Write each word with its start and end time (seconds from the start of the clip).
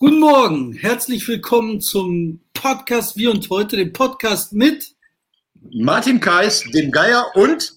Guten 0.00 0.20
Morgen, 0.20 0.74
herzlich 0.74 1.26
willkommen 1.26 1.80
zum 1.80 2.38
Podcast 2.54 3.16
Wir 3.16 3.32
und 3.32 3.50
heute, 3.50 3.76
dem 3.76 3.92
Podcast 3.92 4.52
mit 4.52 4.94
Martin 5.72 6.20
Kais, 6.20 6.62
dem 6.72 6.92
Geier 6.92 7.26
und 7.34 7.74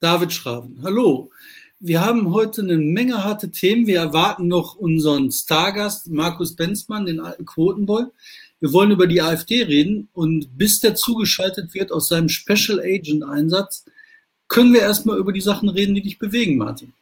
David 0.00 0.32
Schraven. 0.32 0.80
Hallo, 0.82 1.30
wir 1.78 2.00
haben 2.00 2.32
heute 2.32 2.62
eine 2.62 2.78
Menge 2.78 3.22
harte 3.22 3.50
Themen. 3.50 3.86
Wir 3.86 3.98
erwarten 3.98 4.48
noch 4.48 4.76
unseren 4.76 5.30
Stargast 5.30 6.08
Markus 6.08 6.56
Benzmann, 6.56 7.04
den 7.04 7.20
alten 7.20 7.44
Quotenboy. 7.44 8.04
Wir 8.60 8.72
wollen 8.72 8.92
über 8.92 9.06
die 9.06 9.20
AfD 9.20 9.62
reden 9.62 10.08
und 10.14 10.56
bis 10.56 10.80
der 10.80 10.94
zugeschaltet 10.94 11.74
wird 11.74 11.92
aus 11.92 12.08
seinem 12.08 12.30
Special 12.30 12.80
Agent 12.80 13.24
Einsatz, 13.24 13.84
können 14.48 14.72
wir 14.72 14.80
erstmal 14.80 15.18
über 15.18 15.34
die 15.34 15.42
Sachen 15.42 15.68
reden, 15.68 15.96
die 15.96 16.02
dich 16.02 16.18
bewegen, 16.18 16.56
Martin. 16.56 16.94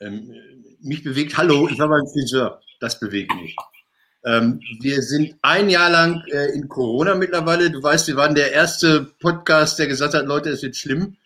Ähm, 0.00 0.32
mich 0.80 1.04
bewegt, 1.04 1.36
hallo, 1.36 1.68
ich 1.68 1.78
war 1.78 1.88
beim 1.88 2.06
Friseur 2.06 2.62
das 2.80 2.98
bewegt 2.98 3.34
mich. 3.34 3.56
Ähm, 4.24 4.60
wir 4.80 5.02
sind 5.02 5.36
ein 5.42 5.70
Jahr 5.70 5.90
lang 5.90 6.22
äh, 6.30 6.52
in 6.52 6.68
Corona 6.68 7.14
mittlerweile. 7.14 7.70
Du 7.70 7.82
weißt, 7.82 8.08
wir 8.08 8.16
waren 8.16 8.34
der 8.34 8.52
erste 8.52 9.12
Podcast, 9.18 9.78
der 9.78 9.86
gesagt 9.86 10.14
hat, 10.14 10.26
Leute, 10.26 10.50
es 10.50 10.62
wird 10.62 10.76
schlimm. 10.76 11.16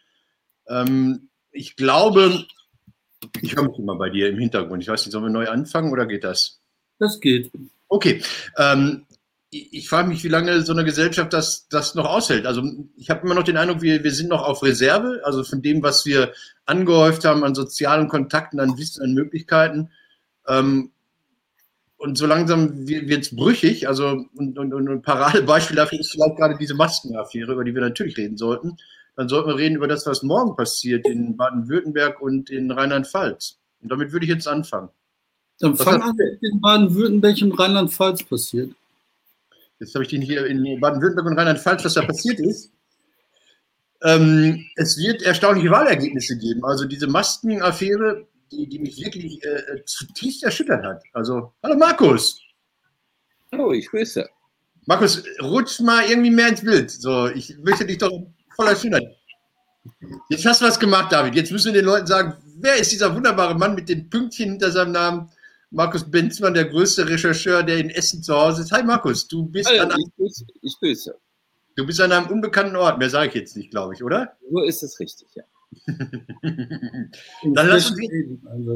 Ähm, 0.69 1.29
ich 1.51 1.77
glaube, 1.77 2.45
ich 3.41 3.57
höre 3.57 3.69
mich 3.69 3.79
immer 3.79 3.97
bei 3.97 4.11
dir 4.11 4.29
im 4.29 4.39
Hintergrund. 4.39 4.83
Ich 4.83 4.89
weiß 4.89 5.05
nicht, 5.05 5.12
sollen 5.12 5.25
wir 5.25 5.31
neu 5.31 5.48
anfangen 5.48 5.93
oder 5.93 6.07
geht 6.07 6.25
das? 6.25 6.61
Das 6.98 7.21
geht. 7.21 7.51
Okay. 7.89 8.23
Ähm, 8.57 9.07
ich, 9.51 9.73
ich 9.73 9.89
frage 9.89 10.09
mich, 10.09 10.23
wie 10.23 10.29
lange 10.29 10.62
so 10.62 10.73
eine 10.73 10.84
Gesellschaft 10.84 11.33
das, 11.33 11.67
das 11.69 11.97
noch 11.97 12.07
aushält. 12.07 12.47
Also 12.47 12.62
ich 12.97 13.11
habe 13.11 13.25
immer 13.25 13.34
noch 13.34 13.45
den 13.45 13.57
Eindruck, 13.57 13.83
wir, 13.83 14.05
wir 14.05 14.12
sind 14.12 14.29
noch 14.29 14.43
auf 14.43 14.62
Reserve, 14.62 15.21
also 15.25 15.43
von 15.43 15.62
dem, 15.62 15.83
was 15.83 16.07
wir 16.07 16.33
angehäuft 16.65 17.25
haben 17.25 17.45
an 17.45 17.55
sozialen 17.55 18.09
Kontakten, 18.09 18.61
an 18.61 18.79
Wissen, 18.79 19.03
an 19.03 19.15
Möglichkeiten. 19.15 19.91
Ähm, 20.47 20.93
und 22.05 22.19
so 22.19 22.27
langsam 22.27 22.87
wird 22.87 23.23
es 23.23 23.35
brüchig. 23.35 23.89
Also, 23.89 24.27
und, 24.37 24.59
und, 24.59 24.75
und 24.75 24.89
ein 24.91 25.01
Paradebeispiel 25.01 25.75
dafür 25.75 25.98
ist 25.98 26.12
vielleicht 26.12 26.37
gerade 26.37 26.59
diese 26.59 26.75
Maskenaffäre, 26.75 27.53
über 27.53 27.65
die 27.65 27.75
wir 27.75 27.81
natürlich 27.81 28.19
reden 28.19 28.37
sollten. 28.37 28.77
Dann 29.17 29.31
sollten 29.31 29.48
wir 29.48 29.56
reden 29.56 29.77
über 29.77 29.89
das, 29.89 30.05
was 30.05 30.23
morgen 30.23 30.55
passiert 30.55 31.06
in 31.09 31.34
Baden-Württemberg 31.34 32.20
und 32.20 32.51
in 32.51 32.70
Rheinland-Pfalz. 32.70 33.56
Und 33.81 33.91
damit 33.91 34.12
würde 34.12 34.27
ich 34.27 34.33
jetzt 34.33 34.47
anfangen. 34.47 34.91
Dann 35.61 35.77
fang 35.77 36.03
an, 36.03 36.15
in 36.43 36.61
Baden-Württemberg 36.61 37.41
und 37.41 37.59
Rheinland-Pfalz 37.59 38.23
passiert. 38.25 38.73
Jetzt 39.81 39.95
habe 39.95 40.05
ich 40.05 40.11
den 40.11 40.21
hier 40.21 40.45
in 40.45 40.78
Baden-Württemberg 40.81 41.27
und 41.27 41.39
Rheinland-Pfalz, 41.39 41.87
was 41.87 41.95
da 41.95 42.03
passiert 42.03 42.39
ist. 42.39 42.71
Ähm, 44.03 44.67
es 44.77 44.98
wird 44.98 45.23
erstaunliche 45.23 45.71
Wahlergebnisse 45.71 46.37
geben. 46.37 46.67
Also 46.67 46.84
diese 46.84 47.06
Maskenaffäre 47.06 48.27
die, 48.56 48.69
die 48.69 48.78
mich 48.78 49.02
wirklich 49.02 49.42
äh, 49.44 49.84
zutiefst 49.84 50.42
erschüttert 50.42 50.84
hat. 50.84 51.02
Also, 51.12 51.52
hallo 51.62 51.77
Markus. 51.77 52.41
Hallo, 53.52 53.72
ich 53.72 53.88
grüße. 53.88 54.28
Markus, 54.86 55.22
rutsch 55.41 55.80
mal 55.80 56.05
irgendwie 56.08 56.30
mehr 56.30 56.48
ins 56.48 56.62
Bild. 56.62 56.91
So, 56.91 57.28
ich 57.28 57.56
möchte 57.58 57.86
dich 57.86 57.98
doch 57.98 58.10
voller 58.55 58.77
Schönheit. 58.77 59.16
Jetzt 60.28 60.47
hast 60.47 60.60
du 60.60 60.66
was 60.66 60.78
gemacht, 60.78 61.12
David. 61.12 61.34
Jetzt 61.34 61.52
müssen 61.52 61.72
wir 61.72 61.80
den 61.80 61.86
Leuten 61.86 62.06
sagen, 62.06 62.34
wer 62.60 62.77
ist 62.77 62.92
dieser 62.92 63.14
wunderbare 63.14 63.55
Mann 63.55 63.75
mit 63.75 63.88
den 63.88 64.08
Pünktchen 64.08 64.50
hinter 64.50 64.70
seinem 64.70 64.92
Namen? 64.92 65.30
Markus 65.70 66.08
Benzmann, 66.08 66.55
der 66.55 66.66
größte 66.66 67.08
Rechercheur, 67.08 67.62
der 67.62 67.78
in 67.78 67.91
Essen 67.91 68.22
zu 68.22 68.34
Hause 68.34 68.62
ist. 68.62 68.72
Hi 68.72 68.82
Markus, 68.84 69.27
du 69.27 69.44
bist 69.44 69.69
Hallo, 69.69 69.82
an 69.82 69.92
einem, 69.92 70.05
ich 70.06 70.16
grüße, 70.16 70.44
ich 70.62 70.77
grüße. 70.78 71.19
Du 71.77 71.84
bist 71.84 72.00
an 72.00 72.12
einem 72.12 72.28
unbekannten 72.28 72.77
Ort, 72.77 72.98
mehr 72.98 73.10
sage 73.10 73.28
ich 73.28 73.34
jetzt 73.34 73.56
nicht, 73.56 73.70
glaube 73.70 73.94
ich, 73.94 74.05
oder? 74.05 74.36
So 74.48 74.62
ist 74.62 74.82
es 74.84 75.00
richtig, 75.00 75.28
ja. 75.34 75.42
Dann 77.55 77.69
lass 77.69 77.91
uns, 77.91 78.00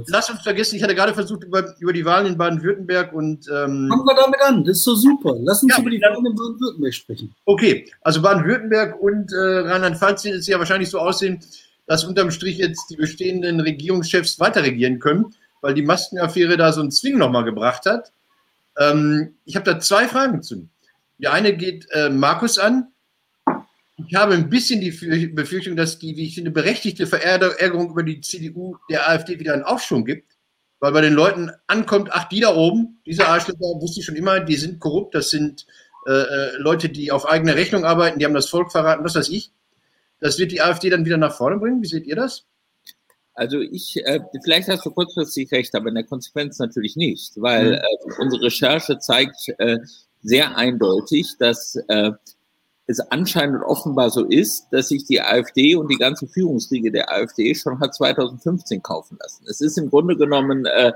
lass 0.07 0.31
uns, 0.31 0.43
vergessen, 0.43 0.77
ich 0.77 0.83
hatte 0.83 0.95
gerade 0.95 1.15
versucht, 1.15 1.45
über, 1.45 1.75
über 1.79 1.93
die 1.93 2.05
Wahlen 2.05 2.27
in 2.27 2.39
Baden-Württemberg 2.39 3.13
und. 3.13 3.47
Ähm, 3.49 3.89
Fangen 3.89 4.07
wir 4.07 4.15
damit 4.15 4.43
an, 4.43 4.65
das 4.65 4.79
ist 4.79 4.85
so 4.85 4.95
super. 4.95 5.37
Lass 5.41 5.63
uns 5.63 5.75
ja, 5.75 5.81
über 5.81 5.91
die 5.91 6.01
Wahlen 6.01 6.27
in 6.27 6.35
Baden-Württemberg 6.35 6.95
sprechen. 6.95 7.35
Okay, 7.45 7.91
also 8.03 8.23
Baden-Württemberg 8.23 9.01
und 9.01 9.33
äh, 9.33 9.37
Rheinland-Pfalz 9.37 10.25
wird 10.25 10.37
es 10.37 10.47
ja 10.47 10.59
wahrscheinlich 10.59 10.91
so 10.91 10.99
aussehen, 10.99 11.41
dass 11.87 12.05
unterm 12.05 12.31
Strich 12.31 12.59
jetzt 12.59 12.91
die 12.91 12.97
bestehenden 12.97 13.61
Regierungschefs 13.61 14.39
weiter 14.41 14.63
regieren 14.63 14.99
können, 14.99 15.35
weil 15.61 15.75
die 15.75 15.83
Maskenaffäre 15.83 16.57
da 16.57 16.73
so 16.73 16.81
einen 16.81 16.91
Zwing 16.91 17.19
nochmal 17.19 17.45
gebracht 17.45 17.87
hat. 17.87 18.13
Ähm, 18.79 19.35
ich 19.45 19.57
habe 19.57 19.65
da 19.65 19.81
zwei 19.81 20.07
Fragen 20.07 20.43
zu. 20.43 20.69
Die 21.19 21.29
eine 21.29 21.57
geht 21.57 21.87
äh, 21.91 22.11
Markus 22.11 22.59
an 22.59 22.89
ich 24.07 24.15
habe 24.15 24.35
ein 24.35 24.49
bisschen 24.49 24.81
die 24.81 25.29
Befürchtung, 25.29 25.77
dass 25.77 25.99
die, 25.99 26.17
wie 26.17 26.27
ich 26.27 26.35
finde, 26.37 26.51
berechtigte 26.51 27.07
Verärgerung 27.07 27.91
über 27.91 28.03
die 28.03 28.21
CDU 28.21 28.77
der 28.89 29.09
AfD 29.09 29.41
wieder 29.41 29.55
einen 29.55 29.65
Aufschwung 29.65 30.05
gibt, 30.05 30.37
weil 30.79 30.93
bei 30.93 31.01
den 31.01 31.15
Leuten 31.15 31.51
ankommt, 31.67 32.11
ach, 32.13 32.29
die 32.29 32.41
da 32.41 32.55
oben, 32.55 33.01
diese 33.07 33.27
Arschlöcher, 33.27 33.59
wusste 33.81 34.01
ich 34.01 34.07
schon 34.07 34.17
immer, 34.17 34.41
die 34.41 34.57
sind 34.57 34.79
korrupt, 34.79 35.15
das 35.15 35.31
sind 35.31 35.67
äh, 36.07 36.13
äh, 36.13 36.57
Leute, 36.59 36.89
die 36.89 37.11
auf 37.11 37.29
eigene 37.29 37.57
Rechnung 37.57 37.85
arbeiten, 37.85 38.19
die 38.19 38.25
haben 38.25 38.35
das 38.35 38.49
Volk 38.49 38.71
verraten, 38.71 39.05
was 39.05 39.17
weiß 39.17 39.31
ich. 39.31 39.51
Das 40.21 40.39
wird 40.39 40.53
die 40.53 40.61
AfD 40.61 40.91
dann 40.91 41.05
wieder 41.05 41.17
nach 41.17 41.35
vorne 41.35 41.59
bringen. 41.59 41.83
Wie 41.83 41.89
seht 41.89 42.07
ihr 42.07 42.17
das? 42.17 42.45
Also 43.35 43.61
ich, 43.61 43.97
äh, 44.05 44.21
vielleicht 44.43 44.69
hast 44.69 44.85
du 44.85 44.91
kurzfristig 44.91 45.51
recht, 45.53 45.75
aber 45.75 45.89
in 45.89 45.95
der 45.95 46.05
Konsequenz 46.05 46.59
natürlich 46.59 46.97
nicht, 46.97 47.33
weil 47.37 47.71
mhm. 47.71 47.75
äh, 47.75 48.23
unsere 48.23 48.45
Recherche 48.45 48.99
zeigt 48.99 49.49
äh, 49.59 49.79
sehr 50.23 50.57
eindeutig, 50.57 51.37
dass 51.39 51.77
äh, 51.89 52.13
es 52.89 53.01
anscheinend 53.01 53.63
offenbar 53.63 54.11
so 54.11 54.25
ist, 54.25 54.67
dass 54.71 54.89
sich 54.89 55.05
die 55.05 55.21
AfD 55.21 55.77
und 55.77 55.89
die 55.91 55.99
ganze 55.99 56.27
Führungsriege 56.27 56.91
der 56.91 57.13
AfD 57.13 57.55
schon 57.55 57.79
hat 57.81 57.95
2015 57.95 58.83
kaufen 58.83 59.19
lassen. 59.21 59.45
Es 59.47 59.61
ist 59.61 59.77
im 59.77 59.91
Grunde 59.91 60.17
genommen 60.17 60.65
äh, 60.65 60.93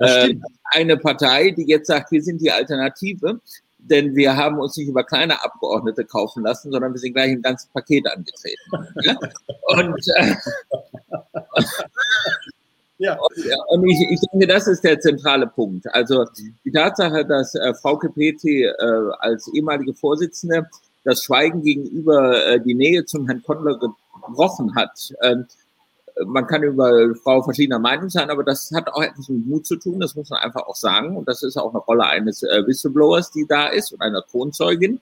äh, 0.00 0.34
eine 0.72 0.98
Partei, 0.98 1.50
die 1.50 1.66
jetzt 1.66 1.86
sagt, 1.86 2.12
wir 2.12 2.22
sind 2.22 2.42
die 2.42 2.52
Alternative, 2.52 3.40
denn 3.78 4.14
wir 4.14 4.36
haben 4.36 4.58
uns 4.58 4.76
nicht 4.76 4.88
über 4.88 5.04
kleine 5.04 5.42
Abgeordnete 5.42 6.04
kaufen 6.04 6.44
lassen, 6.44 6.70
sondern 6.70 6.92
wir 6.92 7.00
sind 7.00 7.14
gleich 7.14 7.30
ein 7.30 7.40
ganzes 7.40 7.68
Paket 7.70 8.06
angetreten. 8.06 8.70
ja? 9.02 9.16
Und, 9.68 10.08
äh, 10.16 10.34
ja. 12.98 13.18
Und, 13.68 13.88
ich, 13.88 14.06
ich, 14.10 14.20
denke, 14.32 14.46
das 14.46 14.66
ist 14.66 14.84
der 14.84 15.00
zentrale 15.00 15.46
Punkt. 15.46 15.86
Also 15.94 16.26
die 16.62 16.70
Tatsache, 16.70 17.24
dass 17.24 17.54
äh, 17.54 17.72
Frau 17.72 17.96
Kepeti 17.96 18.64
äh, 18.64 19.10
als 19.18 19.48
ehemalige 19.54 19.94
Vorsitzende 19.94 20.68
das 21.04 21.24
Schweigen 21.24 21.62
gegenüber 21.62 22.46
äh, 22.46 22.60
die 22.60 22.74
Nähe 22.74 23.04
zum 23.04 23.26
Herrn 23.26 23.42
Kondler 23.42 23.78
gebrochen 23.78 24.74
hat. 24.74 25.12
Ähm, 25.22 25.46
man 26.26 26.46
kann 26.46 26.62
über 26.62 27.14
Frau 27.22 27.42
verschiedener 27.42 27.78
Meinung 27.78 28.10
sein, 28.10 28.30
aber 28.30 28.44
das 28.44 28.70
hat 28.74 28.88
auch 28.88 29.02
etwas 29.02 29.28
mit 29.28 29.46
Mut 29.46 29.66
zu 29.66 29.76
tun, 29.76 30.00
das 30.00 30.14
muss 30.14 30.30
man 30.30 30.40
einfach 30.40 30.66
auch 30.66 30.76
sagen. 30.76 31.16
Und 31.16 31.28
das 31.28 31.42
ist 31.42 31.56
auch 31.56 31.70
eine 31.70 31.80
Rolle 31.80 32.04
eines 32.04 32.42
äh, 32.42 32.66
Whistleblowers, 32.66 33.30
die 33.30 33.46
da 33.46 33.68
ist 33.68 33.92
und 33.92 34.02
einer 34.02 34.22
Kronzeugin. 34.22 35.00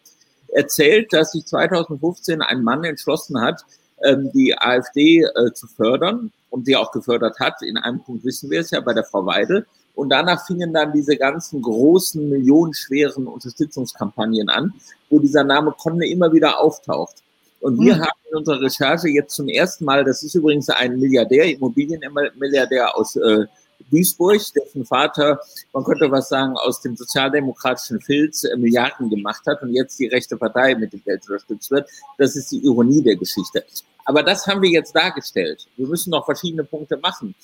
Erzählt, 0.49 1.12
dass 1.12 1.33
sich 1.33 1.47
2015 1.47 2.43
ein 2.43 2.62
Mann 2.62 2.84
entschlossen 2.84 3.41
hat, 3.41 3.65
ähm, 4.03 4.31
die 4.33 4.56
AfD 4.56 5.22
äh, 5.22 5.53
zu 5.53 5.66
fördern 5.66 6.33
und 6.50 6.66
sie 6.66 6.77
auch 6.77 6.91
gefördert 6.93 7.39
hat. 7.39 7.62
In 7.62 7.77
einem 7.77 8.03
Punkt 8.03 8.25
wissen 8.25 8.50
wir 8.50 8.60
es 8.60 8.71
ja 8.71 8.81
bei 8.81 8.94
der 8.94 9.05
Frau 9.05 9.25
Weidel. 9.27 9.66
Und 10.00 10.09
danach 10.09 10.47
fingen 10.47 10.72
dann 10.72 10.94
diese 10.94 11.15
ganzen 11.15 11.61
großen, 11.61 12.27
millionenschweren 12.27 13.27
Unterstützungskampagnen 13.27 14.49
an, 14.49 14.72
wo 15.11 15.19
dieser 15.19 15.44
Name 15.44 15.75
Conne 15.77 16.09
immer 16.09 16.33
wieder 16.33 16.59
auftaucht. 16.59 17.16
Und 17.61 17.78
wir 17.78 17.97
mhm. 17.97 18.00
haben 18.00 18.19
in 18.31 18.39
unserer 18.39 18.62
Recherche 18.62 19.09
jetzt 19.09 19.34
zum 19.34 19.49
ersten 19.49 19.84
Mal, 19.84 20.03
das 20.03 20.22
ist 20.22 20.34
übrigens 20.34 20.71
ein 20.71 20.99
Milliardär, 20.99 21.44
Immobilienmilliardär 21.55 22.97
aus 22.97 23.15
äh, 23.16 23.44
Duisburg, 23.91 24.41
dessen 24.55 24.87
Vater, 24.87 25.39
man 25.75 25.84
könnte 25.84 26.10
was 26.10 26.31
sagen, 26.31 26.56
aus 26.56 26.81
dem 26.81 26.97
sozialdemokratischen 26.97 28.00
Filz 28.00 28.44
äh, 28.44 28.56
Milliarden 28.56 29.10
gemacht 29.10 29.43
hat 29.47 29.60
und 29.60 29.75
jetzt 29.75 29.99
die 29.99 30.06
rechte 30.06 30.39
Partei 30.39 30.77
mit 30.77 30.94
dem 30.94 31.05
Geld 31.05 31.28
unterstützt 31.28 31.71
wird. 31.71 31.87
Das 32.16 32.37
ist 32.37 32.50
die 32.53 32.65
Ironie 32.65 33.03
der 33.03 33.16
Geschichte. 33.16 33.66
Aber 34.06 34.22
das 34.22 34.47
haben 34.47 34.62
wir 34.62 34.71
jetzt 34.71 34.97
dargestellt. 34.97 35.66
Wir 35.77 35.87
müssen 35.87 36.09
noch 36.09 36.25
verschiedene 36.25 36.65
Punkte 36.65 36.97
machen. 36.97 37.34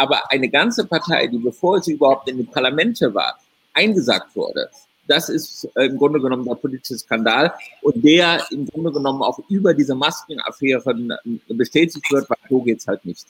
Aber 0.00 0.30
eine 0.30 0.48
ganze 0.48 0.86
Partei, 0.86 1.26
die 1.26 1.36
bevor 1.36 1.82
sie 1.82 1.92
überhaupt 1.92 2.26
in 2.30 2.38
die 2.38 2.44
Parlamente 2.44 3.12
war, 3.12 3.38
eingesagt 3.74 4.34
wurde, 4.34 4.70
das 5.06 5.28
ist 5.28 5.68
äh, 5.74 5.86
im 5.86 5.98
Grunde 5.98 6.18
genommen 6.20 6.46
der 6.46 6.54
politische 6.54 6.96
Skandal 6.96 7.52
und 7.82 8.02
der 8.02 8.46
im 8.50 8.64
Grunde 8.64 8.92
genommen 8.92 9.22
auch 9.22 9.38
über 9.50 9.74
diese 9.74 9.94
Maskenaffären 9.94 11.10
äh, 11.10 11.54
bestätigt 11.54 12.10
wird, 12.10 12.30
weil 12.30 12.38
so 12.48 12.62
geht 12.62 12.78
es 12.78 12.86
halt 12.86 13.04
nicht. 13.04 13.26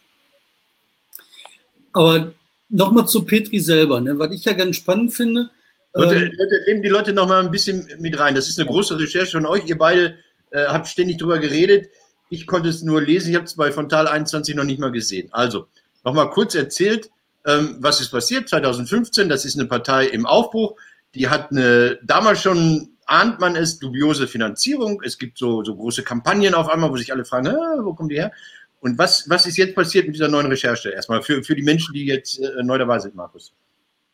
Aber 1.92 2.32
nochmal 2.68 3.08
zu 3.08 3.24
Petri 3.24 3.58
selber, 3.58 4.00
ne? 4.00 4.16
was 4.16 4.32
ich 4.32 4.44
ja 4.44 4.52
ganz 4.52 4.76
spannend 4.76 5.12
finde. 5.12 5.50
Leute, 5.92 6.26
ähm, 6.26 6.32
nehmen 6.68 6.82
die 6.82 6.88
Leute 6.88 7.12
nochmal 7.12 7.42
ein 7.42 7.50
bisschen 7.50 7.88
mit 7.98 8.16
rein. 8.16 8.36
Das 8.36 8.48
ist 8.48 8.60
eine 8.60 8.68
große 8.68 8.96
Recherche 8.96 9.32
von 9.32 9.46
euch. 9.46 9.66
Ihr 9.66 9.76
beide 9.76 10.18
äh, 10.50 10.66
habt 10.66 10.86
ständig 10.86 11.18
drüber 11.18 11.40
geredet. 11.40 11.88
Ich 12.28 12.46
konnte 12.46 12.68
es 12.68 12.82
nur 12.82 13.02
lesen. 13.02 13.30
Ich 13.30 13.34
habe 13.34 13.46
es 13.46 13.56
bei 13.56 13.72
Fontal 13.72 14.06
21 14.06 14.54
noch 14.54 14.62
nicht 14.62 14.78
mal 14.78 14.92
gesehen. 14.92 15.30
Also, 15.32 15.66
nochmal 16.04 16.30
kurz 16.30 16.54
erzählt, 16.54 17.10
ähm, 17.46 17.76
was 17.80 18.00
ist 18.00 18.10
passiert 18.10 18.48
2015. 18.48 19.28
Das 19.28 19.44
ist 19.44 19.58
eine 19.58 19.68
Partei 19.68 20.06
im 20.06 20.26
Aufbruch. 20.26 20.76
Die 21.14 21.28
hat 21.28 21.50
eine, 21.50 21.98
damals 22.02 22.42
schon 22.42 22.96
ahnt 23.06 23.40
man 23.40 23.56
es, 23.56 23.78
dubiose 23.78 24.28
Finanzierung. 24.28 25.02
Es 25.04 25.18
gibt 25.18 25.38
so, 25.38 25.64
so 25.64 25.74
große 25.74 26.04
Kampagnen 26.04 26.54
auf 26.54 26.68
einmal, 26.68 26.90
wo 26.90 26.96
sich 26.96 27.12
alle 27.12 27.24
fragen, 27.24 27.54
wo 27.82 27.94
kommen 27.94 28.08
die 28.08 28.16
her? 28.16 28.32
Und 28.80 28.96
was, 28.98 29.28
was 29.28 29.46
ist 29.46 29.58
jetzt 29.58 29.74
passiert 29.74 30.06
mit 30.06 30.14
dieser 30.14 30.28
neuen 30.28 30.46
Recherche? 30.46 30.90
Erstmal 30.90 31.22
für, 31.22 31.42
für 31.42 31.54
die 31.54 31.62
Menschen, 31.62 31.92
die 31.92 32.06
jetzt 32.06 32.38
äh, 32.38 32.62
neu 32.62 32.78
dabei 32.78 32.98
sind, 32.98 33.14
Markus. 33.14 33.52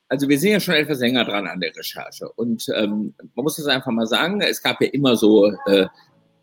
Also 0.08 0.28
wir 0.28 0.38
sind 0.38 0.52
ja 0.52 0.60
schon 0.60 0.74
etwas 0.74 1.00
länger 1.00 1.24
dran 1.24 1.46
an 1.46 1.60
der 1.60 1.74
Recherche. 1.76 2.28
Und 2.32 2.66
ähm, 2.74 3.14
man 3.34 3.44
muss 3.44 3.56
das 3.56 3.66
einfach 3.66 3.92
mal 3.92 4.06
sagen, 4.06 4.40
es 4.40 4.62
gab 4.62 4.80
ja 4.80 4.88
immer 4.88 5.16
so 5.16 5.52
äh, 5.66 5.86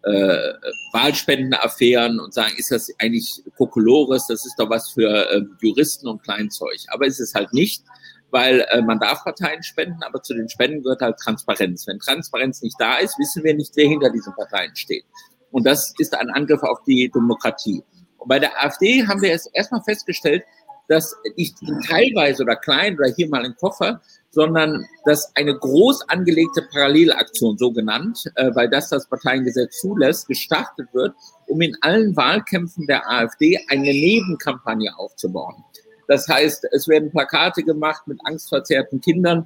äh, 0.03 0.53
Wahlspendenaffären 0.91 2.19
und 2.19 2.33
sagen, 2.33 2.53
ist 2.57 2.71
das 2.71 2.91
eigentlich 2.99 3.41
Kokolores, 3.57 4.27
das 4.27 4.45
ist 4.45 4.55
doch 4.57 4.69
was 4.69 4.91
für 4.91 5.09
äh, 5.31 5.41
Juristen 5.61 6.07
und 6.07 6.23
Kleinzeug. 6.23 6.77
Aber 6.89 7.05
ist 7.05 7.19
es 7.19 7.33
halt 7.33 7.53
nicht, 7.53 7.83
weil 8.31 8.65
äh, 8.71 8.81
man 8.81 8.99
darf 8.99 9.23
Parteien 9.23 9.63
spenden, 9.63 10.03
aber 10.03 10.21
zu 10.21 10.33
den 10.33 10.49
Spenden 10.49 10.83
gehört 10.83 11.01
halt 11.01 11.17
Transparenz. 11.17 11.87
Wenn 11.87 11.99
Transparenz 11.99 12.61
nicht 12.61 12.75
da 12.79 12.97
ist, 12.97 13.17
wissen 13.19 13.43
wir 13.43 13.53
nicht, 13.53 13.71
wer 13.75 13.87
hinter 13.87 14.09
diesen 14.09 14.33
Parteien 14.33 14.75
steht. 14.75 15.05
Und 15.51 15.65
das 15.65 15.93
ist 15.99 16.15
ein 16.15 16.29
Angriff 16.31 16.63
auf 16.63 16.83
die 16.83 17.09
Demokratie. 17.09 17.83
Und 18.17 18.27
bei 18.27 18.39
der 18.39 18.61
AfD 18.63 19.05
haben 19.05 19.21
wir 19.21 19.33
es 19.33 19.45
erstmal 19.47 19.83
festgestellt, 19.83 20.43
dass 20.87 21.15
nicht 21.35 21.55
teilweise 21.87 22.43
oder 22.43 22.55
klein 22.55 22.97
oder 22.97 23.09
hier 23.15 23.29
mal 23.29 23.45
ein 23.45 23.55
Koffer, 23.55 24.01
sondern 24.31 24.85
dass 25.05 25.31
eine 25.35 25.55
groß 25.57 26.09
angelegte 26.09 26.63
Parallelaktion, 26.71 27.57
so 27.57 27.71
genannt, 27.71 28.23
äh, 28.35 28.49
weil 28.55 28.69
das 28.69 28.89
das 28.89 29.07
Parteiengesetz 29.07 29.79
zulässt, 29.79 30.27
gestartet 30.27 30.87
wird, 30.93 31.15
um 31.47 31.61
in 31.61 31.75
allen 31.81 32.15
Wahlkämpfen 32.15 32.87
der 32.87 33.07
AfD 33.09 33.59
eine 33.69 33.83
Nebenkampagne 33.83 34.91
aufzubauen. 34.97 35.63
Das 36.07 36.27
heißt, 36.27 36.67
es 36.71 36.87
werden 36.87 37.11
Plakate 37.11 37.63
gemacht 37.63 38.07
mit 38.07 38.19
angstverzerrten 38.25 38.99
Kindern, 39.01 39.45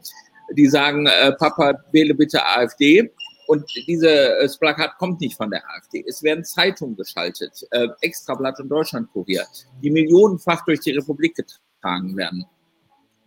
die 0.55 0.67
sagen, 0.67 1.05
äh, 1.05 1.33
Papa, 1.33 1.73
wähle 1.91 2.15
bitte 2.15 2.45
AfD. 2.45 3.11
Und 3.47 3.63
dieses 3.87 4.57
Plakat 4.57 4.97
kommt 4.97 5.21
nicht 5.21 5.37
von 5.37 5.49
der 5.49 5.63
AfD. 5.69 6.03
Es 6.05 6.21
werden 6.21 6.43
Zeitungen 6.43 6.95
geschaltet, 6.95 7.65
äh, 7.71 7.87
Extrablatt 8.01 8.59
und 8.59 8.69
Deutschlandkurier, 8.69 9.45
die 9.81 9.89
millionenfach 9.89 10.65
durch 10.65 10.81
die 10.81 10.91
Republik 10.91 11.35
getragen 11.35 12.15
werden. 12.17 12.45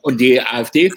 Und 0.03 0.21
die 0.21 0.41
AfD 0.41 0.93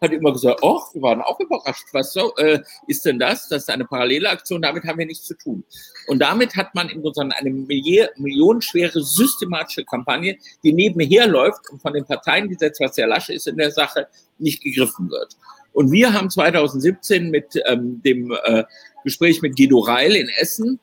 hat 0.00 0.12
immer 0.12 0.32
gesagt, 0.32 0.60
oh, 0.62 0.80
wir 0.92 1.02
waren 1.02 1.22
auch 1.22 1.40
überrascht. 1.40 1.86
Was 1.92 2.12
so, 2.12 2.34
äh, 2.36 2.60
ist 2.86 3.04
denn 3.04 3.18
das? 3.18 3.48
Das 3.48 3.62
ist 3.62 3.70
eine 3.70 3.84
parallele 3.84 4.30
Aktion, 4.30 4.62
damit 4.62 4.84
haben 4.84 4.98
wir 4.98 5.06
nichts 5.06 5.24
zu 5.24 5.34
tun. 5.34 5.64
Und 6.06 6.20
damit 6.20 6.54
hat 6.56 6.74
man 6.74 6.88
in 6.88 7.02
Grunde 7.02 7.34
eine 7.34 7.50
millionenschwere 7.50 9.02
systematische 9.02 9.84
Kampagne, 9.84 10.38
die 10.62 10.72
nebenher 10.72 11.26
läuft 11.26 11.68
und 11.70 11.82
von 11.82 11.92
den 11.94 12.04
Parteiengesetz, 12.04 12.78
was 12.80 12.94
sehr 12.94 13.08
lasch 13.08 13.28
ist 13.28 13.48
in 13.48 13.56
der 13.56 13.72
Sache, 13.72 14.06
nicht 14.38 14.62
gegriffen 14.62 15.10
wird. 15.10 15.36
Und 15.78 15.92
wir 15.92 16.12
haben 16.12 16.28
2017 16.28 17.30
mit 17.30 17.54
ähm, 17.66 18.02
dem 18.02 18.36
äh, 18.42 18.64
Gespräch 19.04 19.42
mit 19.42 19.56
Guido 19.56 19.78
Reil 19.78 20.16
in 20.16 20.28
Essen 20.28 20.80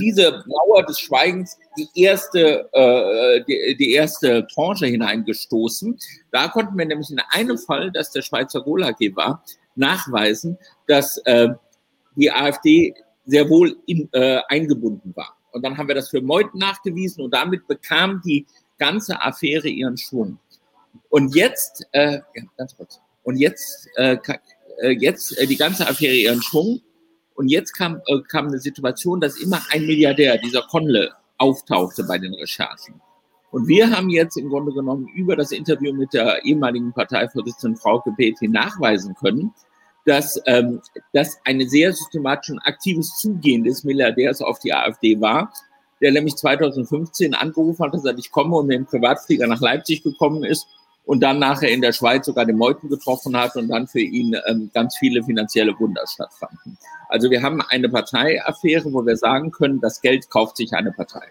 diese 0.00 0.42
Mauer 0.48 0.84
des 0.86 0.98
Schweigens 0.98 1.56
die 1.78 1.88
erste, 1.94 2.68
äh, 2.72 3.44
die, 3.44 3.76
die 3.76 3.92
erste 3.92 4.44
Tranche 4.52 4.86
hineingestoßen. 4.86 5.96
Da 6.32 6.48
konnten 6.48 6.76
wir 6.76 6.84
nämlich 6.84 7.12
in 7.12 7.20
einem 7.30 7.58
Fall, 7.58 7.92
dass 7.92 8.10
der 8.10 8.22
Schweizer 8.22 8.60
Gulag 8.60 8.96
war, 9.14 9.44
nachweisen, 9.76 10.58
dass 10.88 11.18
äh, 11.18 11.50
die 12.16 12.32
AfD 12.32 12.94
sehr 13.24 13.48
wohl 13.48 13.76
in, 13.86 14.08
äh, 14.14 14.40
eingebunden 14.48 15.14
war. 15.14 15.36
Und 15.52 15.64
dann 15.64 15.78
haben 15.78 15.86
wir 15.86 15.94
das 15.94 16.08
für 16.08 16.22
Meuthen 16.22 16.58
nachgewiesen 16.58 17.22
und 17.22 17.32
damit 17.32 17.68
bekam 17.68 18.20
die 18.24 18.46
ganze 18.78 19.22
Affäre 19.22 19.68
ihren 19.68 19.96
Schwung. 19.96 20.40
Und 21.08 21.36
jetzt, 21.36 21.86
äh, 21.92 22.14
ja, 22.34 22.42
ganz 22.56 22.76
kurz. 22.76 23.00
Und 23.28 23.36
jetzt, 23.36 23.90
äh, 23.96 24.16
äh, 24.80 24.92
jetzt 24.92 25.38
äh, 25.38 25.46
die 25.46 25.58
ganze 25.58 25.86
Affäre 25.86 26.14
ihren 26.14 26.40
Schwung. 26.40 26.80
Und 27.34 27.48
jetzt 27.48 27.74
kam, 27.74 28.00
äh, 28.06 28.20
kam 28.26 28.46
eine 28.46 28.58
Situation, 28.58 29.20
dass 29.20 29.36
immer 29.36 29.60
ein 29.70 29.84
Milliardär, 29.84 30.38
dieser 30.38 30.62
Conle, 30.62 31.10
auftauchte 31.36 32.04
bei 32.04 32.16
den 32.16 32.32
Recherchen. 32.32 33.02
Und 33.50 33.68
wir 33.68 33.90
haben 33.90 34.08
jetzt 34.08 34.38
im 34.38 34.48
Grunde 34.48 34.72
genommen 34.72 35.08
über 35.14 35.36
das 35.36 35.52
Interview 35.52 35.92
mit 35.92 36.14
der 36.14 36.42
ehemaligen 36.46 36.94
Parteivorsitzenden 36.94 37.78
Frau 37.78 38.02
Petri 38.16 38.48
nachweisen 38.48 39.14
können, 39.14 39.52
dass 40.06 40.40
ähm, 40.46 40.80
das 41.12 41.36
eine 41.44 41.68
sehr 41.68 41.92
systematische 41.92 42.54
und 42.54 42.60
aktives 42.60 43.18
Zugehen 43.18 43.62
des 43.62 43.84
Milliardärs 43.84 44.40
auf 44.40 44.58
die 44.58 44.72
AfD 44.72 45.20
war, 45.20 45.52
der 46.00 46.12
nämlich 46.12 46.36
2015 46.36 47.34
angerufen 47.34 47.84
hat, 47.84 47.92
dass 47.92 48.06
er 48.06 48.14
nicht 48.14 48.32
komme 48.32 48.56
und 48.56 48.68
mit 48.68 48.78
dem 48.78 48.86
Privatflieger 48.86 49.46
nach 49.46 49.60
Leipzig 49.60 50.02
gekommen 50.02 50.44
ist 50.44 50.66
und 51.08 51.20
dann 51.20 51.38
nachher 51.38 51.70
in 51.70 51.80
der 51.80 51.92
Schweiz 51.92 52.26
sogar 52.26 52.44
den 52.44 52.58
Meuten 52.58 52.90
getroffen 52.90 53.34
hat 53.34 53.56
und 53.56 53.68
dann 53.68 53.86
für 53.86 54.00
ihn 54.00 54.36
ähm, 54.46 54.70
ganz 54.74 54.98
viele 54.98 55.22
finanzielle 55.22 55.72
Wunder 55.80 56.02
stattfanden. 56.06 56.76
Also 57.08 57.30
wir 57.30 57.42
haben 57.42 57.62
eine 57.62 57.88
Parteiaffäre, 57.88 58.92
wo 58.92 59.06
wir 59.06 59.16
sagen 59.16 59.50
können, 59.50 59.80
das 59.80 60.02
Geld 60.02 60.28
kauft 60.28 60.58
sich 60.58 60.74
eine 60.74 60.92
Partei. 60.92 61.22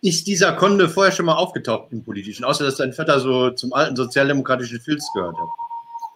Ist 0.00 0.26
dieser 0.26 0.54
Konde 0.54 0.88
vorher 0.88 1.12
schon 1.12 1.26
mal 1.26 1.34
aufgetaucht 1.34 1.92
im 1.92 2.02
Politischen, 2.02 2.46
außer 2.46 2.64
dass 2.64 2.78
sein 2.78 2.94
Vater 2.94 3.20
so 3.20 3.50
zum 3.50 3.74
alten 3.74 3.94
sozialdemokratischen 3.94 4.80
Filz 4.80 5.06
gehört 5.12 5.36
hat? 5.36 5.48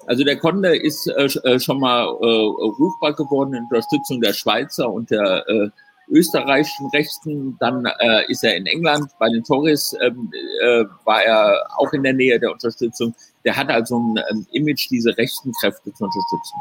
Also 0.06 0.24
der 0.24 0.38
Konde 0.38 0.74
ist 0.74 1.06
äh, 1.06 1.24
äh 1.44 1.60
schon 1.60 1.78
mal 1.78 2.04
äh, 2.04 2.24
rufbar 2.24 3.12
geworden 3.12 3.52
in 3.52 3.64
Unterstützung 3.64 4.22
der 4.22 4.32
Schweizer 4.32 4.90
und 4.90 5.10
der 5.10 5.46
äh, 5.46 5.68
österreichischen 6.10 6.86
Rechten. 6.88 7.56
Dann 7.58 7.84
äh, 8.00 8.30
ist 8.30 8.44
er 8.44 8.56
in 8.56 8.66
England 8.66 9.10
bei 9.18 9.28
den 9.28 9.42
Tories, 9.44 9.94
ähm, 10.00 10.30
äh, 10.62 10.84
war 11.04 11.22
er 11.22 11.66
auch 11.76 11.92
in 11.92 12.02
der 12.02 12.12
Nähe 12.12 12.38
der 12.38 12.52
Unterstützung. 12.52 13.14
Der 13.44 13.56
hat 13.56 13.68
also 13.70 13.98
ein 13.98 14.16
ähm, 14.30 14.46
Image, 14.52 14.88
diese 14.90 15.16
rechten 15.16 15.52
Kräfte 15.60 15.92
zu 15.92 16.04
unterstützen. 16.04 16.56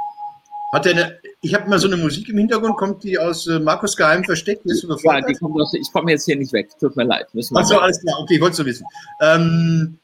Hat 0.71 0.85
er 0.85 0.91
eine, 0.91 1.19
ich 1.41 1.53
habe 1.55 1.67
mal 1.67 1.79
so 1.79 1.87
eine 1.87 1.97
Musik 1.97 2.29
im 2.29 2.37
Hintergrund, 2.37 2.77
kommt 2.77 3.03
die 3.03 3.17
aus 3.17 3.47
äh, 3.47 3.59
Markus 3.59 3.97
Geheim 3.97 4.23
versteckt? 4.23 4.63
Ja, 5.03 5.21
die 5.21 5.33
kommt 5.33 5.59
aus, 5.59 5.73
ich 5.73 5.91
komme 5.91 6.11
jetzt 6.11 6.25
hier 6.25 6.35
nicht 6.35 6.53
weg, 6.53 6.69
tut 6.79 6.95
mir 6.95 7.05
leid. 7.05 7.27
Achso, 7.55 7.77
alles 7.77 7.99
klar, 8.01 8.19
okay, 8.21 8.39
wolltest 8.39 8.59
du 8.59 8.65
wissen. 8.65 8.85
Ähm, 9.21 9.98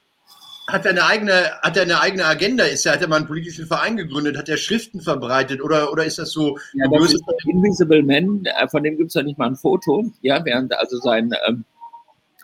hat 0.68 0.86
er 0.86 0.92
eine 0.92 1.06
eigene, 1.06 1.52
hat 1.62 1.78
er 1.78 1.84
eine 1.84 2.02
eigene 2.02 2.26
Agenda? 2.26 2.64
Ist 2.64 2.86
er, 2.86 2.94
hat 2.94 3.02
er 3.02 3.08
mal 3.08 3.18
einen 3.18 3.28
politischen 3.28 3.68
Verein 3.68 3.98
gegründet? 3.98 4.38
Hat 4.38 4.50
er 4.50 4.58
Schriften 4.58 5.00
verbreitet? 5.00 5.62
Oder, 5.62 5.92
oder 5.92 6.06
ist 6.06 6.18
das 6.18 6.32
so? 6.32 6.58
Ja, 6.74 6.88
das 6.88 7.14
ist 7.14 7.24
Invisible 7.46 8.02
Man, 8.02 8.46
äh, 8.46 8.68
von 8.68 8.84
dem 8.84 8.98
gibt 8.98 9.10
es 9.10 9.14
ja 9.14 9.24
nicht 9.24 9.38
mal 9.38 9.48
ein 9.48 9.56
Foto. 9.56 10.12
Ja, 10.22 10.44
während 10.44 10.76
also 10.78 10.98
sein 10.98 11.32
ähm, 11.48 11.66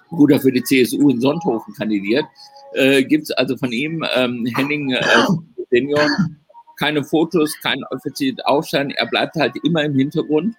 Bruder 0.10 0.40
für 0.40 0.52
die 0.52 0.64
CSU 0.64 1.10
in 1.10 1.20
Sonthofen 1.20 1.74
kandidiert, 1.74 2.26
äh, 2.74 3.04
gibt 3.04 3.24
es 3.24 3.32
also 3.32 3.58
von 3.58 3.72
ihm, 3.72 4.06
ähm, 4.16 4.46
Henning 4.56 4.92
äh, 4.92 5.04
Senior, 5.72 6.06
keine 6.78 7.04
Fotos, 7.04 7.56
kein 7.62 7.84
offizielles 7.86 8.44
Aufschein. 8.46 8.92
Er 8.92 9.08
bleibt 9.08 9.36
halt 9.36 9.54
immer 9.64 9.84
im 9.84 9.96
Hintergrund. 9.96 10.56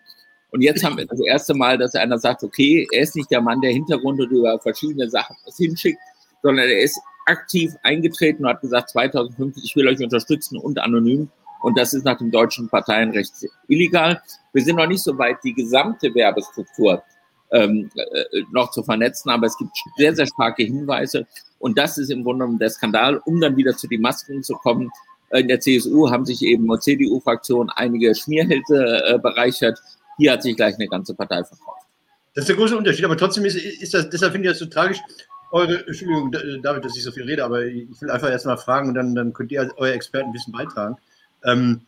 Und 0.51 0.61
jetzt 0.61 0.85
haben 0.85 0.99
wir 0.99 1.07
das 1.07 1.21
erste 1.21 1.55
Mal, 1.55 1.79
dass 1.79 1.95
einer 1.95 2.19
sagt, 2.19 2.43
okay, 2.43 2.87
er 2.93 3.03
ist 3.03 3.17
nicht 3.17 3.31
der 3.31 3.41
Mann 3.41 3.61
der 3.61 3.73
Hintergrund 3.73 4.21
und 4.21 4.31
über 4.31 4.59
verschiedene 4.59 5.09
Sachen 5.09 5.37
was 5.47 5.57
hinschickt, 5.57 5.99
sondern 6.43 6.67
er 6.67 6.81
ist 6.81 7.01
aktiv 7.27 7.75
eingetreten 7.83 8.45
und 8.45 8.51
hat 8.51 8.61
gesagt, 8.61 8.91
2050, 8.91 9.65
ich 9.65 9.77
will 9.77 9.89
euch 9.89 10.01
unterstützen 10.01 10.59
und 10.59 10.79
anonym. 10.79 11.31
Und 11.63 11.79
das 11.79 11.95
ist 11.95 12.05
nach 12.05 12.19
dem 12.19 12.31
deutschen 12.31 12.69
Parteienrecht 12.69 13.33
illegal. 13.69 14.21
Wir 14.53 14.65
sind 14.65 14.77
noch 14.77 14.89
nicht 14.89 15.03
so 15.03 15.17
weit, 15.17 15.37
die 15.45 15.55
gesamte 15.55 16.13
Werbestruktur 16.15 17.03
ähm, 17.53 17.91
äh, 17.95 18.43
noch 18.51 18.71
zu 18.73 18.83
vernetzen, 18.83 19.31
aber 19.31 19.47
es 19.47 19.57
gibt 19.57 19.71
sehr, 19.97 20.15
sehr 20.15 20.27
starke 20.27 20.65
Hinweise. 20.65 21.27
Und 21.59 21.79
das 21.79 21.99
ist 21.99 22.11
im 22.11 22.25
Grunde 22.25 22.45
genommen 22.45 22.59
der 22.59 22.71
Skandal, 22.71 23.19
um 23.19 23.41
dann 23.41 23.57
wieder 23.57 23.77
zu 23.77 23.87
den 23.87 24.01
Masken 24.01 24.43
zu 24.43 24.55
kommen. 24.55 24.91
In 25.31 25.49
der 25.49 25.61
CSU 25.61 26.11
haben 26.11 26.27
sich 26.27 26.43
eben 26.43 26.69
CDU-Fraktion 26.79 27.71
einige 27.71 28.15
Schmierhälse 28.15 29.05
äh, 29.07 29.19
bereichert. 29.19 29.79
Hier 30.19 30.33
hat 30.33 30.43
sich 30.43 30.57
gleich 30.57 30.75
eine 30.75 30.89
ganze 30.89 31.15
Partei 31.15 31.45
verkauft. 31.45 31.87
Das 32.35 32.43
ist 32.43 32.49
der 32.49 32.57
große 32.57 32.77
Unterschied. 32.77 33.05
Aber 33.05 33.17
trotzdem 33.17 33.45
ist, 33.45 33.57
ist 33.57 33.95
das, 33.95 34.11
deshalb 34.11 34.33
finde 34.33 34.49
ich 34.49 34.53
das 34.53 34.59
so 34.59 34.67
tragisch, 34.67 34.99
eure, 35.53 35.87
Entschuldigung, 35.87 36.33
David, 36.63 36.85
dass 36.85 36.97
ich 36.97 37.05
so 37.05 37.13
viel 37.13 37.25
rede, 37.25 37.45
aber 37.45 37.65
ich 37.65 38.01
will 38.01 38.11
einfach 38.11 38.31
erst 38.31 38.47
mal 38.47 38.57
fragen 38.57 38.89
und 38.89 38.95
dann, 38.95 39.15
dann 39.15 39.33
könnt 39.33 39.53
ihr 39.53 39.71
euer 39.77 39.95
Expertenwissen 39.95 40.53
beitragen. 40.53 40.97
Ähm, 41.45 41.83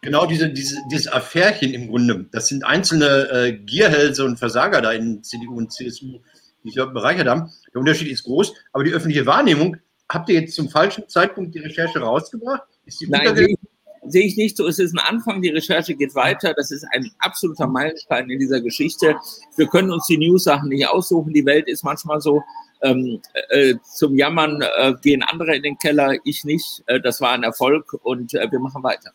genau 0.00 0.26
diese, 0.26 0.48
diese, 0.48 0.78
dieses 0.90 1.12
Affärchen 1.12 1.74
im 1.74 1.88
Grunde, 1.88 2.26
das 2.32 2.48
sind 2.48 2.64
einzelne 2.64 3.28
äh, 3.30 3.52
Gierhälse 3.52 4.24
und 4.24 4.38
Versager 4.38 4.80
da 4.80 4.92
in 4.92 5.22
CDU 5.22 5.58
und 5.58 5.72
CSU, 5.72 6.20
die 6.64 6.70
sich 6.70 6.76
bereichert 6.76 7.28
haben. 7.28 7.52
Der 7.72 7.80
Unterschied 7.80 8.08
ist 8.08 8.24
groß, 8.24 8.54
aber 8.72 8.84
die 8.84 8.92
öffentliche 8.92 9.26
Wahrnehmung, 9.26 9.76
habt 10.08 10.28
ihr 10.30 10.40
jetzt 10.40 10.54
zum 10.54 10.70
falschen 10.70 11.08
Zeitpunkt 11.08 11.54
die 11.54 11.60
Recherche 11.60 11.98
rausgebracht? 11.98 12.62
Ist 12.86 13.00
die 13.00 13.08
Nein, 13.08 13.36
sehe 13.36 13.48
ich, 13.48 13.58
sehe 14.06 14.24
ich 14.24 14.36
nicht 14.36 14.56
so. 14.56 14.66
Es 14.66 14.78
ist 14.78 14.94
ein 14.94 15.00
Anfang, 15.00 15.42
die 15.42 15.50
Recherche 15.50 15.94
geht 15.94 16.14
weiter. 16.14 16.54
Das 16.54 16.70
ist 16.70 16.86
ein 16.92 17.10
absoluter 17.18 17.66
Meilenstein 17.66 18.30
in 18.30 18.38
dieser 18.38 18.60
Geschichte. 18.60 19.16
Wir 19.56 19.66
können 19.66 19.90
uns 19.90 20.06
die 20.06 20.18
News-Sachen 20.18 20.68
nicht 20.68 20.88
aussuchen. 20.88 21.32
Die 21.32 21.44
Welt 21.44 21.68
ist 21.68 21.84
manchmal 21.84 22.20
so, 22.20 22.42
ähm, 22.82 23.20
äh, 23.50 23.74
zum 23.82 24.16
Jammern 24.16 24.62
äh, 24.62 24.94
gehen 25.02 25.22
andere 25.22 25.56
in 25.56 25.62
den 25.62 25.78
Keller, 25.78 26.16
ich 26.24 26.44
nicht. 26.44 26.82
Äh, 26.86 27.00
das 27.00 27.20
war 27.20 27.32
ein 27.32 27.42
Erfolg 27.42 27.94
und 28.02 28.34
äh, 28.34 28.50
wir 28.50 28.60
machen 28.60 28.82
weiter. 28.82 29.10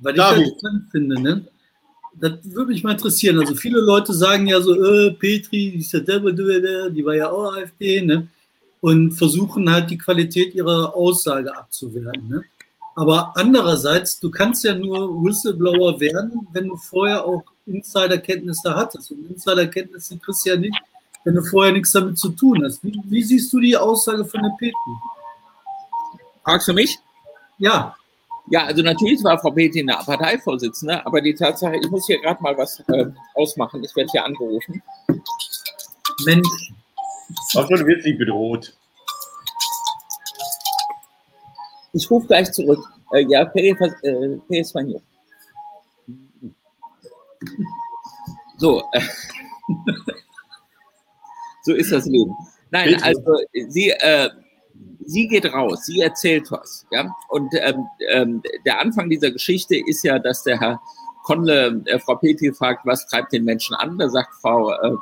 Weil 0.00 0.14
ich 0.14 0.20
das 0.20 0.38
interessant 0.38 0.90
finde, 0.90 1.20
ne? 1.20 1.46
Das 2.18 2.32
würde 2.44 2.72
mich 2.72 2.82
mal 2.82 2.92
interessieren. 2.92 3.38
Also 3.38 3.54
viele 3.54 3.80
Leute 3.80 4.14
sagen 4.14 4.46
ja 4.46 4.60
so, 4.60 4.74
äh, 4.74 5.10
Petri, 5.12 5.72
die 5.72 5.78
ist 5.78 5.92
der 5.92 6.00
Devil, 6.00 6.90
die 6.90 7.04
war 7.04 7.14
ja 7.14 7.30
auch 7.30 7.54
AfD, 7.54 8.00
ne? 8.00 8.28
Und 8.80 9.12
versuchen 9.12 9.70
halt 9.70 9.90
die 9.90 9.98
Qualität 9.98 10.54
ihrer 10.54 10.94
Aussage 10.94 11.54
abzuwerten. 11.56 12.28
Ne? 12.28 12.42
Aber 12.94 13.32
andererseits, 13.34 14.20
du 14.20 14.30
kannst 14.30 14.64
ja 14.64 14.74
nur 14.74 15.22
Whistleblower 15.22 16.00
werden, 16.00 16.46
wenn 16.52 16.68
du 16.68 16.76
vorher 16.76 17.24
auch 17.24 17.42
Insiderkenntnisse 17.66 18.74
hattest. 18.74 19.10
Und 19.10 19.30
Insiderkenntnisse 19.30 20.16
kriegst 20.18 20.46
du 20.46 20.50
ja 20.50 20.56
nicht, 20.56 20.76
wenn 21.26 21.34
du 21.34 21.42
vorher 21.42 21.72
nichts 21.72 21.90
damit 21.90 22.16
zu 22.16 22.28
tun 22.28 22.64
hast. 22.64 22.84
Wie, 22.84 23.02
wie 23.06 23.22
siehst 23.22 23.52
du 23.52 23.58
die 23.58 23.76
Aussage 23.76 24.24
von 24.24 24.42
der 24.44 24.50
Petri? 24.50 24.92
Fragst 26.44 26.68
du 26.68 26.72
mich? 26.72 26.96
Ja. 27.58 27.96
Ja, 28.48 28.66
also 28.66 28.80
natürlich 28.80 29.24
war 29.24 29.36
Frau 29.36 29.50
Petri 29.50 29.80
eine 29.80 29.98
Parteivorsitzende, 30.04 31.04
aber 31.04 31.20
die 31.20 31.34
Tatsache, 31.34 31.78
ich 31.82 31.90
muss 31.90 32.06
hier 32.06 32.20
gerade 32.20 32.40
mal 32.40 32.56
was 32.56 32.78
äh, 32.86 33.06
ausmachen, 33.34 33.82
ich 33.82 33.94
werde 33.96 34.08
hier 34.12 34.24
angerufen. 34.24 34.80
Mensch. 36.24 36.72
Ach, 37.56 37.66
du 37.66 37.84
wirst 37.84 38.06
nicht 38.06 38.18
bedroht. 38.18 38.72
Ich 41.92 42.08
rufe 42.08 42.28
gleich 42.28 42.52
zurück. 42.52 42.78
Äh, 43.12 43.26
ja, 43.28 43.44
Pere 43.46 43.96
äh. 44.02 45.00
So. 48.58 48.84
Äh, 48.92 49.00
so 51.66 51.74
ist 51.74 51.92
das 51.92 52.06
Leben. 52.06 52.32
Nein, 52.70 52.90
Bitte. 52.90 53.04
also 53.04 53.36
sie, 53.68 53.90
äh, 53.90 54.30
sie 55.04 55.26
geht 55.26 55.52
raus, 55.52 55.84
sie 55.84 56.00
erzählt 56.00 56.50
was. 56.50 56.86
Ja? 56.92 57.10
Und 57.28 57.52
ähm, 57.54 57.84
ähm, 58.12 58.42
der 58.64 58.80
Anfang 58.80 59.10
dieser 59.10 59.32
Geschichte 59.32 59.76
ist 59.76 60.04
ja, 60.04 60.18
dass 60.20 60.44
der 60.44 60.60
Herr 60.60 60.80
Konle 61.24 61.82
äh, 61.86 61.98
Frau 61.98 62.14
Petri 62.14 62.52
fragt, 62.52 62.86
was 62.86 63.06
treibt 63.08 63.32
den 63.32 63.44
Menschen 63.44 63.74
an? 63.74 63.98
Da 63.98 64.08
sagt 64.08 64.32
Frau 64.40 64.70
äh, 64.70 64.96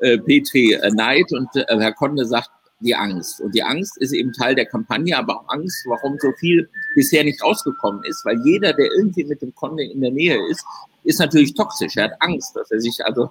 äh 0.00 0.18
Petri 0.18 0.72
äh, 0.72 0.90
Neid 0.90 1.32
und 1.32 1.48
äh, 1.54 1.64
Herr 1.68 1.92
Konle 1.92 2.26
sagt 2.26 2.50
die 2.80 2.94
Angst. 2.94 3.40
Und 3.40 3.54
die 3.54 3.62
Angst 3.62 3.98
ist 3.98 4.12
eben 4.12 4.32
Teil 4.32 4.56
der 4.56 4.66
Kampagne, 4.66 5.16
aber 5.16 5.40
auch 5.40 5.48
Angst, 5.48 5.84
warum 5.86 6.18
so 6.18 6.32
viel 6.38 6.68
bisher 6.96 7.22
nicht 7.22 7.42
rausgekommen 7.42 8.02
ist, 8.04 8.24
weil 8.24 8.40
jeder, 8.44 8.72
der 8.72 8.90
irgendwie 8.96 9.24
mit 9.24 9.42
dem 9.42 9.54
Konle 9.54 9.84
in 9.84 10.00
der 10.00 10.10
Nähe 10.10 10.38
ist, 10.48 10.64
ist 11.04 11.20
natürlich 11.20 11.54
toxisch. 11.54 11.96
Er 11.96 12.04
hat 12.04 12.20
Angst, 12.20 12.56
dass 12.56 12.70
er 12.70 12.80
sich 12.80 12.98
also 13.04 13.30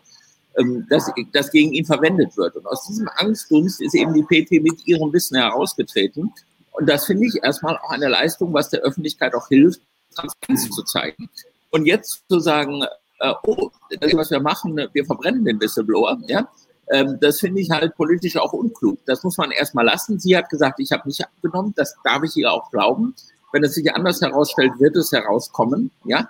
ähm, 0.59 0.85
dass 0.89 1.11
das 1.33 1.51
gegen 1.51 1.73
ihn 1.73 1.85
verwendet 1.85 2.35
wird. 2.37 2.55
Und 2.55 2.65
aus 2.67 2.85
diesem 2.87 3.09
Angstdunst 3.15 3.81
ist 3.81 3.95
eben 3.95 4.13
die 4.13 4.23
PT 4.23 4.61
mit 4.61 4.85
ihrem 4.85 5.11
Wissen 5.13 5.37
herausgetreten. 5.37 6.33
Und 6.71 6.89
das 6.89 7.05
finde 7.05 7.25
ich 7.27 7.43
erstmal 7.43 7.77
auch 7.77 7.91
eine 7.91 8.09
Leistung, 8.09 8.53
was 8.53 8.69
der 8.69 8.81
Öffentlichkeit 8.81 9.33
auch 9.35 9.47
hilft, 9.47 9.81
Transparenz 10.15 10.69
zu 10.69 10.83
zeigen. 10.83 11.29
Und 11.71 11.85
jetzt 11.85 12.23
zu 12.29 12.39
sagen, 12.39 12.83
äh, 13.19 13.33
oh, 13.43 13.69
das, 13.99 14.13
was 14.13 14.31
wir 14.31 14.39
machen, 14.39 14.79
wir 14.93 15.05
verbrennen 15.05 15.45
den 15.45 15.59
Whistleblower, 15.59 16.19
ja, 16.27 16.47
ähm, 16.91 17.17
das 17.21 17.39
finde 17.39 17.61
ich 17.61 17.69
halt 17.69 17.95
politisch 17.95 18.37
auch 18.37 18.53
unklug. 18.53 18.99
Das 19.05 19.23
muss 19.23 19.37
man 19.37 19.51
erstmal 19.51 19.85
lassen. 19.85 20.19
Sie 20.19 20.35
hat 20.35 20.49
gesagt, 20.49 20.79
ich 20.79 20.91
habe 20.91 21.07
nicht 21.07 21.23
abgenommen, 21.23 21.73
das 21.75 21.95
darf 22.03 22.23
ich 22.23 22.35
ihr 22.35 22.51
auch 22.51 22.71
glauben. 22.71 23.15
Wenn 23.51 23.63
es 23.63 23.75
sich 23.75 23.93
anders 23.93 24.21
herausstellt, 24.21 24.73
wird 24.79 24.95
es 24.95 25.11
herauskommen, 25.11 25.91
ja. 26.05 26.27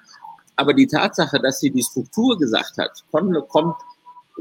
Aber 0.56 0.74
die 0.74 0.88
Tatsache, 0.88 1.40
dass 1.40 1.60
sie 1.62 1.72
die 1.72 1.84
Struktur 1.84 2.38
gesagt 2.38 2.78
hat, 2.78 3.04
kommt 3.12 3.76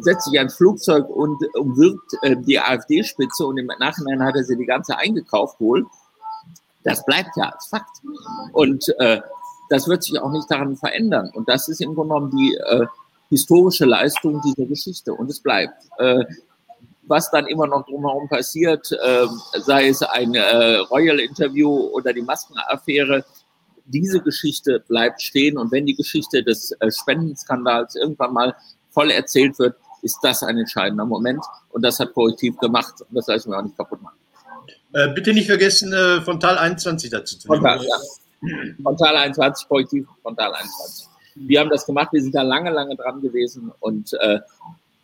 setzt 0.00 0.26
sich 0.26 0.38
ans 0.38 0.54
Flugzeug 0.54 1.08
und 1.08 1.38
umwirbt 1.54 2.12
äh, 2.22 2.36
die 2.36 2.58
AfD-Spitze 2.58 3.46
und 3.46 3.58
im 3.58 3.70
Nachhinein 3.78 4.22
hat 4.22 4.36
er 4.36 4.44
sie 4.44 4.56
die 4.56 4.66
ganze 4.66 4.96
eingekauft 4.96 5.60
wohl. 5.60 5.86
Das 6.84 7.04
bleibt 7.04 7.30
ja 7.36 7.50
als 7.50 7.66
Fakt. 7.66 8.02
Und 8.52 8.88
äh, 8.98 9.20
das 9.68 9.88
wird 9.88 10.02
sich 10.02 10.18
auch 10.20 10.30
nicht 10.30 10.50
daran 10.50 10.76
verändern. 10.76 11.30
Und 11.34 11.48
das 11.48 11.68
ist 11.68 11.80
im 11.80 11.94
Grunde 11.94 12.14
genommen 12.14 12.36
die 12.36 12.54
äh, 12.54 12.86
historische 13.28 13.84
Leistung 13.84 14.40
dieser 14.42 14.66
Geschichte. 14.66 15.12
Und 15.12 15.30
es 15.30 15.40
bleibt. 15.40 15.74
Äh, 15.98 16.24
was 17.08 17.30
dann 17.30 17.46
immer 17.46 17.66
noch 17.66 17.86
drumherum 17.86 18.28
passiert, 18.28 18.92
äh, 18.92 19.26
sei 19.60 19.88
es 19.88 20.02
ein 20.02 20.34
äh, 20.34 20.76
Royal-Interview 20.90 21.68
oder 21.68 22.12
die 22.12 22.22
Maskenaffäre, 22.22 23.24
diese 23.86 24.20
Geschichte 24.20 24.84
bleibt 24.86 25.22
stehen. 25.22 25.56
Und 25.56 25.72
wenn 25.72 25.86
die 25.86 25.94
Geschichte 25.94 26.42
des 26.42 26.72
äh, 26.72 26.90
Spendenskandals 26.90 27.96
irgendwann 27.96 28.34
mal 28.34 28.54
voll 28.90 29.10
erzählt 29.10 29.58
wird, 29.58 29.76
ist 30.08 30.20
das 30.22 30.42
ein 30.42 30.56
entscheidender 30.56 31.04
Moment. 31.04 31.44
Und 31.70 31.84
das 31.84 32.00
hat 32.00 32.14
Korrektiv 32.14 32.56
gemacht. 32.58 32.94
Und 33.00 33.14
das 33.14 33.26
lassen 33.26 33.50
wir 33.50 33.58
auch 33.58 33.62
nicht 33.62 33.76
kaputt 33.76 34.00
machen. 34.00 34.16
Äh, 34.94 35.08
bitte 35.08 35.34
nicht 35.34 35.46
vergessen, 35.46 35.92
äh, 35.92 36.22
Frontal 36.22 36.56
21 36.56 37.10
dazu 37.10 37.38
zu 37.38 37.46
nehmen. 37.46 37.62
Frontal, 37.62 37.84
ja. 37.84 37.96
Frontal 38.82 39.16
21, 39.16 39.68
Korrektiv, 39.68 40.06
Frontal 40.22 40.54
21. 40.54 41.08
Wir 41.34 41.60
haben 41.60 41.68
das 41.68 41.84
gemacht, 41.84 42.08
wir 42.12 42.22
sind 42.22 42.34
da 42.34 42.42
lange, 42.42 42.70
lange 42.70 42.96
dran 42.96 43.20
gewesen. 43.20 43.70
Und, 43.80 44.14
äh, 44.14 44.40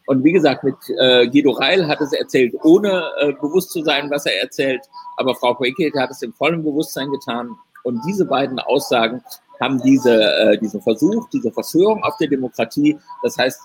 und 0.06 0.24
wie 0.24 0.32
gesagt, 0.32 0.64
mit 0.64 0.76
äh, 0.98 1.28
Guido 1.28 1.50
Reil 1.50 1.86
hat 1.86 2.00
es 2.00 2.12
erzählt, 2.12 2.54
ohne 2.62 3.04
äh, 3.20 3.32
bewusst 3.32 3.72
zu 3.72 3.82
sein, 3.82 4.10
was 4.10 4.24
er 4.24 4.40
erzählt. 4.42 4.80
Aber 5.18 5.34
Frau 5.34 5.52
Poekete 5.54 6.00
hat 6.00 6.10
es 6.10 6.22
im 6.22 6.32
vollen 6.32 6.64
Bewusstsein 6.64 7.10
getan. 7.10 7.50
Und 7.82 8.00
diese 8.06 8.24
beiden 8.24 8.58
Aussagen 8.58 9.22
haben 9.60 9.80
diese, 9.82 10.22
äh, 10.22 10.58
diesen 10.58 10.82
Versuch, 10.82 11.28
diese 11.30 11.50
Verschwörung 11.50 12.02
auf 12.02 12.16
der 12.18 12.28
Demokratie, 12.28 12.98
das 13.22 13.36
heißt 13.38 13.60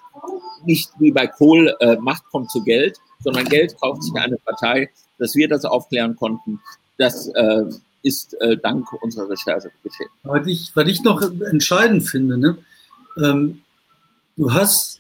nicht 0.66 0.92
wie 1.00 1.12
bei 1.12 1.28
Kohl, 1.28 1.76
äh, 1.80 1.98
Macht 1.98 2.24
kommt 2.32 2.52
zu 2.52 2.64
Geld, 2.64 2.98
sondern 3.20 3.46
Geld 3.46 3.80
kauft 3.80 4.04
sich 4.04 4.14
eine 4.16 4.38
Partei, 4.38 4.90
dass 5.18 5.36
wir 5.36 5.48
das 5.48 5.66
aufklären 5.66 6.16
konnten, 6.16 6.60
das 6.98 7.28
äh, 7.30 7.64
ist 8.04 8.40
äh, 8.42 8.58
dank 8.58 8.92
unserer 9.02 9.30
Recherche 9.30 9.72
geschehen. 9.84 10.10
Was 10.24 10.48
ich, 10.48 10.72
was 10.74 10.88
ich 10.88 11.04
noch 11.04 11.22
entscheidend 11.22 12.08
finde, 12.08 12.38
ne? 12.38 12.58
Ähm, 13.22 13.62
du 14.38 14.54
hast 14.54 15.00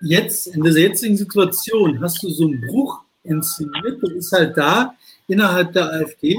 jetzt 0.00 0.46
in 0.46 0.62
dieser 0.62 0.80
jetzigen 0.80 1.16
Situation, 1.16 2.00
hast 2.00 2.22
du 2.22 2.30
so 2.30 2.46
einen 2.46 2.60
Bruch 2.62 3.02
inszeniert, 3.24 4.02
du 4.02 4.08
bist 4.14 4.32
halt 4.32 4.56
da 4.56 4.94
innerhalb 5.26 5.72
der 5.72 5.92
AfD 5.92 6.38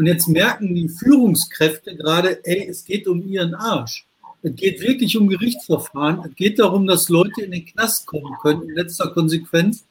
und 0.00 0.06
jetzt 0.06 0.28
merken 0.28 0.74
die 0.74 0.88
Führungskräfte 0.88 1.94
gerade, 1.94 2.42
ey, 2.46 2.66
es 2.70 2.86
geht 2.86 3.06
um 3.06 3.22
ihren 3.28 3.54
Arsch. 3.54 4.06
Es 4.40 4.56
geht 4.56 4.80
wirklich 4.80 5.14
um 5.18 5.28
Gerichtsverfahren. 5.28 6.24
Es 6.26 6.34
geht 6.36 6.58
darum, 6.58 6.86
dass 6.86 7.10
Leute 7.10 7.42
in 7.42 7.50
den 7.50 7.66
Knast 7.66 8.06
kommen 8.06 8.34
können, 8.40 8.62
in 8.62 8.74
letzter 8.76 9.10
Konsequenz. 9.10 9.84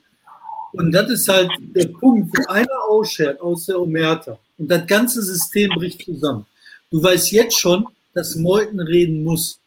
Und 0.72 0.94
das 0.94 1.12
ist 1.12 1.28
halt 1.28 1.52
der 1.60 1.90
Punkt, 1.90 2.36
wo 2.36 2.52
einer 2.52 2.84
ausschert 2.90 3.40
aus 3.40 3.68
der 3.68 3.80
Omerta. 3.80 4.40
Und 4.58 4.72
das 4.72 4.88
ganze 4.88 5.22
System 5.22 5.70
bricht 5.76 6.04
zusammen. 6.04 6.48
Du 6.90 7.04
weißt 7.04 7.32
jetzt 7.32 7.60
schon, 7.60 7.86
dass 8.16 8.36
Meuthen 8.36 8.80
reden 8.80 9.24
muss. 9.24 9.60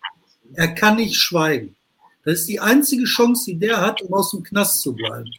Er 0.54 0.74
kann 0.74 0.96
nicht 0.96 1.14
schweigen. 1.14 1.76
Das 2.24 2.40
ist 2.40 2.48
die 2.48 2.58
einzige 2.58 3.04
Chance, 3.04 3.44
die 3.46 3.60
der 3.60 3.80
hat, 3.80 4.02
um 4.02 4.12
aus 4.12 4.32
dem 4.32 4.42
Knast 4.42 4.80
zu 4.80 4.92
bleiben. 4.92 5.30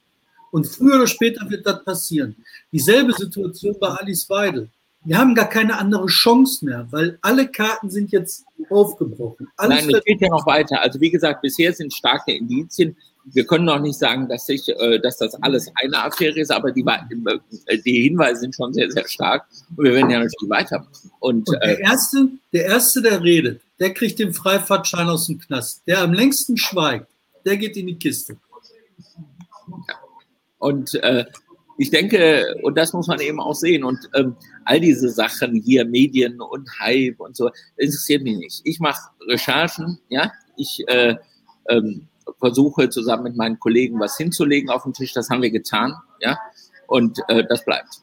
Und 0.52 0.66
früher 0.66 0.96
oder 0.96 1.08
später 1.08 1.50
wird 1.50 1.66
das 1.66 1.84
passieren. 1.84 2.38
Dieselbe 2.72 3.12
Situation 3.12 3.76
bei 3.78 3.90
Alice 3.90 4.30
Weidel 4.30 4.70
wir 5.06 5.18
haben 5.18 5.36
gar 5.36 5.50
keine 5.50 5.78
andere 5.78 6.06
Chance 6.08 6.66
mehr, 6.66 6.88
weil 6.92 7.18
alle 7.22 7.48
Karten 7.48 7.90
sind 7.90 8.12
jetzt 8.12 8.46
aufgebrochen. 8.70 9.48
Alles 9.58 9.86
Nein, 9.86 9.96
es 9.96 10.04
geht 10.04 10.22
ja 10.22 10.30
noch 10.30 10.46
weiter. 10.46 10.82
Also 10.82 11.00
wie 11.02 11.12
gesagt, 11.12 11.42
bisher 11.42 11.74
sind 11.74 11.94
starke 11.94 12.34
Indizien. 12.34 12.96
Wir 13.26 13.46
können 13.46 13.66
noch 13.66 13.80
nicht 13.80 13.98
sagen, 13.98 14.28
dass, 14.28 14.48
ich, 14.50 14.68
äh, 14.68 15.00
dass 15.00 15.18
das 15.18 15.36
alles 15.36 15.72
eine 15.82 16.04
Affäre 16.04 16.40
ist, 16.40 16.52
aber 16.52 16.72
die, 16.72 16.86
äh, 16.86 17.78
die 17.80 18.04
Hinweise 18.04 18.42
sind 18.42 18.56
schon 18.56 18.74
sehr, 18.74 18.92
sehr 18.92 19.08
stark. 19.08 19.46
Und 19.76 19.86
wir 19.86 19.94
werden 19.94 20.10
ja 20.10 20.20
natürlich 20.20 20.50
weitermachen. 20.50 21.12
Und, 21.20 21.48
Und 21.48 21.58
der, 21.62 21.80
äh, 21.80 21.82
Erste, 21.82 22.30
der 22.52 22.66
Erste, 22.66 23.02
der 23.02 23.24
redet, 23.24 23.62
der 23.80 23.94
kriegt 23.94 24.20
den 24.20 24.34
Freifahrtschein 24.34 25.08
aus 25.08 25.28
dem 25.28 25.40
Knast. 25.40 25.84
Der 25.88 26.02
am 26.02 26.14
längsten 26.14 26.58
schweigt, 26.58 27.08
der 27.46 27.58
geht 27.58 27.78
in 27.78 27.88
die 27.88 27.98
Kiste. 27.98 28.38
Ja. 29.88 29.96
Und 30.60 30.96
äh, 30.96 31.26
ich 31.78 31.90
denke, 31.90 32.56
und 32.62 32.78
das 32.78 32.94
muss 32.94 33.08
man 33.08 33.20
eben 33.20 33.40
auch 33.40 33.56
sehen, 33.56 33.84
und 33.84 34.00
ähm, 34.14 34.36
all 34.66 34.80
diese 34.80 35.10
Sachen 35.10 35.56
hier, 35.56 35.86
Medien 35.86 36.40
und 36.40 36.70
Hype 36.80 37.20
und 37.20 37.36
so, 37.36 37.50
interessiert 37.78 38.24
mich 38.24 38.38
nicht. 38.38 38.62
Ich 38.64 38.80
mache 38.80 39.10
Recherchen, 39.28 40.00
ja, 40.10 40.32
ich 40.56 40.84
äh, 40.88 41.16
ähm, 41.70 42.08
versuche 42.40 42.90
zusammen 42.90 43.24
mit 43.24 43.36
meinen 43.36 43.60
Kollegen 43.60 44.00
was 44.00 44.18
hinzulegen 44.18 44.70
auf 44.70 44.84
den 44.84 44.94
Tisch, 44.94 45.14
das 45.14 45.30
haben 45.30 45.42
wir 45.42 45.52
getan, 45.52 45.96
ja, 46.20 46.38
und 46.88 47.20
äh, 47.28 47.44
das 47.48 47.66
bleibt. 47.66 48.02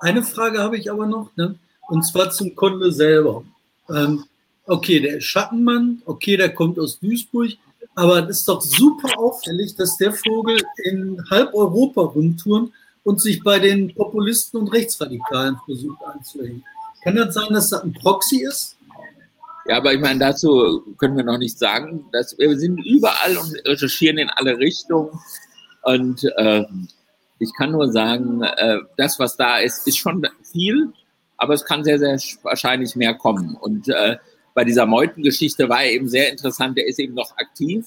Eine 0.00 0.22
Frage 0.22 0.60
habe 0.60 0.78
ich 0.78 0.90
aber 0.90 1.06
noch, 1.06 1.34
ne? 1.36 1.56
und 1.88 2.04
zwar 2.04 2.30
zum 2.30 2.54
Kunde 2.54 2.90
selber. 2.92 3.44
Ähm, 3.90 4.24
okay, 4.66 5.00
der 5.00 5.20
Schattenmann, 5.20 6.00
okay, 6.06 6.36
der 6.36 6.54
kommt 6.54 6.78
aus 6.78 6.98
Duisburg, 6.98 7.50
aber 7.94 8.28
es 8.28 8.38
ist 8.38 8.48
doch 8.48 8.62
super 8.62 9.18
auffällig, 9.18 9.74
dass 9.74 9.96
der 9.96 10.12
Vogel 10.12 10.58
in 10.84 11.22
halb 11.30 11.52
Europa 11.52 12.02
rumtouren 12.02 12.72
und 13.04 13.20
sich 13.20 13.42
bei 13.42 13.58
den 13.58 13.94
Populisten 13.94 14.60
und 14.60 14.68
Rechtsradikalen 14.68 15.56
versucht 15.64 16.02
anzuhängen. 16.04 16.64
Kann 17.02 17.16
das 17.16 17.34
sein, 17.34 17.52
dass 17.52 17.70
das 17.70 17.82
ein 17.82 17.92
Proxy 17.94 18.44
ist? 18.44 18.76
Ja, 19.66 19.76
aber 19.76 19.92
ich 19.92 20.00
meine, 20.00 20.18
dazu 20.18 20.82
können 20.98 21.16
wir 21.16 21.24
noch 21.24 21.38
nicht 21.38 21.58
sagen. 21.58 22.06
Dass 22.12 22.36
wir 22.38 22.58
sind 22.58 22.78
überall 22.84 23.36
und 23.36 23.54
recherchieren 23.66 24.18
in 24.18 24.28
alle 24.30 24.58
Richtungen. 24.58 25.10
Und 25.82 26.24
äh, 26.36 26.64
ich 27.38 27.52
kann 27.56 27.72
nur 27.72 27.90
sagen, 27.90 28.42
äh, 28.42 28.78
das, 28.96 29.18
was 29.18 29.36
da 29.36 29.58
ist, 29.58 29.86
ist 29.86 29.98
schon 29.98 30.26
viel, 30.42 30.92
aber 31.36 31.54
es 31.54 31.64
kann 31.64 31.84
sehr, 31.84 31.98
sehr 31.98 32.18
wahrscheinlich 32.42 32.96
mehr 32.96 33.14
kommen. 33.14 33.56
Und 33.56 33.88
äh, 33.88 34.16
bei 34.54 34.64
dieser 34.64 34.84
Meuten-Geschichte 34.86 35.68
war 35.68 35.82
er 35.82 35.92
eben 35.92 36.08
sehr 36.08 36.30
interessant, 36.30 36.76
der 36.76 36.86
ist 36.86 36.98
eben 36.98 37.14
noch 37.14 37.36
aktiv. 37.38 37.86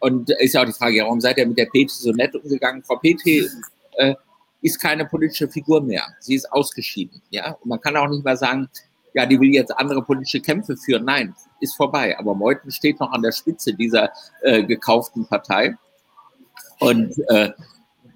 Und 0.00 0.30
ist 0.30 0.54
ja 0.54 0.62
auch 0.62 0.66
die 0.66 0.72
Frage, 0.72 1.02
warum 1.02 1.20
seid 1.20 1.36
ihr 1.36 1.46
mit 1.46 1.58
der 1.58 1.66
Petri 1.66 1.88
so 1.88 2.10
nett 2.10 2.34
umgegangen? 2.34 2.82
Frau 2.82 2.96
Petri 2.96 3.48
äh, 3.96 4.14
ist 4.62 4.80
keine 4.80 5.06
politische 5.06 5.48
Figur 5.48 5.80
mehr. 5.80 6.04
Sie 6.20 6.34
ist 6.34 6.50
ausgeschieden. 6.52 7.22
Ja, 7.30 7.52
und 7.52 7.68
man 7.68 7.80
kann 7.80 7.96
auch 7.96 8.08
nicht 8.08 8.24
mal 8.24 8.36
sagen, 8.36 8.68
ja, 9.14 9.26
die 9.26 9.40
will 9.40 9.52
jetzt 9.52 9.76
andere 9.76 10.02
politische 10.02 10.40
Kämpfe 10.40 10.76
führen. 10.76 11.04
Nein, 11.04 11.34
ist 11.60 11.76
vorbei. 11.76 12.16
Aber 12.18 12.34
Meuthen 12.34 12.70
steht 12.70 13.00
noch 13.00 13.12
an 13.12 13.22
der 13.22 13.32
Spitze 13.32 13.74
dieser 13.74 14.10
äh, 14.42 14.62
gekauften 14.62 15.26
Partei. 15.26 15.76
Und 16.78 17.12
äh, 17.28 17.50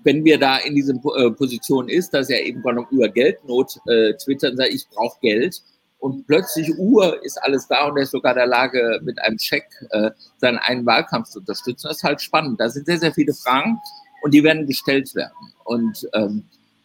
wenn 0.04 0.24
wir 0.24 0.38
da 0.38 0.58
in 0.58 0.74
dieser 0.74 0.94
äh, 0.94 1.30
Position 1.30 1.88
ist, 1.88 2.14
dass 2.14 2.30
er 2.30 2.44
eben 2.44 2.62
über 2.90 3.08
Geldnot 3.08 3.80
äh, 3.86 4.14
twittert 4.14 4.56
sagt, 4.56 4.72
ich 4.72 4.86
brauche 4.88 5.18
Geld 5.20 5.62
und 5.98 6.26
plötzlich 6.26 6.78
Uhr 6.78 7.22
ist 7.24 7.42
alles 7.42 7.66
da 7.66 7.86
und 7.86 7.96
er 7.96 8.02
ist 8.02 8.10
sogar 8.10 8.32
in 8.32 8.38
der 8.38 8.46
Lage, 8.46 9.00
mit 9.02 9.18
einem 9.22 9.38
Scheck 9.38 9.64
äh, 9.90 10.10
seinen 10.36 10.58
einen 10.58 10.84
Wahlkampf 10.84 11.30
zu 11.30 11.38
unterstützen. 11.38 11.88
Das 11.88 11.96
ist 11.96 12.04
halt 12.04 12.20
spannend. 12.20 12.60
Da 12.60 12.68
sind 12.68 12.86
sehr, 12.86 12.98
sehr 12.98 13.12
viele 13.12 13.32
Fragen 13.32 13.78
und 14.24 14.32
die 14.32 14.42
werden 14.42 14.66
gestellt 14.66 15.14
werden. 15.14 15.52
Und 15.64 16.08
ähm, 16.14 16.44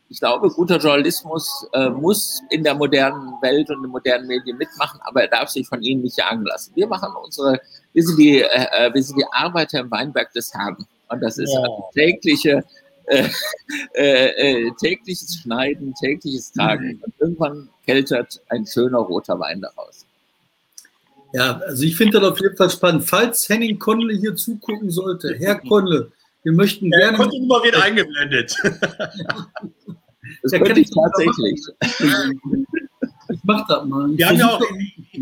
ich 0.09 0.19
glaube, 0.19 0.49
guter 0.49 0.77
Journalismus 0.77 1.65
äh, 1.71 1.89
muss 1.89 2.41
in 2.49 2.63
der 2.65 2.75
modernen 2.75 3.31
Welt 3.41 3.69
und 3.69 3.81
in 3.81 3.89
modernen 3.89 4.27
Medien 4.27 4.57
mitmachen, 4.57 4.99
aber 5.05 5.21
er 5.21 5.29
darf 5.29 5.47
sich 5.47 5.65
von 5.65 5.81
ihnen 5.81 6.01
nicht 6.01 6.17
jagen 6.17 6.43
lassen. 6.43 6.73
Wir 6.75 6.87
machen 6.87 7.13
unsere, 7.23 7.61
wir 7.93 8.03
sind 8.03 8.19
die, 8.19 8.41
äh, 8.41 8.65
äh 8.71 8.93
wir 8.93 9.01
sind 9.01 9.17
die 9.17 9.25
Arbeiter 9.31 9.79
im 9.79 9.89
Weinberg 9.89 10.33
des 10.33 10.53
Herrn. 10.53 10.85
Und 11.07 11.21
das 11.21 11.37
ist 11.37 11.53
ja. 11.53 11.63
tägliche, 11.93 12.61
äh, 13.05 13.29
äh, 13.93 14.65
äh, 14.65 14.71
tägliches 14.77 15.39
Schneiden, 15.41 15.93
tägliches 15.93 16.51
Tragen. 16.51 16.87
Mhm. 16.87 17.03
Und 17.05 17.13
irgendwann 17.19 17.69
keltert 17.85 18.41
ein 18.49 18.65
schöner 18.65 18.99
roter 18.99 19.39
Wein 19.39 19.61
daraus. 19.61 20.05
Ja, 21.31 21.61
also 21.65 21.83
ich 21.83 21.95
finde 21.95 22.19
das 22.19 22.31
auf 22.31 22.41
jeden 22.41 22.57
Fall 22.57 22.69
spannend. 22.69 23.05
Falls 23.05 23.47
Henning 23.47 23.79
Konle 23.79 24.13
hier 24.13 24.35
zugucken 24.35 24.89
sollte, 24.89 25.35
Herr 25.39 25.59
Konle, 25.59 26.11
wir 26.43 26.51
möchten 26.53 26.91
gerne. 26.91 27.17
Herr 27.17 27.25
Konle 27.25 27.63
wird 27.63 27.75
eingeblendet. 27.75 28.55
Das 30.43 30.51
da 30.51 30.59
könnte 30.59 30.81
ich 30.81 30.91
tatsächlich. 30.91 31.59
Ich 33.29 33.39
mach 33.43 33.65
das 33.67 33.83
mal. 33.85 34.15
Wir 34.15 34.27
haben 34.27 34.37
ja 34.37 34.47
auch 34.47 34.61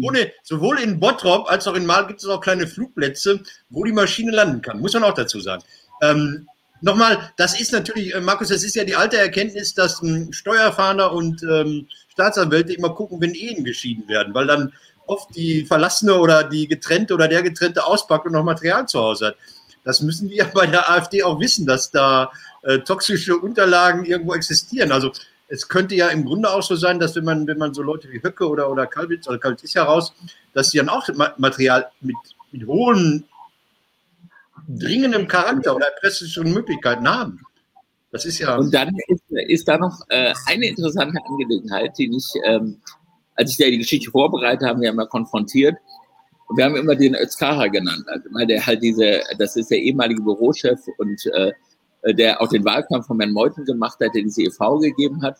ohne, 0.02 0.32
sowohl 0.44 0.80
in 0.80 1.00
Bottrop 1.00 1.50
als 1.50 1.66
auch 1.66 1.76
in 1.76 1.86
Mal 1.86 2.08
gibt 2.08 2.22
es 2.22 2.28
auch 2.28 2.42
kleine 2.42 2.68
Flugplätze, 2.68 3.42
wo 3.70 3.86
die 3.86 3.94
Maschine 3.94 4.32
landen 4.32 4.62
kann. 4.62 4.82
Muss 4.82 4.94
man 4.96 5.06
auch 5.06 5.14
dazu 5.14 5.40
sagen. 5.40 5.64
Ähm, 6.02 6.48
Nochmal, 6.82 7.32
das 7.38 7.60
ist 7.60 7.72
natürlich, 7.72 8.14
äh, 8.14 8.22
Markus, 8.22 8.50
das 8.50 8.64
ist 8.64 8.76
ja 8.76 8.84
die 8.84 8.96
alte 8.96 9.18
Erkenntnis, 9.18 9.74
dass 9.74 10.02
ähm, 10.04 10.32
Steuerfahnder 10.32 11.12
und 11.12 11.42
ähm, 11.44 11.88
Staatsanwälte 12.10 12.74
immer 12.74 12.94
gucken, 12.94 13.20
wenn 13.20 13.34
Ehen 13.34 13.64
geschieden 13.64 14.08
werden, 14.08 14.34
weil 14.34 14.46
dann 14.46 14.74
oft 15.08 15.36
die 15.36 15.66
Verlassene 15.66 16.16
oder 16.16 16.44
die 16.44 16.68
Getrennte 16.68 17.14
oder 17.14 17.28
der 17.28 17.42
Getrennte 17.42 17.86
auspackt 17.86 18.26
und 18.26 18.34
noch 18.34 18.44
Material 18.44 18.88
zu 18.88 19.00
Hause 19.00 19.28
hat. 19.28 19.38
Das 19.88 20.02
müssen 20.02 20.30
wir 20.30 20.46
bei 20.54 20.68
der 20.68 20.92
AfD 20.92 21.24
auch 21.24 21.40
wissen, 21.40 21.66
dass 21.66 21.90
da 21.90 22.32
äh, 22.64 22.80
toxische 22.80 23.38
Unterlagen 23.38 24.06
irgendwo 24.06 24.36
existieren. 24.36 24.92
Also 24.92 25.12
es 25.48 25.70
könnte 25.70 25.96
ja 25.96 26.10
im 26.10 26.26
Grunde 26.26 26.52
auch 26.52 26.62
so 26.62 26.76
sein, 26.76 27.00
dass 27.00 27.16
wenn 27.16 27.24
man, 27.24 27.48
wenn 27.48 27.58
man 27.58 27.74
so 27.74 27.82
Leute 27.82 28.12
wie 28.12 28.22
Höcke 28.22 28.48
oder, 28.48 28.70
oder 28.70 28.86
Kalbitz 28.86 29.28
oder 29.28 29.38
Kalbitz 29.40 29.64
ist 29.64 29.76
ja 29.76 29.84
raus, 29.84 30.14
dass 30.54 30.72
sie 30.72 30.78
dann 30.78 30.90
auch 30.90 31.08
Material 31.38 31.90
mit, 32.02 32.18
mit 32.52 32.68
hohen, 32.68 33.24
dringendem 34.68 35.28
Charakter 35.28 35.74
oder 35.74 35.88
erpresserischen 35.88 36.54
Möglichkeiten 36.54 37.08
haben. 37.08 37.40
Das 38.12 38.26
ist 38.26 38.40
ja. 38.40 38.58
Und 38.58 38.74
dann 38.74 38.94
ist, 39.08 39.24
ist 39.30 39.68
da 39.68 39.78
noch 39.78 40.02
äh, 40.10 40.34
eine 40.48 40.68
interessante 40.68 41.18
Angelegenheit, 41.26 41.98
die 41.98 42.14
ich, 42.14 42.26
ähm, 42.44 42.82
als 43.36 43.52
ich 43.52 43.58
ja 43.58 43.70
die 43.70 43.78
Geschichte 43.78 44.12
vorbereitet 44.12 44.68
habe, 44.68 44.82
wir 44.82 44.90
haben 44.90 45.00
ja 45.00 45.06
konfrontiert. 45.06 45.78
Und 46.48 46.58
wir 46.58 46.66
haben 46.66 46.76
immer 46.76 46.96
den 46.96 47.16
Özkara 47.16 47.68
genannt, 47.68 48.06
also, 48.08 48.30
weil 48.32 48.48
der 48.48 48.66
halt 48.66 48.82
diese, 48.82 49.22
das 49.38 49.56
ist 49.56 49.70
der 49.70 49.80
ehemalige 49.80 50.22
Bürochef 50.22 50.80
und 50.98 51.26
äh, 51.34 51.52
äh, 52.04 52.14
der 52.14 52.42
auch 52.42 52.48
den 52.48 52.64
Wahlkampf 52.64 53.08
von 53.08 53.20
Herrn 53.20 53.34
Meuthen 53.34 53.66
gemacht 53.66 54.00
hat, 54.00 54.16
der 54.16 54.24
diese 54.24 54.44
e.V. 54.44 54.80
gegeben 54.80 55.22
hat. 55.22 55.38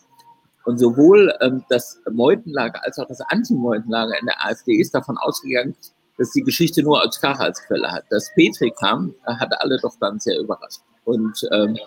Und 0.64 0.78
sowohl 0.78 1.32
ähm, 1.40 1.64
das 1.70 1.98
Meutenlager 2.10 2.84
als 2.84 2.98
auch 2.98 3.08
das 3.08 3.20
Anti-Meutenlager 3.22 4.18
in 4.20 4.26
der 4.26 4.44
AfD 4.44 4.74
ist 4.74 4.94
davon 4.94 5.16
ausgegangen, 5.16 5.74
dass 6.18 6.32
die 6.32 6.42
Geschichte 6.42 6.82
nur 6.82 7.02
Kach 7.20 7.38
als 7.38 7.62
Quelle 7.62 7.90
hat. 7.90 8.04
Dass 8.10 8.30
Petri 8.34 8.70
kam, 8.78 9.14
hat 9.24 9.52
alle 9.62 9.78
doch 9.80 9.94
dann 10.00 10.18
sehr 10.18 10.38
überrascht. 10.38 10.80
Und, 11.04 11.40
ähm, 11.52 11.78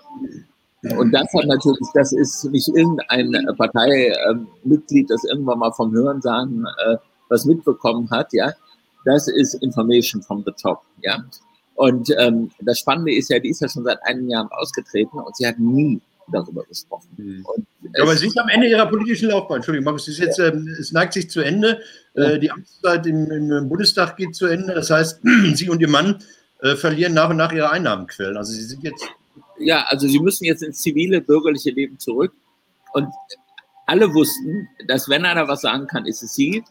und 0.98 1.12
das 1.12 1.32
hat 1.36 1.46
natürlich, 1.46 1.88
das 1.94 2.12
ist 2.12 2.46
nicht 2.46 2.70
irgendein 2.70 3.32
Parteimitglied, 3.56 5.12
das 5.12 5.26
irgendwann 5.26 5.60
mal 5.60 5.72
vom 5.74 5.92
Hörensagen 5.92 6.66
äh, 6.86 6.98
was 7.30 7.46
mitbekommen 7.46 8.10
hat, 8.10 8.34
ja. 8.34 8.52
Das 9.06 9.28
ist 9.28 9.56
Information 9.56 10.22
from 10.22 10.44
the 10.46 10.52
top, 10.62 10.82
ja. 11.02 11.24
Und 11.76 12.10
ähm, 12.20 12.52
das 12.62 12.80
Spannende 12.80 13.14
ist 13.14 13.30
ja, 13.30 13.40
die 13.40 13.50
ist 13.50 13.62
ja 13.62 13.68
schon 13.68 13.84
seit 13.84 13.98
einigen 14.04 14.30
Jahren 14.30 14.50
ausgetreten 14.52 15.18
und 15.20 15.36
sie 15.36 15.48
hat 15.48 15.58
nie 15.58 16.00
darüber 16.32 16.64
gesprochen. 16.64 17.10
Mhm. 17.18 17.46
aber 18.00 18.16
sie 18.16 18.28
ist 18.28 18.40
am 18.40 18.50
Ende 18.50 18.68
ihrer 18.68 18.86
politischen 18.86 19.30
Laufbahn. 19.30 19.58
Entschuldigung, 19.58 19.86
Markus, 19.86 20.08
es, 20.08 20.18
jetzt, 20.18 20.40
ähm, 20.40 20.68
es 20.80 20.92
neigt 20.92 21.14
sich 21.14 21.30
zu 21.30 21.42
Ende. 21.42 21.82
Äh, 22.14 22.40
die 22.40 22.52
Amtszeit 22.52 23.06
im, 23.06 23.30
im, 23.32 23.70
Bundestag 23.70 24.18
geht 24.18 24.36
zu 24.36 24.46
Ende. 24.46 24.74
Das 24.74 24.90
heißt, 24.90 25.22
sie 25.54 25.70
und 25.70 25.82
ihr 25.82 25.90
Mann 25.90 26.24
äh, 26.62 26.76
verlieren 26.76 27.14
nach 27.14 27.30
und 27.30 27.38
nach 27.38 27.52
ihre 27.52 27.72
Einnahmenquellen. 27.72 28.38
Also 28.38 28.54
sie 28.54 28.64
sind 28.64 28.84
jetzt. 28.84 29.06
Ja, 29.60 29.86
also 29.88 30.08
sie 30.08 30.20
müssen 30.20 30.46
jetzt 30.46 30.64
ins 30.64 30.82
zivile, 30.82 31.22
bürgerliche 31.22 31.72
Leben 31.72 32.00
zurück. 32.00 32.34
Und 32.94 33.08
alle 33.86 34.14
wussten, 34.14 34.68
dass 34.88 35.10
wenn 35.10 35.26
einer 35.26 35.48
was 35.48 35.62
sagen 35.62 35.88
kann, 35.88 36.06
ist 36.06 36.24
es 36.24 36.34
sie. 36.34 36.64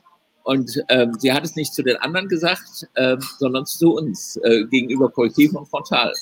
Und 0.45 0.83
ähm, 0.89 1.15
sie 1.19 1.33
hat 1.33 1.45
es 1.45 1.57
nicht 1.57 1.75
zu 1.75 1.83
den 1.83 1.97
anderen 1.99 2.29
gesagt, 2.29 2.87
äh, 2.95 3.17
sondern 3.39 3.67
zu 3.67 3.95
uns 3.95 4.37
äh, 4.43 4.65
gegenüber 4.65 5.11
Kollektiv 5.11 5.53
und 5.55 5.67
Frontal. 5.67 6.13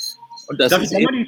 Und 0.49 0.61
das 0.61 0.71
darf, 0.71 0.83
ich 0.83 0.91
da 0.91 0.99
mal 0.99 1.13
die, 1.13 1.27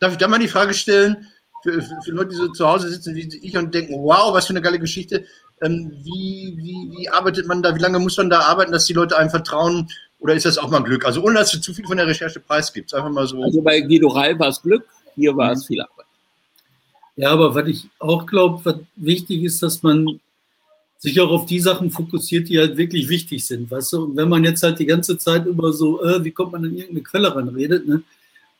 darf 0.00 0.12
ich 0.12 0.18
da 0.18 0.28
mal 0.28 0.38
die 0.38 0.48
Frage 0.48 0.74
stellen, 0.74 1.28
für, 1.62 1.80
für, 1.80 2.02
für, 2.04 2.10
Leute, 2.10 2.30
die 2.30 2.36
so 2.36 2.48
zu 2.48 2.66
Hause 2.66 2.88
sitzen 2.88 3.14
wie 3.14 3.28
ich 3.42 3.56
und 3.56 3.72
denken, 3.72 3.94
wow, 4.02 4.34
was 4.34 4.46
für 4.46 4.52
eine 4.52 4.62
geile 4.62 4.78
Geschichte. 4.78 5.24
Ähm, 5.60 5.92
wie, 6.02 6.54
wie, 6.56 6.98
wie 6.98 7.08
arbeitet 7.08 7.46
man 7.46 7.62
da, 7.62 7.74
wie 7.74 7.80
lange 7.80 8.00
muss 8.00 8.16
man 8.16 8.30
da 8.30 8.40
arbeiten, 8.40 8.72
dass 8.72 8.86
die 8.86 8.94
Leute 8.94 9.16
einem 9.16 9.30
vertrauen? 9.30 9.88
Oder 10.18 10.34
ist 10.34 10.46
das 10.46 10.58
auch 10.58 10.70
mal 10.70 10.82
Glück? 10.82 11.04
Also 11.04 11.22
ohne, 11.22 11.38
dass 11.38 11.52
du 11.52 11.60
zu 11.60 11.72
viel 11.72 11.86
von 11.86 11.96
der 11.96 12.06
Recherche 12.06 12.40
preisgibst. 12.40 12.94
Einfach 12.94 13.10
mal 13.10 13.26
so. 13.26 13.42
Also 13.42 13.62
bei 13.62 13.80
Guido 13.80 14.08
Reil 14.08 14.38
war 14.38 14.48
es 14.48 14.60
Glück, 14.60 14.84
hier 15.14 15.36
war 15.36 15.48
mhm. 15.48 15.56
es 15.56 15.66
viel 15.66 15.80
Arbeit. 15.80 16.06
Ja, 17.16 17.30
aber 17.30 17.54
was 17.54 17.66
ich 17.68 17.88
auch 17.98 18.26
glaube, 18.26 18.64
was 18.64 18.76
wichtig 18.96 19.44
ist, 19.44 19.62
dass 19.62 19.82
man 19.82 20.20
sich 21.02 21.20
auch 21.20 21.30
auf 21.30 21.46
die 21.46 21.58
Sachen 21.58 21.90
fokussiert, 21.90 22.48
die 22.48 22.60
halt 22.60 22.76
wirklich 22.76 23.08
wichtig 23.08 23.44
sind, 23.44 23.68
weißt 23.68 23.92
du? 23.94 24.04
Und 24.04 24.16
wenn 24.16 24.28
man 24.28 24.44
jetzt 24.44 24.62
halt 24.62 24.78
die 24.78 24.86
ganze 24.86 25.18
Zeit 25.18 25.46
über 25.46 25.72
so, 25.72 26.00
äh, 26.00 26.24
wie 26.24 26.30
kommt 26.30 26.52
man 26.52 26.64
an 26.64 26.76
irgendeine 26.76 27.02
Quelle 27.02 27.34
ran 27.34 27.48
redet, 27.48 27.88
ne? 27.88 28.04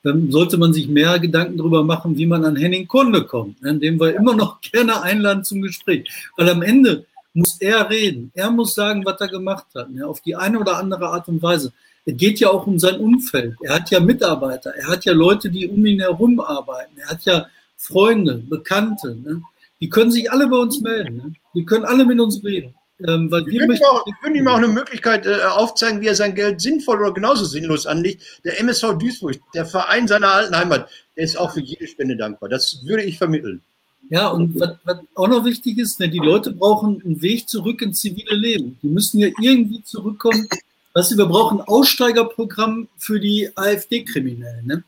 dann 0.02 0.28
sollte 0.33 0.59
man 0.59 0.72
sich 0.72 0.88
mehr 0.88 1.20
Gedanken 1.20 1.57
darüber 1.57 1.85
machen, 1.85 2.18
wie 2.18 2.26
man 2.26 2.44
an 2.44 2.57
Henning 2.57 2.88
Kunde 2.88 3.24
kommt, 3.26 3.62
ne? 3.62 3.70
indem 3.70 4.00
wir 4.00 4.16
immer 4.16 4.35
noch 4.35 4.61
gerne 4.72 5.00
einladen 5.02 5.44
zum 5.44 5.62
Gespräch. 5.62 6.11
Weil 6.37 6.48
am 6.48 6.62
Ende 6.62 7.07
muss 7.33 7.61
er 7.61 7.88
reden. 7.88 8.33
Er 8.35 8.50
muss 8.50 8.74
sagen, 8.74 9.05
was 9.05 9.20
er 9.20 9.28
gemacht 9.28 9.66
hat, 9.76 9.92
ne? 9.92 10.05
auf 10.05 10.20
die 10.20 10.35
eine 10.35 10.59
oder 10.59 10.78
andere 10.78 11.11
Art 11.11 11.28
und 11.28 11.40
Weise. 11.40 11.72
Es 12.05 12.16
geht 12.16 12.40
ja 12.40 12.50
auch 12.50 12.66
um 12.66 12.76
sein 12.81 12.98
Umfeld. 12.98 13.55
Er 13.62 13.76
hat 13.76 13.88
ja 13.92 14.00
Mitarbeiter, 14.00 14.74
er 14.74 14.88
hat 14.88 15.05
ja 15.05 15.12
Leute, 15.12 15.48
die 15.48 15.68
um 15.68 15.87
ihn 15.87 16.00
herum 16.00 16.40
arbeiten, 16.40 16.98
er 16.98 17.11
hat 17.11 17.24
ja 17.24 17.46
Freunde, 17.76 18.42
Bekannte. 18.48 19.14
Ne? 19.14 19.42
Die 19.81 19.88
können 19.88 20.11
sich 20.11 20.28
alle 20.28 20.48
bei 20.48 20.57
uns 20.57 20.81
melden. 20.81 21.16
Ne? 21.18 21.33
Die 21.55 21.65
können 21.65 21.85
alle 21.85 22.05
mit 22.05 22.21
uns 22.21 22.43
reden. 22.45 22.75
Ähm, 23.07 23.31
weil 23.31 23.45
wir, 23.47 23.61
wir, 23.61 23.67
möchten, 23.67 23.85
auch, 23.87 24.07
wir 24.07 24.15
können 24.23 24.37
ihm 24.37 24.47
auch 24.47 24.57
eine 24.57 24.69
Möglichkeit 24.69 25.27
äh, 25.27 25.43
aufzeigen, 25.43 26.01
wie 26.01 26.07
er 26.07 26.15
sein 26.15 26.35
Geld 26.35 26.61
sinnvoll 26.61 27.01
oder 27.01 27.12
genauso 27.12 27.45
sinnlos 27.45 27.87
anlegt. 27.87 28.23
Der 28.45 28.61
MSV 28.61 28.99
Duisburg, 28.99 29.41
der 29.55 29.67
Verein 29.67 30.07
seiner 30.07 30.33
alten 30.33 30.57
Heimat, 30.57 30.88
der 31.17 31.25
ist 31.25 31.37
auch 31.37 31.53
für 31.53 31.61
jede 31.61 31.87
Spende 31.88 32.17
dankbar. 32.17 32.49
Das 32.49 32.85
würde 32.85 33.03
ich 33.03 33.19
vermitteln. 33.19 33.61
Ja, 34.09 34.29
und 34.29 34.59
was, 34.61 34.77
was 34.85 34.99
auch 35.15 35.29
noch 35.29 35.45
wichtig 35.45 35.79
ist, 35.79 35.99
ne, 35.99 36.09
die 36.09 36.19
Leute 36.19 36.53
brauchen 36.53 37.03
einen 37.05 37.23
Weg 37.23 37.49
zurück 37.49 37.83
ins 37.83 38.01
zivile 38.01 38.37
Leben. 38.37 38.79
Die 38.83 38.88
müssen 38.88 39.19
ja 39.19 39.29
irgendwie 39.41 39.83
zurückkommen. 39.83 40.49
Weißt 40.95 41.12
du, 41.12 41.17
wir 41.17 41.27
brauchen 41.27 41.61
ein 41.61 41.67
Aussteigerprogramm 41.67 42.88
für 42.99 43.19
die 43.19 43.51
AfD-Kriminellen. 43.55 44.67
Ne? 44.67 44.85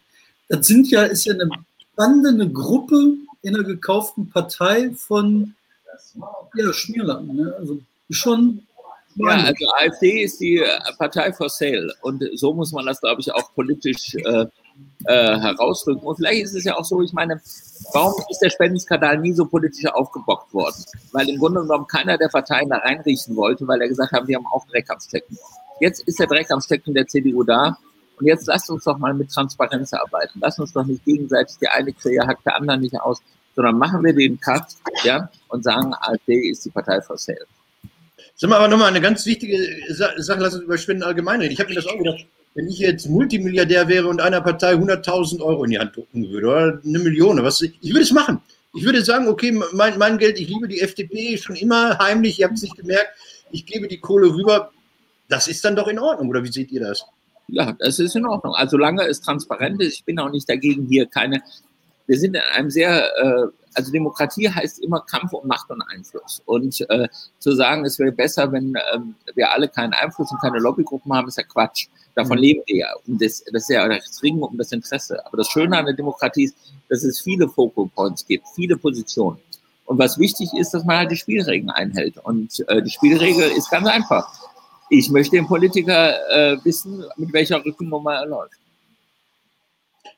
Das 0.48 0.66
sind 0.66 0.90
ja, 0.90 1.04
ist 1.04 1.24
ja 1.24 1.32
eine 1.32 1.48
spannende 1.92 2.48
Gruppe 2.50 3.14
in 3.42 3.54
einer 3.54 3.64
gekauften 3.64 4.28
Partei 4.28 4.90
von 4.90 5.54
ja, 6.54 6.72
Schmierlappen. 6.72 7.36
Ne? 7.36 7.54
Also 7.58 7.78
schon. 8.10 8.66
Ja, 9.16 9.44
also 9.44 9.66
AfD 9.78 10.22
ist 10.22 10.40
die 10.40 10.58
äh, 10.58 10.66
Partei 10.98 11.32
for 11.32 11.48
Sale 11.48 11.94
und 12.02 12.24
so 12.34 12.52
muss 12.52 12.72
man 12.72 12.84
das, 12.84 13.00
glaube 13.00 13.20
ich, 13.20 13.32
auch 13.32 13.54
politisch 13.54 14.16
äh, 14.16 14.46
äh, 15.04 15.38
herausrücken. 15.38 16.02
Und 16.02 16.16
vielleicht 16.16 16.44
ist 16.44 16.54
es 16.54 16.64
ja 16.64 16.76
auch 16.76 16.84
so, 16.84 17.00
ich 17.00 17.12
meine, 17.12 17.40
warum 17.92 18.14
ist 18.28 18.40
der 18.40 18.50
Spendenskandal 18.50 19.18
nie 19.18 19.32
so 19.32 19.46
politisch 19.46 19.86
aufgebockt 19.86 20.52
worden? 20.52 20.84
Weil 21.12 21.28
im 21.28 21.38
Grunde 21.38 21.60
genommen 21.60 21.86
keiner 21.86 22.18
der 22.18 22.28
Parteien 22.28 22.68
da 22.68 22.78
reinriechen 22.78 23.36
wollte, 23.36 23.68
weil 23.68 23.80
er 23.82 23.88
gesagt 23.88 24.12
hat, 24.12 24.26
wir 24.26 24.36
haben 24.36 24.46
auch 24.46 24.66
Dreck 24.66 24.90
am 24.90 24.98
Stecken. 25.00 25.38
Jetzt 25.80 26.02
ist 26.08 26.18
der 26.18 26.26
Dreck 26.26 26.50
am 26.50 26.60
Stecken 26.60 26.94
der 26.94 27.06
CDU 27.06 27.42
da 27.42 27.78
und 28.18 28.26
jetzt 28.26 28.46
lasst 28.46 28.70
uns 28.70 28.84
doch 28.84 28.98
mal 28.98 29.14
mit 29.14 29.30
Transparenz 29.30 29.92
arbeiten. 29.92 30.40
Lasst 30.40 30.60
uns 30.60 30.72
doch 30.72 30.84
nicht 30.84 31.04
gegenseitig 31.04 31.56
die 31.60 31.68
eine 31.68 31.92
Krähe 31.92 32.26
hackt 32.26 32.46
der 32.46 32.56
anderen 32.56 32.80
nicht 32.80 32.98
aus, 33.00 33.20
sondern 33.54 33.78
machen 33.78 34.04
wir 34.04 34.12
den 34.12 34.38
Cut 34.40 34.66
ja, 35.04 35.28
und 35.48 35.64
sagen, 35.64 35.94
AfD 35.94 36.50
ist 36.50 36.64
die 36.64 36.70
Partei 36.70 37.00
for 37.00 37.18
Sale. 37.18 37.46
Sag 38.36 38.50
mal, 38.50 38.56
aber 38.56 38.68
nochmal 38.68 38.88
eine 38.88 39.00
ganz 39.00 39.24
wichtige 39.26 39.56
Sache, 39.88 40.40
lass 40.40 40.54
uns 40.54 40.64
über 40.64 40.76
Spenden 40.76 41.04
allgemein 41.04 41.40
reden. 41.40 41.52
Ich 41.52 41.60
habe 41.60 41.68
mir 41.68 41.76
das 41.76 41.86
auch 41.86 41.96
gedacht, 41.96 42.26
wenn 42.54 42.68
ich 42.68 42.78
jetzt 42.78 43.08
Multimilliardär 43.08 43.88
wäre 43.88 44.08
und 44.08 44.20
einer 44.20 44.40
Partei 44.40 44.74
100.000 44.74 45.40
Euro 45.40 45.64
in 45.64 45.70
die 45.70 45.78
Hand 45.78 45.96
drucken 45.96 46.28
würde 46.30 46.46
oder 46.46 46.80
eine 46.84 46.98
Million, 46.98 47.42
was, 47.42 47.60
ich 47.62 47.78
würde 47.82 48.00
es 48.00 48.12
machen. 48.12 48.40
Ich 48.74 48.84
würde 48.84 49.04
sagen, 49.04 49.28
okay, 49.28 49.52
mein, 49.72 49.98
mein 49.98 50.18
Geld, 50.18 50.40
ich 50.40 50.48
liebe 50.48 50.66
die 50.66 50.80
FDP 50.80 51.38
schon 51.38 51.54
immer 51.54 51.96
heimlich, 51.98 52.40
ihr 52.40 52.46
habt 52.46 52.56
es 52.56 52.62
nicht 52.62 52.76
gemerkt, 52.76 53.10
ich 53.52 53.66
gebe 53.66 53.86
die 53.86 53.98
Kohle 53.98 54.34
rüber. 54.34 54.72
Das 55.28 55.46
ist 55.46 55.64
dann 55.64 55.76
doch 55.76 55.86
in 55.86 55.98
Ordnung, 55.98 56.28
oder 56.28 56.42
wie 56.42 56.50
seht 56.50 56.72
ihr 56.72 56.80
das? 56.80 57.04
Ja, 57.48 57.72
das 57.78 57.98
ist 57.98 58.16
in 58.16 58.26
Ordnung. 58.26 58.54
Also 58.54 58.72
solange 58.72 59.06
es 59.06 59.20
transparent 59.20 59.80
ist, 59.80 59.94
ich 59.94 60.04
bin 60.04 60.18
auch 60.18 60.30
nicht 60.30 60.48
dagegen, 60.48 60.86
hier 60.86 61.06
keine. 61.06 61.42
Wir 62.06 62.18
sind 62.18 62.34
in 62.34 62.42
einem 62.54 62.70
sehr 62.70 63.10
äh, 63.16 63.48
also 63.74 63.92
Demokratie 63.92 64.48
heißt 64.48 64.80
immer 64.80 65.00
Kampf 65.00 65.32
um 65.32 65.46
Macht 65.46 65.70
und 65.70 65.82
Einfluss. 65.82 66.42
Und 66.46 66.80
äh, 66.88 67.08
zu 67.38 67.54
sagen, 67.54 67.84
es 67.84 67.98
wäre 67.98 68.12
besser, 68.12 68.50
wenn 68.52 68.74
ähm, 68.94 69.14
wir 69.34 69.52
alle 69.52 69.68
keinen 69.68 69.92
Einfluss 69.92 70.30
und 70.30 70.40
keine 70.40 70.58
Lobbygruppen 70.58 71.12
haben, 71.12 71.28
ist 71.28 71.38
ja 71.38 71.44
Quatsch. 71.44 71.88
Davon 72.14 72.36
mhm. 72.36 72.42
leben 72.42 72.62
wir 72.66 72.76
ja. 72.76 72.86
Und 73.06 73.20
das, 73.20 73.42
das 73.52 73.62
ist 73.64 73.70
ja 73.70 73.86
das 73.88 74.22
Ringen 74.22 74.42
um 74.42 74.56
das 74.56 74.72
Interesse. 74.72 75.24
Aber 75.26 75.36
das 75.36 75.48
Schöne 75.48 75.76
an 75.76 75.86
der 75.86 75.94
Demokratie 75.94 76.44
ist, 76.44 76.56
dass 76.88 77.02
es 77.02 77.20
viele 77.20 77.48
Focal 77.48 77.90
Points 77.94 78.24
gibt, 78.26 78.46
viele 78.54 78.76
Positionen. 78.76 79.38
Und 79.86 79.98
was 79.98 80.18
wichtig 80.18 80.50
ist, 80.54 80.72
dass 80.72 80.84
man 80.84 80.98
halt 80.98 81.10
die 81.10 81.16
Spielregeln 81.16 81.70
einhält. 81.70 82.16
Und 82.18 82.64
äh, 82.68 82.80
die 82.80 82.90
Spielregel 82.90 83.50
ist 83.50 83.70
ganz 83.70 83.86
einfach. 83.86 84.32
Ich 84.88 85.10
möchte 85.10 85.36
den 85.36 85.46
Politiker 85.46 86.14
äh, 86.30 86.56
wissen, 86.64 87.04
mit 87.16 87.32
welcher 87.32 87.64
Rückennummer 87.64 88.14
er 88.14 88.26
läuft. 88.26 88.54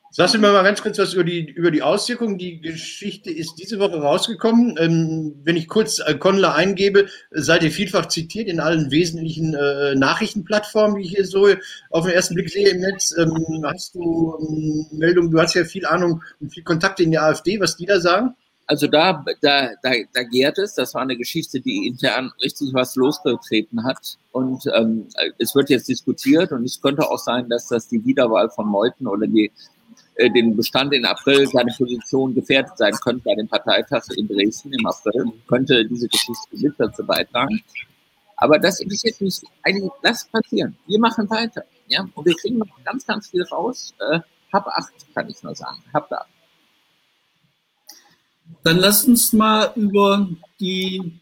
Sagst 0.09 0.33
du 0.33 0.39
mir 0.39 0.53
mal 0.53 0.63
ganz 0.63 0.81
kurz 0.81 0.97
was 0.97 1.13
über 1.13 1.25
die, 1.25 1.49
über 1.49 1.69
die 1.69 1.81
Auswirkungen. 1.81 2.37
Die 2.37 2.61
Geschichte 2.61 3.29
ist 3.29 3.55
diese 3.55 3.77
Woche 3.79 4.01
rausgekommen. 4.01 4.77
Ähm, 4.79 5.35
wenn 5.43 5.57
ich 5.57 5.67
kurz 5.67 5.99
äh, 5.99 6.17
eingebe, 6.17 7.07
seid 7.31 7.63
ihr 7.63 7.71
vielfach 7.71 8.07
zitiert 8.07 8.47
in 8.47 8.61
allen 8.61 8.89
wesentlichen 8.89 9.53
äh, 9.53 9.95
Nachrichtenplattformen, 9.95 10.97
die 10.97 11.07
ich 11.07 11.15
hier 11.15 11.25
so 11.25 11.49
auf 11.89 12.05
den 12.05 12.13
ersten 12.13 12.35
Blick 12.35 12.49
sehe 12.49 12.69
im 12.69 12.79
Netz. 12.79 13.13
Ähm, 13.17 13.65
hast 13.65 13.95
du 13.95 14.35
ähm, 14.39 14.85
Meldungen, 14.97 15.29
du 15.29 15.39
hast 15.39 15.55
ja 15.55 15.65
viel 15.65 15.85
Ahnung 15.85 16.23
und 16.39 16.53
viel 16.53 16.63
Kontakte 16.63 17.03
in 17.03 17.11
der 17.11 17.23
AfD, 17.23 17.59
was 17.59 17.75
die 17.75 17.85
da 17.85 17.99
sagen? 17.99 18.33
Also 18.65 18.87
da, 18.87 19.23
da, 19.41 19.69
da, 19.81 19.91
da 20.13 20.23
gärt 20.23 20.57
es, 20.57 20.73
das 20.73 20.93
war 20.93 21.01
eine 21.01 21.15
Geschichte, 21.15 21.61
die 21.61 21.87
intern 21.87 22.31
richtig 22.43 22.73
was 22.73 22.95
losgetreten 22.95 23.85
hat. 23.85 24.17
Und 24.33 24.63
ähm, 24.75 25.07
es 25.37 25.55
wird 25.55 25.69
jetzt 25.69 25.87
diskutiert 25.87 26.51
und 26.51 26.65
es 26.65 26.81
könnte 26.81 27.09
auch 27.09 27.17
sein, 27.17 27.47
dass 27.49 27.67
das 27.69 27.87
die 27.87 28.03
Wiederwahl 28.03 28.49
von 28.49 28.67
Meuthen 28.67 29.07
oder 29.07 29.25
die 29.25 29.51
äh, 30.15 30.29
den 30.29 30.55
Bestand 30.55 30.93
in 30.93 31.05
April 31.05 31.47
seine 31.47 31.71
Position 31.77 32.33
gefährdet 32.33 32.77
sein 32.77 32.93
könnte 33.03 33.23
bei 33.23 33.35
dem 33.35 33.47
Parteitag 33.47 34.03
in 34.15 34.27
Dresden 34.27 34.73
im 34.73 34.85
April, 34.85 35.31
könnte 35.47 35.85
diese 35.85 36.07
Geschichte 36.07 36.57
mit 36.57 36.73
dazu 36.77 37.05
beitragen. 37.05 37.61
Aber 38.37 38.59
das 38.59 38.79
interessiert 38.79 39.19
mich 39.21 39.41
eigentlich, 39.63 39.91
lass 40.03 40.27
passieren. 40.27 40.77
Wir 40.87 40.99
machen 40.99 41.29
weiter. 41.29 41.63
Ja? 41.87 42.07
Und 42.13 42.25
wir 42.25 42.35
kriegen 42.35 42.57
noch 42.59 42.67
ganz, 42.83 43.05
ganz 43.05 43.29
viel 43.29 43.43
raus. 43.43 43.93
Äh, 43.99 44.19
hab 44.53 44.67
acht, 44.67 44.93
kann 45.13 45.29
ich 45.29 45.41
nur 45.43 45.55
sagen. 45.55 45.83
Hab 45.93 46.11
acht. 46.11 46.29
Dann 48.63 48.77
lass 48.77 49.05
uns 49.05 49.33
mal 49.33 49.71
über 49.75 50.29
die 50.59 51.19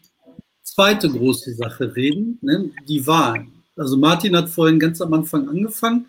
zweite 0.62 1.08
große 1.08 1.54
Sache 1.54 1.94
reden, 1.96 2.38
ne? 2.42 2.70
die 2.86 3.06
Wahlen. 3.06 3.62
Also 3.76 3.96
Martin 3.96 4.36
hat 4.36 4.48
vorhin 4.48 4.78
ganz 4.78 5.00
am 5.00 5.12
Anfang 5.12 5.48
angefangen. 5.48 6.06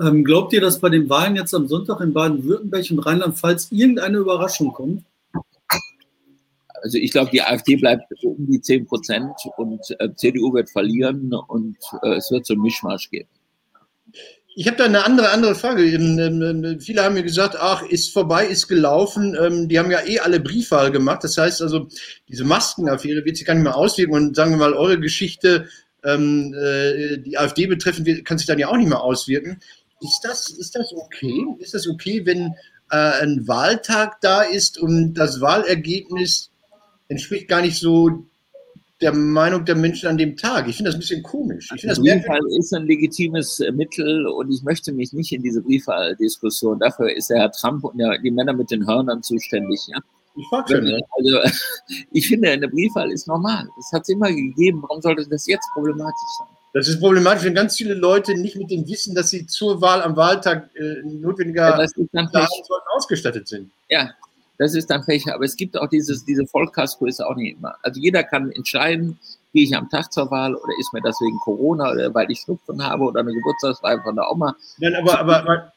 Ähm, 0.00 0.24
glaubt 0.24 0.52
ihr, 0.52 0.60
dass 0.60 0.80
bei 0.80 0.88
den 0.88 1.08
Wahlen 1.08 1.36
jetzt 1.36 1.54
am 1.54 1.68
Sonntag 1.68 2.00
in 2.00 2.12
Baden-Württemberg 2.12 2.90
und 2.90 2.98
Rheinland-Pfalz 3.00 3.68
irgendeine 3.70 4.18
Überraschung 4.18 4.72
kommt? 4.72 5.04
Also 6.82 6.98
ich 6.98 7.12
glaube, 7.12 7.30
die 7.30 7.42
AfD 7.42 7.76
bleibt 7.76 8.04
um 8.24 8.46
die 8.46 8.60
10 8.60 8.86
Prozent 8.86 9.34
und 9.56 9.80
äh, 10.00 10.08
CDU 10.16 10.52
wird 10.52 10.68
verlieren 10.70 11.32
und 11.32 11.76
äh, 12.02 12.14
es 12.14 12.30
wird 12.32 12.44
so 12.44 12.54
einen 12.54 12.62
Mischmasch 12.62 13.08
geben. 13.10 13.28
Ich 14.54 14.66
habe 14.66 14.76
da 14.76 14.84
eine 14.84 15.04
andere, 15.04 15.30
andere 15.30 15.54
Frage. 15.54 15.84
Ähm, 15.84 16.18
ähm, 16.18 16.64
ähm, 16.64 16.80
viele 16.80 17.02
haben 17.04 17.14
mir 17.14 17.22
gesagt, 17.22 17.56
ach, 17.58 17.82
ist 17.82 18.12
vorbei, 18.12 18.46
ist 18.46 18.68
gelaufen. 18.68 19.68
die 19.68 19.78
haben 19.78 19.90
ja 19.90 20.04
eh 20.04 20.18
alle 20.18 20.40
Briefwahl 20.40 20.90
gemacht. 20.90 21.24
Das 21.24 21.38
heißt 21.38 21.62
also, 21.62 21.88
diese 22.28 22.44
Maskenaffäre 22.44 23.24
wird 23.24 23.36
sich 23.36 23.46
gar 23.46 23.54
nicht 23.54 23.62
mehr 23.62 23.76
auswirken. 23.76 24.14
Und 24.14 24.36
sagen 24.36 24.50
wir 24.50 24.58
mal, 24.58 24.74
eure 24.74 25.00
Geschichte, 25.00 25.68
äh, 26.02 27.18
die 27.18 27.38
AfD 27.38 27.66
betreffend, 27.66 28.24
kann 28.26 28.36
sich 28.36 28.46
dann 28.46 28.58
ja 28.58 28.68
auch 28.68 28.76
nicht 28.76 28.88
mehr 28.88 29.00
auswirken. 29.00 29.60
Ist 30.02 30.20
das, 30.22 30.50
ist 30.50 30.74
das 30.74 30.92
okay? 30.92 31.44
Ist 31.58 31.74
das 31.74 31.88
okay, 31.88 32.24
wenn 32.24 32.54
äh, 32.90 33.22
ein 33.22 33.46
Wahltag 33.48 34.20
da 34.20 34.42
ist 34.42 34.78
und 34.78 35.14
das 35.14 35.40
Wahlergebnis 35.40 36.50
entspricht 37.08 37.48
gar 37.48 37.62
nicht 37.62 37.78
so 37.78 38.24
der 39.00 39.12
Meinung 39.12 39.64
der 39.64 39.74
Menschen 39.74 40.08
an 40.08 40.16
dem 40.16 40.36
Tag. 40.36 40.68
Ich 40.68 40.76
finde 40.76 40.90
das 40.90 40.96
ein 40.96 41.00
bisschen 41.00 41.22
komisch. 41.22 41.70
Ich 41.74 41.82
das 41.82 41.98
Briefwahl 41.98 42.40
ist 42.58 42.72
ein 42.72 42.86
legitimes 42.86 43.60
äh, 43.60 43.72
Mittel 43.72 44.26
und 44.26 44.50
ich 44.52 44.62
möchte 44.62 44.92
mich 44.92 45.12
nicht 45.12 45.32
in 45.32 45.42
diese 45.42 45.60
Briefwahldiskussion. 45.60 46.78
Dafür 46.78 47.14
ist 47.14 47.28
der 47.28 47.40
Herr 47.40 47.50
Trump 47.50 47.84
und 47.84 48.00
die 48.22 48.30
Männer 48.30 48.52
mit 48.52 48.70
den 48.70 48.86
Hörnern 48.86 49.22
zuständig. 49.22 49.80
Ja? 49.88 49.98
Ich 50.36 50.46
schon. 50.68 50.86
Also, 50.86 51.38
ich 52.12 52.28
finde, 52.28 52.50
eine 52.50 52.68
Briefwahl 52.68 53.10
ist 53.10 53.26
normal. 53.26 53.68
Das 53.76 53.92
hat 53.92 54.02
es 54.02 54.08
immer 54.10 54.32
gegeben. 54.32 54.82
Warum 54.82 55.02
sollte 55.02 55.28
das 55.28 55.46
jetzt 55.46 55.68
problematisch 55.74 56.14
sein? 56.38 56.51
Das 56.72 56.88
ist 56.88 57.00
problematisch, 57.00 57.44
wenn 57.44 57.54
ganz 57.54 57.76
viele 57.76 57.94
Leute 57.94 58.34
nicht 58.34 58.56
mit 58.56 58.70
dem 58.70 58.86
Wissen, 58.88 59.14
dass 59.14 59.28
sie 59.30 59.46
zur 59.46 59.80
Wahl 59.80 60.02
am 60.02 60.16
Wahltag 60.16 60.70
äh, 60.74 61.02
notwendiger 61.04 61.78
ja, 61.78 62.46
ausgestattet 62.94 63.46
sind. 63.46 63.70
Ja, 63.90 64.10
das 64.58 64.74
ist 64.74 64.88
dann 64.88 65.02
Fächer. 65.02 65.34
Aber 65.34 65.44
es 65.44 65.56
gibt 65.56 65.76
auch 65.76 65.88
dieses, 65.88 66.24
diese 66.24 66.46
Vollkasko-Größe 66.46 67.26
auch 67.26 67.36
nicht 67.36 67.58
immer. 67.58 67.74
Also 67.82 68.00
jeder 68.00 68.22
kann 68.22 68.50
entscheiden, 68.52 69.18
gehe 69.52 69.64
ich 69.64 69.76
am 69.76 69.90
Tag 69.90 70.12
zur 70.12 70.30
Wahl 70.30 70.54
oder 70.54 70.72
ist 70.80 70.92
mir 70.94 71.02
das 71.02 71.20
wegen 71.20 71.38
Corona 71.40 71.90
oder 71.92 72.14
weil 72.14 72.30
ich 72.30 72.40
Schnupfen 72.40 72.82
habe 72.82 73.04
oder 73.04 73.20
eine 73.20 73.32
Geburtstagsfeier 73.32 74.02
von 74.02 74.16
der 74.16 74.30
Oma. 74.30 74.56
Nein, 74.78 74.94
aber, 74.94 75.18
aber, 75.18 75.36
aber 75.40 75.72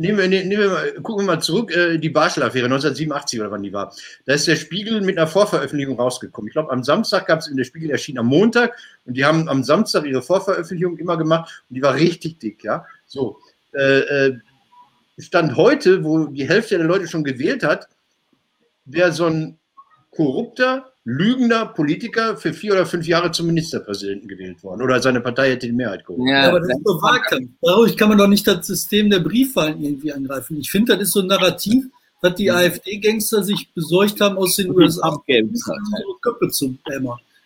nehmen 0.00 0.18
wir, 0.18 0.28
nehmen 0.28 0.50
wir 0.50 0.70
mal, 0.70 0.92
gucken 1.02 1.26
wir 1.26 1.34
mal 1.34 1.42
zurück, 1.42 1.76
äh, 1.76 1.98
die 1.98 2.08
Barschel-Affäre 2.08 2.64
1987 2.64 3.38
oder 3.38 3.50
wann 3.50 3.62
die 3.62 3.72
war. 3.72 3.94
Da 4.24 4.32
ist 4.32 4.48
der 4.48 4.56
Spiegel 4.56 5.02
mit 5.02 5.18
einer 5.18 5.26
Vorveröffentlichung 5.26 6.00
rausgekommen. 6.00 6.48
Ich 6.48 6.54
glaube, 6.54 6.72
am 6.72 6.82
Samstag 6.82 7.26
gab 7.26 7.40
es 7.40 7.48
in 7.48 7.56
der 7.56 7.64
Spiegel 7.64 7.90
erschienen 7.90 8.18
am 8.18 8.26
Montag 8.26 8.76
und 9.04 9.16
die 9.16 9.24
haben 9.24 9.48
am 9.48 9.62
Samstag 9.62 10.06
ihre 10.06 10.22
Vorveröffentlichung 10.22 10.96
immer 10.96 11.18
gemacht 11.18 11.64
und 11.68 11.76
die 11.76 11.82
war 11.82 11.94
richtig 11.94 12.38
dick, 12.38 12.64
ja. 12.64 12.86
So. 13.06 13.38
Äh, 13.72 14.00
äh, 14.00 14.38
Stand 15.18 15.56
heute, 15.56 16.02
wo 16.02 16.26
die 16.26 16.48
Hälfte 16.48 16.78
der 16.78 16.86
Leute 16.86 17.06
schon 17.06 17.22
gewählt 17.22 17.62
hat, 17.62 17.88
wäre 18.86 19.12
so 19.12 19.26
ein 19.26 19.58
korrupter, 20.10 20.89
lügender 21.10 21.66
Politiker 21.66 22.36
für 22.36 22.52
vier 22.52 22.72
oder 22.72 22.86
fünf 22.86 23.06
Jahre 23.06 23.32
zum 23.32 23.46
Ministerpräsidenten 23.46 24.28
gewählt 24.28 24.62
worden. 24.62 24.82
Oder 24.82 25.02
seine 25.02 25.20
Partei 25.20 25.50
hätte 25.50 25.66
die 25.66 25.72
Mehrheit 25.72 26.06
geholt. 26.06 26.28
Ja, 26.28 26.48
aber 26.48 26.60
das 26.60 26.68
ist 26.68 26.82
doch 26.84 27.02
Wahlkampf. 27.02 27.50
Dadurch 27.60 27.96
kann 27.96 28.10
man 28.10 28.18
doch 28.18 28.28
nicht 28.28 28.46
das 28.46 28.66
System 28.66 29.10
der 29.10 29.18
Briefwahlen 29.18 29.82
irgendwie 29.82 30.12
angreifen. 30.12 30.58
Ich 30.58 30.70
finde, 30.70 30.92
das 30.92 31.08
ist 31.08 31.12
so 31.12 31.20
ein 31.20 31.26
Narrativ, 31.26 31.84
dass 32.22 32.34
die 32.36 32.50
AfD-Gangster 32.50 33.42
sich 33.42 33.72
besorgt 33.74 34.20
haben 34.20 34.36
aus 34.36 34.56
den 34.56 34.70
USA, 34.70 35.20
Köpfe 36.20 36.48
zu. 36.50 36.76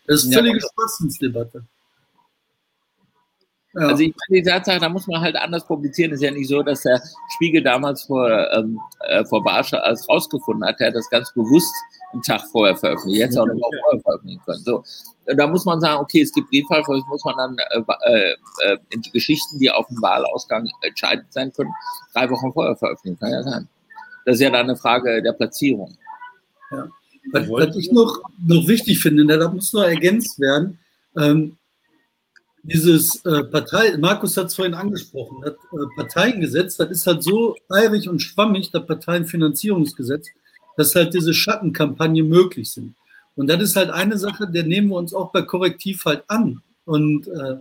Das 0.07 0.25
ist 0.25 0.35
völlige 0.35 0.59
ja, 0.59 0.69
Schwachsinnsdebatte. 0.75 1.65
Ja. 3.75 3.89
Also 3.89 4.03
ich 4.03 4.15
meine, 4.29 4.43
die 4.43 4.49
Tatsache, 4.49 4.79
da 4.79 4.89
muss 4.89 5.07
man 5.07 5.21
halt 5.21 5.37
anders 5.37 5.67
publizieren. 5.67 6.13
Es 6.13 6.21
ist 6.21 6.25
ja 6.25 6.31
nicht 6.31 6.49
so, 6.49 6.63
dass 6.63 6.83
der 6.83 7.01
Spiegel 7.35 7.63
damals 7.63 8.05
vor, 8.05 8.29
ähm, 8.53 8.79
äh, 9.09 9.25
vor 9.25 9.43
Barsche 9.43 9.83
alles 9.83 10.09
rausgefunden 10.09 10.69
hat. 10.69 10.81
Er 10.81 10.89
hat 10.89 10.95
das 10.95 11.09
ganz 11.09 11.33
bewusst 11.33 11.75
einen 12.15 12.23
Tag 12.23 12.43
vorher 12.51 12.77
veröffentlicht. 12.77 13.21
Jetzt 13.21 13.37
auch 13.37 13.47
noch 13.47 13.55
mal 13.55 13.69
vorher 13.83 14.01
veröffentlichen 14.01 14.43
können. 14.45 14.65
So, 14.65 14.85
da 15.27 15.47
muss 15.47 15.65
man 15.65 15.81
sagen, 15.81 16.01
okay, 16.01 16.23
es 16.23 16.33
gibt 16.33 16.49
Briefwahl, 16.51 16.83
muss 17.09 17.25
man 17.25 17.37
dann 17.37 17.57
äh, 17.59 18.35
äh, 18.65 18.79
in 18.91 19.03
die 19.03 19.11
Geschichten, 19.11 19.59
die 19.59 19.71
auf 19.71 19.87
dem 19.89 20.01
Wahlausgang 20.01 20.69
entscheidend 20.83 21.33
sein 21.33 21.53
können, 21.53 21.71
drei 22.15 22.31
Wochen 22.31 22.53
vorher 22.53 22.77
veröffentlichen. 22.77 23.19
Kann 23.19 23.33
ja 23.33 23.43
sein. 23.43 23.69
Das 24.25 24.37
ist 24.37 24.41
ja 24.41 24.51
dann 24.51 24.63
eine 24.63 24.77
Frage 24.77 25.23
der 25.23 25.33
Platzierung. 25.33 25.97
Ja. 26.71 26.89
Was, 27.33 27.49
was 27.49 27.77
ich 27.77 27.91
noch, 27.91 28.23
noch 28.47 28.67
wichtig 28.69 29.01
finde, 29.01 29.27
da 29.27 29.49
muss 29.49 29.73
noch 29.73 29.83
ergänzt 29.83 30.39
werden, 30.39 30.79
ähm, 31.17 31.57
dieses 32.63 33.25
äh, 33.27 33.45
Partei, 33.45 33.97
Markus 33.99 34.37
hat 34.37 34.47
es 34.47 34.55
vorhin 34.55 34.75
angesprochen, 34.75 35.43
das 35.43 35.53
äh, 35.53 35.87
Parteiengesetz, 35.97 36.77
das 36.77 36.91
ist 36.91 37.07
halt 37.07 37.23
so 37.23 37.55
eilig 37.69 38.09
und 38.09 38.21
schwammig, 38.21 38.71
das 38.71 38.87
Parteienfinanzierungsgesetz, 38.87 40.29
dass 40.77 40.95
halt 40.95 41.15
diese 41.15 41.35
Schattenkampagnen 41.35 42.29
möglich 42.29 42.71
sind. 42.71 42.95
Und 43.37 43.49
das 43.49 43.63
ist 43.63 43.77
halt 43.77 43.91
eine 43.91 44.17
Sache, 44.19 44.47
der 44.49 44.63
nehmen 44.63 44.89
wir 44.89 44.97
uns 44.97 45.13
auch 45.13 45.33
bei 45.33 45.43
Korrektiv 45.43 46.05
halt 46.05 46.23
an. 46.29 46.63
Und 46.85 47.27
äh, 47.29 47.57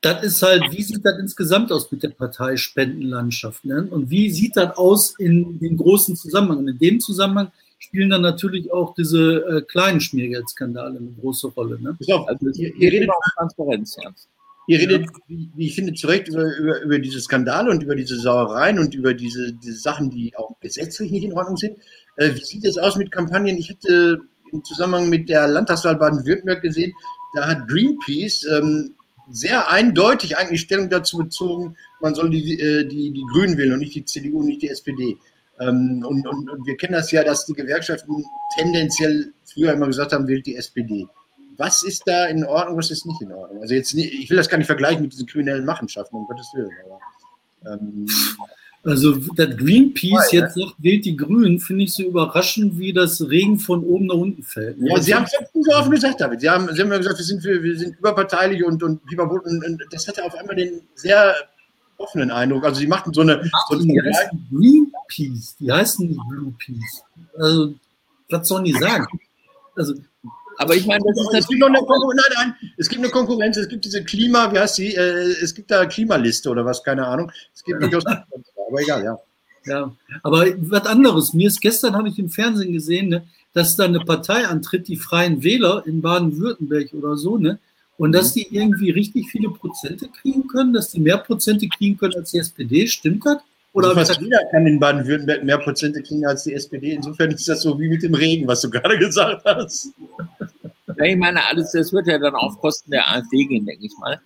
das 0.00 0.22
ist 0.22 0.42
halt, 0.42 0.62
wie 0.70 0.82
sieht 0.82 1.04
das 1.04 1.18
insgesamt 1.18 1.72
aus 1.72 1.90
mit 1.90 2.02
der 2.02 2.10
Parteispendenlandschaft? 2.10 3.64
Ne? 3.64 3.86
Und 3.90 4.10
wie 4.10 4.30
sieht 4.30 4.56
das 4.56 4.76
aus 4.76 5.14
in 5.18 5.58
dem 5.58 5.76
großen 5.76 6.16
Zusammenhang? 6.16 6.58
Und 6.58 6.68
in 6.68 6.78
dem 6.78 7.00
Zusammenhang 7.00 7.50
spielen 7.78 8.10
dann 8.10 8.22
natürlich 8.22 8.72
auch 8.72 8.94
diese 8.94 9.44
äh, 9.44 9.62
kleinen 9.62 10.00
Schmiergeldskandale 10.00 10.98
eine 10.98 11.12
große 11.20 11.48
Rolle. 11.48 11.80
Ne? 11.80 11.96
Also, 12.26 12.48
ihr, 12.50 12.74
ihr 12.76 12.92
redet 12.92 13.04
über 13.04 13.14
Transparenz, 13.36 13.96
ja. 14.02 14.10
Ihr 14.68 14.80
redet, 14.80 15.08
wie 15.28 15.66
ich 15.66 15.74
finde, 15.74 15.94
zu 15.94 16.06
Recht 16.08 16.28
über, 16.28 16.44
über, 16.58 16.82
über 16.82 16.98
diese 16.98 17.20
Skandale 17.20 17.70
und 17.70 17.82
über 17.82 17.96
diese 17.96 18.20
Sauereien 18.20 18.78
und 18.78 18.94
über 18.94 19.14
diese, 19.14 19.54
diese 19.54 19.78
Sachen, 19.78 20.10
die 20.10 20.36
auch 20.36 20.60
gesetzlich 20.60 21.10
nicht 21.10 21.24
in 21.24 21.32
Ordnung 21.32 21.56
sind. 21.56 21.78
Äh, 22.16 22.34
wie 22.34 22.44
sieht 22.44 22.66
es 22.66 22.76
aus 22.76 22.96
mit 22.96 23.10
Kampagnen? 23.10 23.56
Ich 23.56 23.70
hatte 23.70 24.20
im 24.52 24.62
Zusammenhang 24.64 25.08
mit 25.08 25.30
der 25.30 25.48
Landtagswahl 25.48 25.96
Baden-Württemberg 25.96 26.60
gesehen, 26.60 26.92
da 27.34 27.48
hat 27.48 27.66
Greenpeace 27.66 28.46
ähm, 28.52 28.94
sehr 29.30 29.70
eindeutig 29.70 30.36
eigentlich 30.36 30.60
Stellung 30.60 30.90
dazu 30.90 31.16
bezogen, 31.16 31.74
man 32.02 32.14
soll 32.14 32.28
die, 32.28 32.60
äh, 32.60 32.86
die, 32.86 33.10
die 33.10 33.24
Grünen 33.32 33.56
wählen 33.56 33.72
und 33.72 33.78
nicht 33.78 33.94
die 33.94 34.04
CDU 34.04 34.40
und 34.40 34.46
nicht 34.46 34.60
die 34.60 34.68
SPD. 34.68 35.16
Ähm, 35.60 36.04
und, 36.06 36.26
und, 36.26 36.50
und, 36.50 36.66
wir 36.66 36.76
kennen 36.76 36.92
das 36.92 37.10
ja, 37.10 37.24
dass 37.24 37.46
die 37.46 37.54
Gewerkschaften 37.54 38.22
tendenziell 38.58 39.32
früher 39.44 39.72
immer 39.72 39.86
gesagt 39.86 40.12
haben, 40.12 40.28
wählt 40.28 40.44
die 40.44 40.56
SPD. 40.56 41.06
Was 41.58 41.82
ist 41.82 42.04
da 42.06 42.26
in 42.26 42.44
Ordnung, 42.44 42.78
was 42.78 42.90
ist 42.90 43.04
nicht 43.04 43.20
in 43.20 43.32
Ordnung? 43.32 43.60
Also 43.60 43.74
jetzt, 43.74 43.92
ich 43.92 44.30
will 44.30 44.36
das 44.36 44.48
gar 44.48 44.58
nicht 44.58 44.66
vergleichen 44.66 45.02
mit 45.02 45.12
diesen 45.12 45.26
kriminellen 45.26 45.64
Machenschaften, 45.64 46.16
um 46.16 46.26
Gottes 46.26 46.48
Willen. 46.54 46.70
Aber, 46.84 47.74
ähm, 47.74 48.06
Also, 48.84 49.16
dass 49.16 49.56
Greenpeace 49.56 50.32
jetzt 50.32 50.54
sagt, 50.54 50.74
wählt 50.78 51.04
die 51.04 51.16
Grünen, 51.16 51.58
finde 51.58 51.84
ich 51.84 51.92
so 51.92 52.04
überraschend, 52.04 52.78
wie 52.78 52.92
das 52.92 53.20
Regen 53.28 53.58
von 53.58 53.82
oben 53.84 54.06
nach 54.06 54.14
unten 54.14 54.42
fällt. 54.42 54.76
Ja, 54.78 55.00
Sie 55.00 55.14
haben 55.14 55.24
es 55.24 55.32
so 55.52 55.72
offen 55.72 55.90
gesagt, 55.90 56.20
David. 56.20 56.40
Sie 56.40 56.48
haben, 56.48 56.72
Sie 56.72 56.80
haben 56.80 56.92
ja 56.92 56.98
gesagt, 56.98 57.18
wir 57.18 57.24
sind, 57.24 57.42
für, 57.42 57.60
wir 57.62 57.76
sind 57.76 57.98
überparteilich 57.98 58.64
und, 58.64 58.82
und, 58.82 59.00
und, 59.18 59.84
das 59.90 60.06
hatte 60.06 60.24
auf 60.24 60.34
einmal 60.36 60.54
den 60.54 60.80
sehr 60.94 61.34
offenen 61.96 62.30
Eindruck. 62.30 62.64
Also, 62.64 62.80
Sie 62.80 62.86
machten 62.86 63.12
so 63.12 63.22
eine. 63.22 63.42
Ach, 63.52 63.66
so 63.68 63.78
die 63.78 64.00
heißen 64.00 64.46
Greenpeace, 64.48 65.56
die 65.58 65.72
heißen 65.72 66.06
nicht 66.06 66.20
Blue 66.28 66.54
Peace. 66.58 67.02
Also, 67.36 67.74
was 68.30 68.46
sollen 68.46 68.64
die 68.64 68.74
sagen? 68.74 69.06
Also, 69.74 69.94
aber 70.58 70.74
ich 70.74 70.86
meine, 70.86 71.04
das 71.06 71.16
ist 71.16 71.34
es 71.34 71.46
gibt, 71.46 71.60
noch 71.60 71.68
eine 71.68 71.78
Konkurrenz, 71.78 72.20
nein, 72.28 72.48
nein, 72.60 72.70
es 72.76 72.88
gibt 72.88 73.00
eine 73.02 73.12
Konkurrenz, 73.12 73.56
es 73.56 73.68
gibt 73.68 73.84
diese 73.84 74.02
Klima, 74.02 74.52
wie 74.52 74.58
heißt 74.58 74.74
sie? 74.74 74.92
Äh, 74.94 75.36
es 75.40 75.54
gibt 75.54 75.70
da 75.70 75.86
Klimaliste 75.86 76.50
oder 76.50 76.64
was, 76.64 76.82
keine 76.82 77.06
Ahnung. 77.06 77.30
Es 77.54 77.62
gibt 77.62 77.80
durchaus, 77.80 78.04
aber 78.06 78.80
egal, 78.80 79.04
ja. 79.04 79.18
Ja, 79.64 79.92
aber 80.22 80.46
was 80.58 80.86
anderes. 80.86 81.32
Mir 81.32 81.46
ist 81.48 81.60
gestern, 81.60 81.94
habe 81.94 82.08
ich 82.08 82.18
im 82.18 82.28
Fernsehen 82.28 82.72
gesehen, 82.72 83.08
ne, 83.08 83.24
dass 83.52 83.76
da 83.76 83.84
eine 83.84 84.00
Partei 84.00 84.46
antritt, 84.46 84.88
die 84.88 84.96
Freien 84.96 85.42
Wähler 85.44 85.84
in 85.86 86.00
Baden-Württemberg 86.00 86.92
oder 86.94 87.16
so, 87.16 87.38
ne? 87.38 87.58
Und 87.96 88.12
dass 88.12 88.32
die 88.32 88.46
irgendwie 88.54 88.90
richtig 88.90 89.28
viele 89.28 89.50
Prozente 89.50 90.08
kriegen 90.08 90.46
können, 90.46 90.72
dass 90.72 90.90
die 90.90 91.00
mehr 91.00 91.18
Prozente 91.18 91.68
kriegen 91.68 91.98
können 91.98 92.14
als 92.14 92.30
die 92.30 92.38
SPD. 92.38 92.86
Stimmt 92.86 93.26
das? 93.26 93.38
Oder 93.72 93.88
also 93.88 94.00
fast 94.00 94.20
jeder 94.20 94.44
kann 94.50 94.66
in 94.66 94.80
Baden-Württemberg 94.80 95.44
mehr 95.44 95.58
Prozente 95.58 96.02
kriegen 96.02 96.26
als 96.26 96.44
die 96.44 96.54
SPD. 96.54 96.92
Insofern 96.92 97.30
ist 97.30 97.48
das 97.48 97.62
so 97.62 97.78
wie 97.78 97.88
mit 97.88 98.02
dem 98.02 98.14
Regen, 98.14 98.46
was 98.48 98.62
du 98.62 98.70
gerade 98.70 98.98
gesagt 98.98 99.44
hast. 99.44 99.92
Ja, 100.96 101.04
ich 101.04 101.16
meine, 101.16 101.44
alles, 101.46 101.72
das 101.72 101.92
wird 101.92 102.06
ja 102.06 102.18
dann 102.18 102.34
auf 102.34 102.58
Kosten 102.60 102.90
der 102.90 103.08
AfD 103.08 103.44
gehen, 103.44 103.66
denke 103.66 103.86
ich 103.86 103.92
mal. 103.98 104.20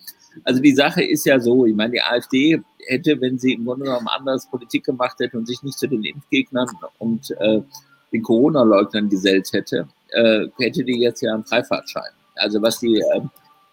Also 0.45 0.61
die 0.61 0.73
Sache 0.73 1.03
ist 1.03 1.25
ja 1.25 1.39
so, 1.39 1.65
ich 1.65 1.75
meine, 1.75 1.91
die 1.91 2.01
AfD 2.01 2.61
hätte, 2.87 3.19
wenn 3.21 3.37
sie 3.37 3.53
im 3.53 3.65
Grunde 3.65 3.85
genommen 3.85 4.07
anders 4.07 4.49
Politik 4.49 4.85
gemacht 4.85 5.17
hätte 5.19 5.37
und 5.37 5.47
sich 5.47 5.61
nicht 5.61 5.77
zu 5.77 5.87
den 5.87 6.03
Impfgegnern 6.03 6.67
und 6.97 7.29
äh, 7.39 7.61
den 8.11 8.23
Corona-Leugnern 8.23 9.09
gesellt 9.09 9.51
hätte, 9.51 9.87
äh, 10.09 10.47
hätte 10.59 10.83
die 10.83 10.99
jetzt 10.99 11.21
ja 11.21 11.33
einen 11.33 11.45
Freifahrtschein. 11.45 12.11
Also 12.35 12.61
was 12.61 12.79
die 12.79 12.97
äh, 12.97 13.21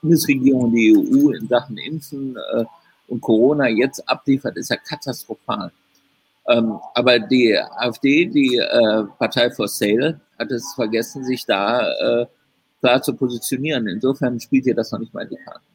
Bundesregierung, 0.02 0.72
die 0.72 0.94
EU 0.96 1.30
in 1.30 1.48
Sachen 1.48 1.78
Impfen 1.78 2.36
äh, 2.36 2.64
und 3.10 3.20
Corona 3.20 3.68
jetzt 3.68 4.08
abliefert, 4.08 4.56
ist 4.56 4.70
ja 4.70 4.76
katastrophal. 4.76 5.72
Ähm, 6.48 6.78
aber 6.94 7.18
die 7.18 7.56
AfD, 7.56 8.26
die 8.26 8.56
äh, 8.56 9.04
Partei 9.18 9.50
for 9.50 9.68
Sale, 9.68 10.20
hat 10.38 10.50
es 10.50 10.72
vergessen, 10.74 11.24
sich 11.24 11.44
da 11.44 11.90
äh, 12.22 12.26
klar 12.80 13.02
zu 13.02 13.14
positionieren. 13.14 13.86
Insofern 13.86 14.40
spielt 14.40 14.66
ihr 14.66 14.74
das 14.74 14.90
noch 14.92 14.98
nicht 14.98 15.12
mal 15.12 15.24
in 15.24 15.30
die 15.30 15.36
Karten. 15.36 15.66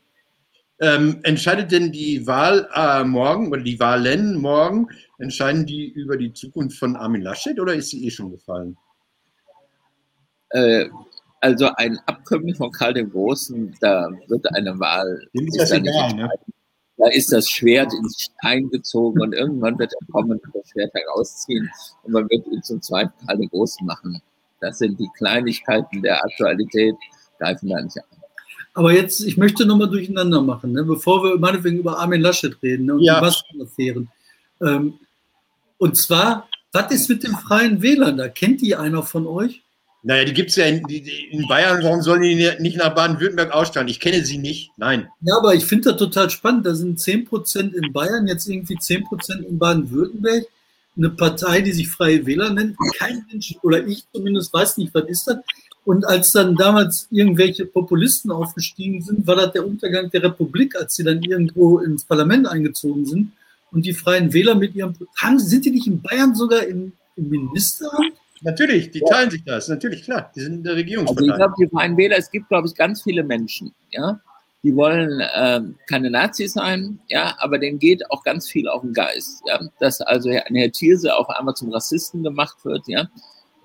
Ähm, 0.79 1.19
entscheidet 1.23 1.71
denn 1.71 1.91
die 1.91 2.27
Wahl 2.27 2.67
äh, 2.73 3.03
morgen 3.05 3.49
oder 3.49 3.61
die 3.61 3.79
Wahlen 3.79 4.35
morgen, 4.35 4.89
entscheiden 5.19 5.65
die 5.65 5.87
über 5.87 6.17
die 6.17 6.33
Zukunft 6.33 6.77
von 6.77 6.97
Armin 6.97 7.21
Laschet 7.21 7.57
oder 7.59 7.73
ist 7.73 7.91
sie 7.91 8.05
eh 8.05 8.11
schon 8.11 8.31
gefallen? 8.31 8.75
Äh, 10.49 10.89
also 11.39 11.69
ein 11.77 11.97
Abkömmling 12.07 12.55
von 12.55 12.71
Karl 12.71 12.93
dem 12.93 13.09
Großen, 13.09 13.73
da 13.79 14.09
wird 14.27 14.53
eine 14.53 14.77
Wahl. 14.79 15.25
Dem 15.33 15.47
ist 15.47 15.61
das 15.61 15.71
egal, 15.71 16.13
ne? 16.13 16.29
Da 16.97 17.09
ist 17.09 17.31
das 17.31 17.49
Schwert 17.49 17.93
ins 17.93 18.21
Stein 18.21 18.69
gezogen 18.69 19.21
und 19.21 19.33
irgendwann 19.33 19.77
wird 19.77 19.93
er 19.93 20.07
kommen 20.13 20.39
und 20.39 20.55
das 20.55 20.69
Schwert 20.69 20.93
herausziehen 20.93 21.69
und 22.03 22.13
man 22.13 22.29
wird 22.29 22.47
ihn 22.47 22.63
zum 22.63 22.81
zweiten 22.81 23.13
den 23.27 23.49
Großen 23.49 23.85
machen. 23.85 24.21
Das 24.61 24.77
sind 24.77 24.99
die 24.99 25.09
Kleinigkeiten 25.17 26.01
der 26.01 26.23
Aktualität, 26.23 26.95
greifen 27.37 27.69
da 27.69 27.81
nicht 27.81 27.97
an. 27.97 28.03
Aber 28.73 28.93
jetzt, 28.93 29.21
ich 29.21 29.37
möchte 29.37 29.65
nochmal 29.65 29.89
durcheinander 29.89 30.41
machen, 30.41 30.71
ne? 30.71 30.83
bevor 30.83 31.23
wir 31.23 31.37
meinetwegen 31.37 31.79
über 31.79 31.99
Armin 31.99 32.21
Laschet 32.21 32.61
reden 32.61 32.85
ne? 32.85 32.95
und 32.95 33.01
ja. 33.01 33.15
die 33.15 33.21
Maskenaffären. 33.25 34.09
Ähm, 34.61 34.99
und 35.77 35.97
zwar, 35.97 36.47
was 36.71 36.91
ist 36.91 37.09
mit 37.09 37.23
den 37.23 37.33
Freien 37.33 37.81
Wählern 37.81 38.17
da? 38.17 38.29
Kennt 38.29 38.61
die 38.61 38.75
einer 38.75 39.03
von 39.03 39.27
euch? 39.27 39.64
Naja, 40.07 40.23
die 40.23 40.33
gibt 40.33 40.51
es 40.51 40.55
ja 40.55 40.65
in, 40.65 40.87
in, 40.87 41.47
Bayern. 41.47 41.83
Warum 41.83 42.03
sollen 42.03 42.21
die 42.21 42.51
nicht 42.59 42.77
nach 42.77 42.93
Baden-Württemberg 42.93 43.51
ausstrahlen? 43.51 43.87
Ich 43.87 43.99
kenne 43.99 44.23
sie 44.23 44.37
nicht. 44.37 44.69
Nein. 44.77 45.07
Ja, 45.21 45.35
aber 45.37 45.55
ich 45.55 45.65
finde 45.65 45.89
das 45.89 45.97
total 45.97 46.29
spannend. 46.29 46.67
Da 46.67 46.75
sind 46.75 46.99
10% 46.99 47.73
in 47.73 47.91
Bayern, 47.91 48.27
jetzt 48.27 48.47
irgendwie 48.47 48.77
10% 48.77 49.47
in 49.47 49.57
Baden-Württemberg. 49.57 50.45
Eine 50.95 51.09
Partei, 51.09 51.61
die 51.61 51.71
sich 51.71 51.89
Freie 51.89 52.23
Wähler 52.23 52.51
nennt. 52.51 52.77
Kein 52.99 53.25
Mensch, 53.31 53.55
oder 53.63 53.83
ich 53.83 54.03
zumindest, 54.13 54.53
weiß 54.53 54.77
nicht, 54.77 54.93
was 54.93 55.05
ist 55.09 55.27
das. 55.27 55.37
Und 55.85 56.05
als 56.05 56.31
dann 56.33 56.55
damals 56.55 57.07
irgendwelche 57.09 57.65
Populisten 57.65 58.29
aufgestiegen 58.29 59.01
sind, 59.01 59.25
war 59.25 59.35
das 59.35 59.53
der 59.53 59.65
Untergang 59.65 60.11
der 60.11 60.21
Republik, 60.21 60.75
als 60.75 60.95
sie 60.95 61.03
dann 61.03 61.23
irgendwo 61.23 61.79
ins 61.79 62.03
Parlament 62.03 62.47
eingezogen 62.47 63.07
sind. 63.07 63.31
Und 63.71 63.87
die 63.87 63.93
Freien 63.93 64.31
Wähler 64.33 64.53
mit 64.53 64.75
ihrem. 64.75 64.93
Haben, 65.17 65.39
sind 65.39 65.65
die 65.65 65.71
nicht 65.71 65.87
in 65.87 65.99
Bayern 65.99 66.35
sogar 66.35 66.61
im, 66.61 66.91
im 67.15 67.29
Ministeramt? 67.29 68.13
Natürlich, 68.41 68.91
die 68.91 68.99
teilen 69.01 69.31
sich 69.31 69.43
das, 69.43 69.67
natürlich, 69.67 70.03
klar. 70.03 70.31
Die 70.35 70.41
sind 70.41 70.55
in 70.55 70.63
der 70.63 70.75
Regierungspartei. 70.75 71.21
Also 71.21 71.31
ich 71.31 71.37
glaube, 71.37 71.53
die 71.59 71.67
Freien 71.67 71.97
Wähler, 71.97 72.17
es 72.17 72.29
gibt, 72.29 72.49
glaube 72.49 72.67
ich, 72.67 72.75
ganz 72.75 73.03
viele 73.03 73.23
Menschen, 73.23 73.73
ja, 73.91 74.19
die 74.65 74.75
wollen 74.75 75.19
äh, 75.19 75.61
keine 75.87 76.09
Nazis 76.09 76.53
sein, 76.53 76.99
ja, 77.07 77.35
aber 77.37 77.59
denen 77.59 77.77
geht 77.79 78.09
auch 78.09 78.23
ganz 78.23 78.49
viel 78.49 78.67
auf 78.67 78.81
den 78.81 78.93
Geist, 78.93 79.43
ja, 79.47 79.59
dass 79.79 80.01
also 80.01 80.29
ein 80.29 80.55
Herr 80.55 80.71
Thierse 80.71 81.15
auf 81.15 81.29
einmal 81.29 81.53
zum 81.53 81.71
Rassisten 81.71 82.23
gemacht 82.23 82.57
wird, 82.63 82.81
ja, 82.87 83.07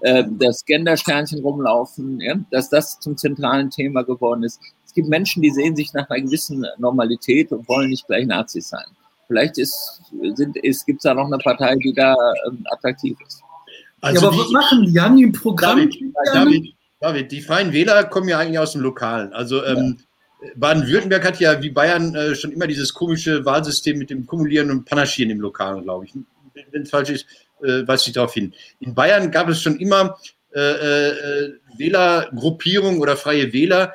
äh, 0.02 0.24
dass 0.38 0.64
Gendersternchen 0.64 1.40
rumlaufen, 1.40 2.20
ja, 2.20 2.34
dass 2.50 2.68
das 2.68 3.00
zum 3.00 3.16
zentralen 3.16 3.70
Thema 3.70 4.02
geworden 4.02 4.42
ist. 4.44 4.60
Es 4.84 4.92
gibt 4.92 5.08
Menschen, 5.08 5.42
die 5.42 5.50
sehen 5.50 5.74
sich 5.74 5.92
nach 5.94 6.08
einer 6.10 6.22
gewissen 6.22 6.66
Normalität 6.78 7.50
und 7.50 7.66
wollen 7.68 7.90
nicht 7.90 8.06
gleich 8.06 8.26
Nazis 8.26 8.68
sein. 8.68 8.84
Vielleicht 9.26 9.56
ist, 9.58 10.02
sind, 10.34 10.56
ist, 10.56 10.84
gibt 10.84 10.98
es 10.98 11.04
da 11.04 11.14
noch 11.14 11.26
eine 11.26 11.38
Partei, 11.38 11.76
die 11.76 11.92
da 11.92 12.14
ähm, 12.46 12.66
attraktiv 12.70 13.16
ist. 13.26 13.39
Also 14.00 14.20
ja, 14.20 14.28
aber 14.28 14.36
die, 14.36 14.42
was 14.42 14.50
machen 14.50 14.86
die? 14.86 15.00
Haben 15.00 15.16
die 15.16 15.26
ein 15.26 15.32
Programm? 15.32 15.78
David, 15.78 15.96
David, 16.32 16.74
David, 17.00 17.32
die 17.32 17.40
Freien 17.40 17.72
Wähler 17.72 18.04
kommen 18.04 18.28
ja 18.28 18.38
eigentlich 18.38 18.58
aus 18.58 18.72
dem 18.72 18.80
Lokalen. 18.82 19.32
Also 19.32 19.64
ähm, 19.64 19.98
Baden-Württemberg 20.56 21.24
hat 21.24 21.40
ja 21.40 21.62
wie 21.62 21.70
Bayern 21.70 22.14
äh, 22.14 22.34
schon 22.34 22.52
immer 22.52 22.66
dieses 22.66 22.94
komische 22.94 23.44
Wahlsystem 23.44 23.98
mit 23.98 24.10
dem 24.10 24.26
Kumulieren 24.26 24.70
und 24.70 24.84
Panaschieren 24.84 25.30
im 25.30 25.40
Lokalen, 25.40 25.82
glaube 25.82 26.06
ich. 26.06 26.14
Wenn 26.70 26.82
es 26.82 26.90
falsch 26.90 27.10
ist, 27.10 27.26
äh, 27.62 27.86
weise 27.86 28.08
ich 28.08 28.12
darauf 28.14 28.34
hin. 28.34 28.54
In 28.80 28.94
Bayern 28.94 29.30
gab 29.30 29.48
es 29.48 29.60
schon 29.60 29.78
immer 29.78 30.18
äh, 30.54 30.60
äh, 30.60 31.54
Wählergruppierungen 31.76 33.00
oder 33.00 33.16
freie 33.16 33.52
Wähler, 33.52 33.94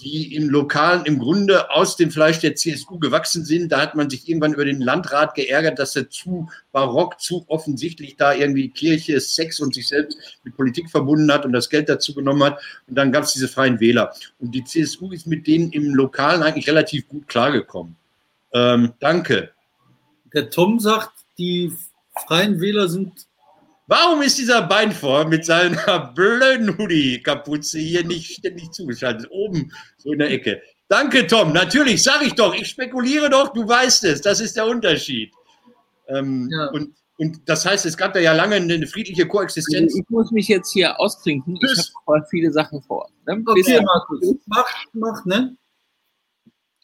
die 0.00 0.34
im 0.34 0.50
Lokalen 0.50 1.04
im 1.06 1.18
Grunde 1.18 1.70
aus 1.70 1.96
dem 1.96 2.10
Fleisch 2.10 2.40
der 2.40 2.54
CSU 2.54 2.98
gewachsen 2.98 3.44
sind. 3.44 3.72
Da 3.72 3.80
hat 3.80 3.94
man 3.94 4.10
sich 4.10 4.28
irgendwann 4.28 4.52
über 4.52 4.64
den 4.64 4.80
Landrat 4.80 5.34
geärgert, 5.34 5.78
dass 5.78 5.96
er 5.96 6.10
zu 6.10 6.48
barock, 6.72 7.20
zu 7.20 7.44
offensichtlich 7.48 8.16
da 8.16 8.34
irgendwie 8.34 8.68
Kirche, 8.68 9.18
Sex 9.20 9.58
und 9.60 9.74
sich 9.74 9.88
selbst 9.88 10.18
mit 10.44 10.56
Politik 10.56 10.90
verbunden 10.90 11.32
hat 11.32 11.44
und 11.44 11.52
das 11.52 11.70
Geld 11.70 11.88
dazu 11.88 12.14
genommen 12.14 12.44
hat. 12.44 12.60
Und 12.86 12.96
dann 12.96 13.10
gab 13.10 13.24
es 13.24 13.32
diese 13.32 13.48
freien 13.48 13.80
Wähler. 13.80 14.12
Und 14.38 14.54
die 14.54 14.64
CSU 14.64 15.12
ist 15.12 15.26
mit 15.26 15.46
denen 15.46 15.72
im 15.72 15.94
Lokalen 15.94 16.42
eigentlich 16.42 16.68
relativ 16.68 17.08
gut 17.08 17.26
klargekommen. 17.28 17.96
Ähm, 18.52 18.92
danke. 19.00 19.50
Der 20.34 20.50
Tom 20.50 20.78
sagt, 20.78 21.12
die 21.38 21.72
freien 22.26 22.60
Wähler 22.60 22.88
sind 22.88 23.26
Warum 23.88 24.22
ist 24.22 24.38
dieser 24.38 24.62
Beinform 24.62 25.28
mit 25.28 25.44
seiner 25.44 26.12
blöden 26.14 26.76
Hoodie-Kapuze 26.76 27.78
hier 27.78 28.04
nicht 28.04 28.38
ständig 28.38 28.72
zugeschaltet? 28.72 29.28
Oben, 29.30 29.72
so 29.96 30.12
in 30.12 30.18
der 30.18 30.30
Ecke. 30.30 30.60
Danke, 30.88 31.26
Tom. 31.26 31.52
Natürlich, 31.52 32.02
sag 32.02 32.22
ich 32.22 32.34
doch. 32.34 32.54
Ich 32.54 32.68
spekuliere 32.68 33.30
doch, 33.30 33.52
du 33.52 33.66
weißt 33.66 34.04
es. 34.04 34.20
Das 34.20 34.40
ist 34.40 34.56
der 34.56 34.66
Unterschied. 34.66 35.32
Ähm, 36.08 36.48
ja. 36.50 36.66
und, 36.70 36.94
und 37.18 37.48
das 37.48 37.64
heißt, 37.64 37.86
es 37.86 37.96
gab 37.96 38.12
da 38.12 38.20
ja 38.20 38.32
lange 38.32 38.56
eine 38.56 38.86
friedliche 38.86 39.26
Koexistenz. 39.26 39.96
Ich 39.96 40.08
muss 40.08 40.30
mich 40.32 40.48
jetzt 40.48 40.72
hier 40.72 40.98
ausklinken. 40.98 41.56
Tschüss. 41.56 41.88
Ich 41.90 41.94
habe 42.06 42.26
viele 42.28 42.52
Sachen 42.52 42.82
vor. 42.82 43.08
Ne? 43.26 43.42
Okay, 43.46 43.80
Markus. 43.80 44.34
Mach, 44.46 44.84
mach, 44.92 45.24
ne? 45.24 45.56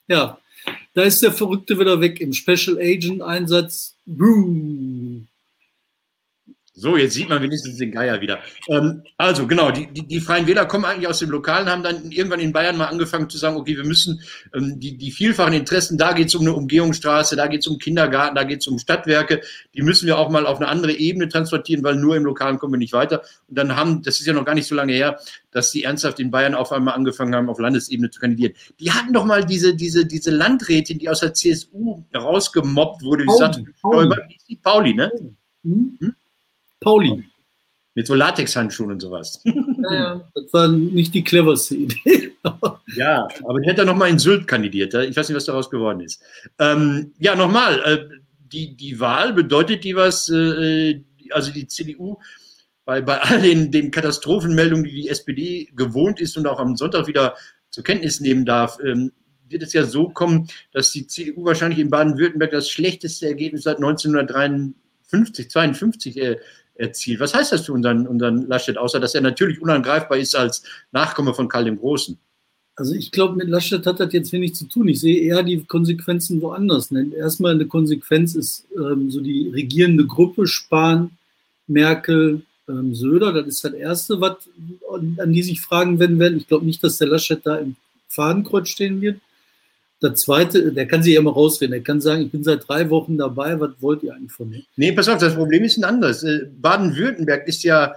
Ja, 0.08 0.38
da 0.94 1.02
ist 1.02 1.22
der 1.22 1.32
Verrückte 1.32 1.78
wieder 1.78 2.00
weg 2.00 2.20
im 2.20 2.32
Special 2.32 2.78
Agent 2.78 3.22
Einsatz. 3.22 3.96
Boom. 4.04 4.91
So, 6.74 6.96
jetzt 6.96 7.12
sieht 7.12 7.28
man 7.28 7.42
wenigstens 7.42 7.76
den 7.76 7.92
Geier 7.92 8.22
wieder. 8.22 8.38
Ähm, 8.68 9.02
also 9.18 9.46
genau, 9.46 9.70
die, 9.70 9.92
die, 9.92 10.06
die, 10.06 10.20
Freien 10.20 10.46
Wähler 10.46 10.64
kommen 10.64 10.86
eigentlich 10.86 11.06
aus 11.06 11.18
dem 11.18 11.28
Lokalen, 11.28 11.68
haben 11.68 11.82
dann 11.82 12.10
irgendwann 12.10 12.40
in 12.40 12.50
Bayern 12.50 12.78
mal 12.78 12.86
angefangen 12.86 13.28
zu 13.28 13.36
sagen, 13.36 13.56
okay, 13.56 13.76
wir 13.76 13.84
müssen 13.84 14.22
ähm, 14.54 14.80
die, 14.80 14.96
die 14.96 15.10
vielfachen 15.10 15.52
Interessen, 15.52 15.98
da 15.98 16.14
geht 16.14 16.28
es 16.28 16.34
um 16.34 16.40
eine 16.40 16.54
Umgehungsstraße, 16.54 17.36
da 17.36 17.46
geht 17.46 17.60
es 17.60 17.66
um 17.66 17.76
Kindergarten, 17.76 18.34
da 18.34 18.44
geht 18.44 18.62
es 18.62 18.66
um 18.68 18.78
Stadtwerke, 18.78 19.42
die 19.74 19.82
müssen 19.82 20.06
wir 20.06 20.16
auch 20.16 20.30
mal 20.30 20.46
auf 20.46 20.56
eine 20.60 20.68
andere 20.68 20.92
Ebene 20.92 21.28
transportieren, 21.28 21.84
weil 21.84 21.96
nur 21.96 22.16
im 22.16 22.24
Lokalen 22.24 22.58
kommen 22.58 22.72
wir 22.72 22.78
nicht 22.78 22.94
weiter. 22.94 23.20
Und 23.48 23.58
dann 23.58 23.76
haben, 23.76 24.02
das 24.02 24.20
ist 24.20 24.26
ja 24.26 24.32
noch 24.32 24.46
gar 24.46 24.54
nicht 24.54 24.66
so 24.66 24.74
lange 24.74 24.94
her, 24.94 25.20
dass 25.50 25.72
die 25.72 25.84
ernsthaft 25.84 26.20
in 26.20 26.30
Bayern 26.30 26.54
auf 26.54 26.72
einmal 26.72 26.94
angefangen 26.94 27.34
haben, 27.34 27.50
auf 27.50 27.58
Landesebene 27.58 28.08
zu 28.08 28.18
kandidieren. 28.18 28.54
Die 28.80 28.90
hatten 28.90 29.12
doch 29.12 29.26
mal 29.26 29.44
diese, 29.44 29.76
diese, 29.76 30.06
diese 30.06 30.30
Landrätin, 30.30 30.98
die 30.98 31.10
aus 31.10 31.20
der 31.20 31.34
CSU 31.34 32.02
rausgemobbt 32.16 33.02
wurde, 33.02 33.24
wie 33.24 33.28
gesagt, 33.28 33.60
Pauli, 33.82 34.16
Pauli 34.62 34.94
ne? 34.94 35.12
Hm? 35.64 35.98
Hm? 36.00 36.14
Pauli. 36.82 37.24
Mit 37.94 38.06
so 38.06 38.14
Latexhandschuhen 38.14 38.92
und 38.92 39.00
sowas. 39.00 39.42
Ja, 39.44 40.26
das 40.34 40.50
war 40.52 40.68
nicht 40.68 41.12
die 41.12 41.22
cleverste 41.22 41.76
Idee. 41.76 42.32
ja, 42.96 43.28
aber 43.44 43.58
ich 43.60 43.66
hätte 43.66 43.84
noch 43.84 43.96
mal 43.96 44.08
in 44.08 44.18
Sylt 44.18 44.46
kandidiert. 44.46 44.94
Ich 44.94 45.14
weiß 45.14 45.28
nicht, 45.28 45.36
was 45.36 45.44
daraus 45.44 45.68
geworden 45.68 46.00
ist. 46.00 46.22
Ähm, 46.58 47.12
ja, 47.18 47.36
nochmal. 47.36 47.80
Äh, 47.84 48.08
die, 48.50 48.76
die 48.76 49.00
Wahl, 49.00 49.32
bedeutet 49.32 49.84
die 49.84 49.96
was, 49.96 50.28
äh, 50.28 51.02
also 51.30 51.52
die 51.52 51.66
CDU, 51.66 52.18
bei, 52.84 53.00
bei 53.00 53.20
all 53.20 53.40
den, 53.40 53.70
den 53.70 53.90
Katastrophenmeldungen, 53.90 54.84
die 54.84 55.02
die 55.02 55.08
SPD 55.08 55.68
gewohnt 55.74 56.20
ist 56.20 56.36
und 56.36 56.46
auch 56.46 56.58
am 56.58 56.76
Sonntag 56.76 57.06
wieder 57.06 57.34
zur 57.70 57.84
Kenntnis 57.84 58.20
nehmen 58.20 58.44
darf, 58.44 58.78
ähm, 58.84 59.12
wird 59.48 59.62
es 59.62 59.72
ja 59.72 59.84
so 59.84 60.08
kommen, 60.08 60.48
dass 60.72 60.90
die 60.90 61.06
CDU 61.06 61.44
wahrscheinlich 61.44 61.78
in 61.78 61.90
Baden-Württemberg 61.90 62.50
das 62.50 62.68
schlechteste 62.68 63.26
Ergebnis 63.26 63.62
seit 63.62 63.76
1953, 63.76 65.50
52 65.50 66.16
äh, 66.16 66.36
erzielt. 66.74 67.20
Was 67.20 67.34
heißt 67.34 67.52
das 67.52 67.66
für 67.66 67.72
unseren, 67.72 68.06
unseren 68.06 68.46
Laschet, 68.48 68.76
außer 68.76 69.00
dass 69.00 69.14
er 69.14 69.20
natürlich 69.20 69.60
unangreifbar 69.60 70.18
ist 70.18 70.34
als 70.34 70.62
Nachkomme 70.90 71.34
von 71.34 71.48
Karl 71.48 71.64
dem 71.64 71.78
Großen? 71.78 72.18
Also 72.74 72.94
ich 72.94 73.12
glaube, 73.12 73.36
mit 73.36 73.48
Laschet 73.48 73.84
hat 73.84 74.00
das 74.00 74.12
jetzt 74.12 74.32
wenig 74.32 74.54
zu 74.54 74.66
tun. 74.66 74.88
Ich 74.88 75.00
sehe 75.00 75.20
eher 75.20 75.42
die 75.42 75.62
Konsequenzen 75.64 76.40
woanders. 76.40 76.90
Erstmal 76.90 77.54
eine 77.54 77.66
Konsequenz 77.66 78.34
ist 78.34 78.66
ähm, 78.76 79.10
so 79.10 79.20
die 79.20 79.50
regierende 79.50 80.06
Gruppe 80.06 80.46
Spahn, 80.46 81.10
Merkel, 81.66 82.42
ähm, 82.68 82.94
Söder. 82.94 83.32
Das 83.32 83.46
ist 83.46 83.64
das 83.64 83.74
Erste, 83.74 84.20
was, 84.20 84.48
an 84.90 85.32
die 85.32 85.42
sich 85.42 85.60
fragen 85.60 85.98
werden 85.98 86.18
werden. 86.18 86.38
Ich 86.38 86.48
glaube 86.48 86.64
nicht, 86.64 86.82
dass 86.82 86.98
der 86.98 87.08
Laschet 87.08 87.44
da 87.44 87.56
im 87.56 87.76
Fadenkreuz 88.08 88.68
stehen 88.68 89.00
wird. 89.02 89.20
Der 90.02 90.14
zweite, 90.14 90.72
der 90.72 90.86
kann 90.86 91.02
sich 91.02 91.14
ja 91.14 91.20
immer 91.20 91.32
rausreden. 91.32 91.72
Der 91.72 91.82
kann 91.82 92.00
sagen, 92.00 92.22
ich 92.22 92.30
bin 92.32 92.42
seit 92.42 92.68
drei 92.68 92.90
Wochen 92.90 93.16
dabei, 93.16 93.58
was 93.60 93.70
wollt 93.80 94.02
ihr 94.02 94.14
eigentlich 94.14 94.32
von 94.32 94.50
mir? 94.50 94.62
Nee, 94.76 94.92
pass 94.92 95.08
auf, 95.08 95.18
das 95.18 95.34
Problem 95.34 95.62
ist 95.62 95.78
ein 95.78 95.84
anderes. 95.84 96.24
Äh, 96.24 96.46
Baden-Württemberg 96.60 97.46
ist 97.46 97.62
ja 97.62 97.94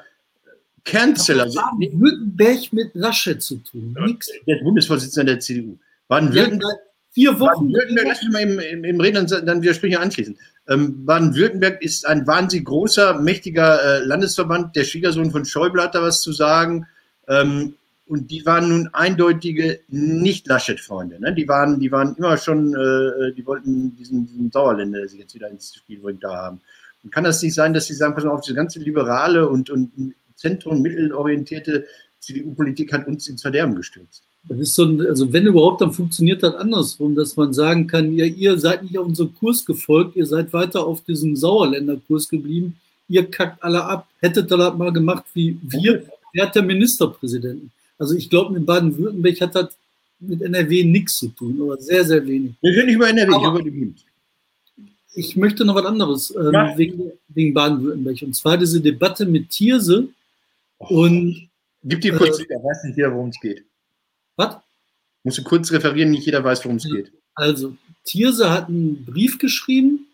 Kernzeller. 0.84 1.46
Baden-Württemberg 1.46 2.72
mit 2.72 2.92
Laschet 2.94 3.42
zu 3.42 3.56
tun. 3.58 3.96
Nix. 4.06 4.30
Der 4.48 4.58
Bundesvorsitzende 4.64 5.34
der 5.34 5.40
CDU. 5.40 5.78
Baden-Württemberg. 6.08 6.78
Vier 7.12 7.40
Wochen. 7.40 7.72
Baden-Württemberg, 7.72 8.08
lass 8.08 8.22
mich 8.22 8.32
mal 8.32 8.42
im, 8.42 8.60
im, 8.60 8.84
im 8.84 9.02
Reden 9.02 9.26
dann, 9.28 9.46
dann 9.46 9.62
widersprechen 9.64 9.98
anschließen. 9.98 10.38
Ähm, 10.68 11.06
Baden-Württemberg 11.06 11.82
ist 11.82 12.06
ein 12.06 12.28
wahnsinnig 12.28 12.66
großer, 12.66 13.20
mächtiger 13.20 13.82
äh, 13.84 14.06
Landesverband. 14.06 14.76
Der 14.76 14.84
Schwiegersohn 14.84 15.32
von 15.32 15.44
Schäuble 15.44 15.82
hat 15.82 15.96
da 15.96 16.04
was 16.04 16.22
zu 16.22 16.32
sagen. 16.32 16.86
Ähm, 17.28 17.74
und 18.08 18.30
die 18.30 18.46
waren 18.46 18.70
nun 18.70 18.90
eindeutige 18.94 19.80
Nicht-Laschet-Freunde. 19.88 21.20
Ne? 21.20 21.34
Die, 21.34 21.48
waren, 21.48 21.80
die 21.80 21.92
waren 21.92 22.16
immer 22.16 22.38
schon, 22.38 22.74
äh, 22.74 23.34
die 23.34 23.46
wollten 23.46 23.96
diesen, 23.96 24.28
diesen 24.28 24.52
Sauerländer, 24.52 25.00
der 25.00 25.10
sie 25.10 25.20
jetzt 25.20 25.34
wieder 25.34 25.50
ins 25.50 25.74
Spiel 25.74 26.00
da 26.20 26.36
haben. 26.36 26.62
Und 27.04 27.12
kann 27.12 27.24
das 27.24 27.42
nicht 27.42 27.56
sein, 27.56 27.74
dass 27.74 27.88
sie 27.88 27.94
sagen, 27.94 28.14
pass 28.14 28.24
mal 28.24 28.32
auf, 28.32 28.42
diese 28.42 28.56
ganze 28.56 28.80
liberale 28.80 29.48
und, 29.48 29.70
und 29.70 29.92
Zentrum, 30.36 30.82
mittelorientierte 30.82 31.86
CDU-Politik 32.20 32.94
hat 32.94 33.08
uns 33.08 33.28
ins 33.28 33.42
Verderben 33.42 33.76
gestürzt? 33.76 34.24
Das 34.48 34.60
ist 34.60 34.76
so 34.76 34.84
ein, 34.84 35.02
also 35.02 35.34
wenn 35.34 35.48
überhaupt, 35.48 35.82
dann 35.82 35.92
funktioniert 35.92 36.44
das 36.44 36.54
andersrum, 36.56 37.16
dass 37.16 37.36
man 37.36 37.54
sagen 37.54 37.88
kann, 37.88 38.14
ja, 38.14 38.26
ihr 38.26 38.60
seid 38.60 38.84
nicht 38.84 38.98
auf 38.98 39.08
unserem 39.08 39.34
Kurs 39.36 39.66
gefolgt, 39.66 40.16
ihr 40.16 40.26
seid 40.28 40.54
weiter 40.54 40.86
auf 40.86 41.04
diesem 41.04 41.36
Sauerländer-Kurs 41.36 42.30
geblieben, 42.30 42.76
ihr 43.08 43.30
kackt 43.30 43.64
alle 43.64 43.84
ab, 43.84 44.08
hättet 44.20 44.52
das 44.52 44.76
mal 44.76 44.94
gemacht 44.94 45.26
wie 45.34 45.58
wir, 45.64 46.04
wer 46.34 46.46
hat 46.46 46.56
der 46.56 46.62
Ministerpräsidenten? 46.62 47.72
Also 47.98 48.16
ich 48.16 48.30
glaube, 48.30 48.54
mit 48.54 48.66
Baden-Württemberg 48.66 49.42
hat 49.42 49.56
das 49.56 49.78
mit 50.20 50.42
NRW 50.42 50.84
nichts 50.84 51.18
zu 51.18 51.30
tun, 51.30 51.60
oder 51.62 51.82
sehr, 51.82 52.04
sehr 52.06 52.26
wenig. 52.26 52.54
Wir 52.62 52.74
sind 52.74 52.86
nicht 52.88 52.96
über 52.96 53.10
NRW, 53.10 53.34
Aber 53.34 53.60
über 53.60 53.70
die 53.70 53.94
Ich 55.14 55.36
möchte 55.36 55.66
noch 55.66 55.76
was 55.76 55.86
anderes 55.86 56.34
ähm, 56.36 56.78
wegen, 56.78 57.12
wegen 57.30 57.54
Baden-Württemberg. 57.54 58.22
Und 58.22 58.36
zwar 58.36 58.58
diese 58.58 58.82
Debatte 58.82 59.26
mit 59.26 59.50
Thierse 59.50 60.10
und. 60.78 61.50
Gib 61.84 62.02
dir 62.02 62.16
kurz, 62.16 62.40
äh, 62.40 62.46
weiß 62.50 62.86
nicht 62.86 62.98
jeder, 62.98 63.14
worum 63.14 63.30
es 63.30 63.40
geht. 63.40 63.64
Was? 64.36 64.58
Musst 65.24 65.38
du 65.38 65.44
kurz 65.44 65.72
referieren, 65.72 66.12
nicht 66.12 66.26
jeder 66.26 66.44
weiß, 66.44 66.66
worum 66.66 66.78
es 66.78 66.90
geht. 66.90 67.12
Also, 67.36 67.76
Thierse 68.04 68.50
hat 68.50 68.70
einen 68.70 69.06
Brief 69.06 69.38
geschrieben, 69.38 70.08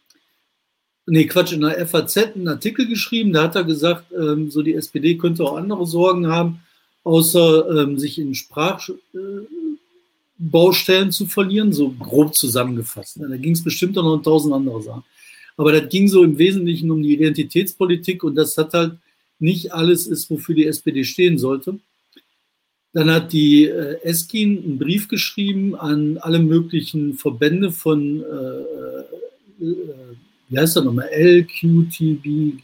nee, 1.06 1.26
Quatsch, 1.26 1.54
in 1.54 1.62
der 1.62 1.86
FAZ 1.88 2.17
einen 2.17 2.48
Artikel 2.48 2.88
geschrieben, 2.88 3.34
da 3.34 3.44
hat 3.44 3.56
er 3.56 3.63
gesagt, 3.63 4.12
ähm, 4.12 4.52
so 4.52 4.62
die 4.62 4.74
SPD 4.74 5.17
könnte 5.17 5.44
auch 5.44 5.56
andere 5.56 5.86
Sorgen 5.86 6.28
haben 6.28 6.62
außer 7.04 7.84
ähm, 7.84 7.98
sich 7.98 8.20
in 8.20 8.36
Sprachbaustellen 8.36 11.08
äh, 11.08 11.12
zu 11.12 11.26
verlieren, 11.26 11.74
so 11.74 11.90
grob 11.92 12.36
zusammengefasst. 12.36 13.20
Da 13.20 13.38
ging 13.38 13.54
es 13.54 13.64
bestimmt 13.64 13.98
auch 13.98 14.04
noch 14.04 14.14
um 14.14 14.24
tausend 14.24 14.54
andere 14.54 14.82
Sachen. 14.82 15.04
Aber 15.58 15.72
das 15.72 15.90
ging 15.90 16.08
so 16.08 16.24
im 16.24 16.38
Wesentlichen 16.38 16.92
um 16.92 17.02
die 17.04 17.14
Identitätspolitik 17.14 18.24
und 18.24 18.36
das 18.36 18.58
hat 18.58 18.74
halt 18.74 18.98
nicht 19.40 19.74
alles 19.74 20.08
ist, 20.08 20.30
wofür 20.30 20.56
die 20.56 20.68
SPD 20.68 21.04
stehen 21.04 21.38
sollte. 21.38 21.80
Dann 22.94 23.10
hat 23.10 23.34
die 23.34 23.66
äh, 23.66 24.00
Eskin 24.04 24.64
einen 24.64 24.78
Brief 24.78 25.08
geschrieben 25.08 25.76
an 25.76 26.18
alle 26.18 26.40
möglichen 26.40 27.16
Verbände 27.16 27.72
von, 27.72 28.22
äh, 28.22 28.60
äh, 29.64 29.76
wie 30.50 30.60
heißt 30.60 30.76
das 30.76 30.84
nochmal, 30.84 31.10
LQTBGR, 31.14 32.62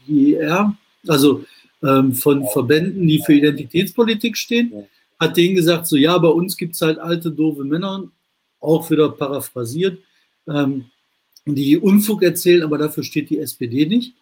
also 1.08 1.46
ähm, 1.84 2.14
von 2.14 2.46
Verbänden, 2.48 3.08
die 3.08 3.22
für 3.26 3.34
Identitätspolitik 3.34 4.38
stehen, 4.38 4.72
hat 5.20 5.38
denen 5.38 5.56
gesagt, 5.56 5.88
so 5.88 5.96
ja, 5.96 6.18
bei 6.18 6.28
uns 6.28 6.58
gibt 6.58 6.76
es 6.76 6.82
halt 6.82 7.00
alte, 7.00 7.32
doofe 7.32 7.64
Männer, 7.64 8.10
auch 8.60 8.90
wieder 8.90 9.10
paraphrasiert, 9.10 10.00
ähm, 10.48 10.86
die 11.46 11.78
Unfug 11.78 12.24
erzählen, 12.24 12.64
aber 12.64 12.78
dafür 12.78 13.04
steht 13.04 13.30
die 13.30 13.40
SPD 13.40 13.86
nicht. 13.86 14.14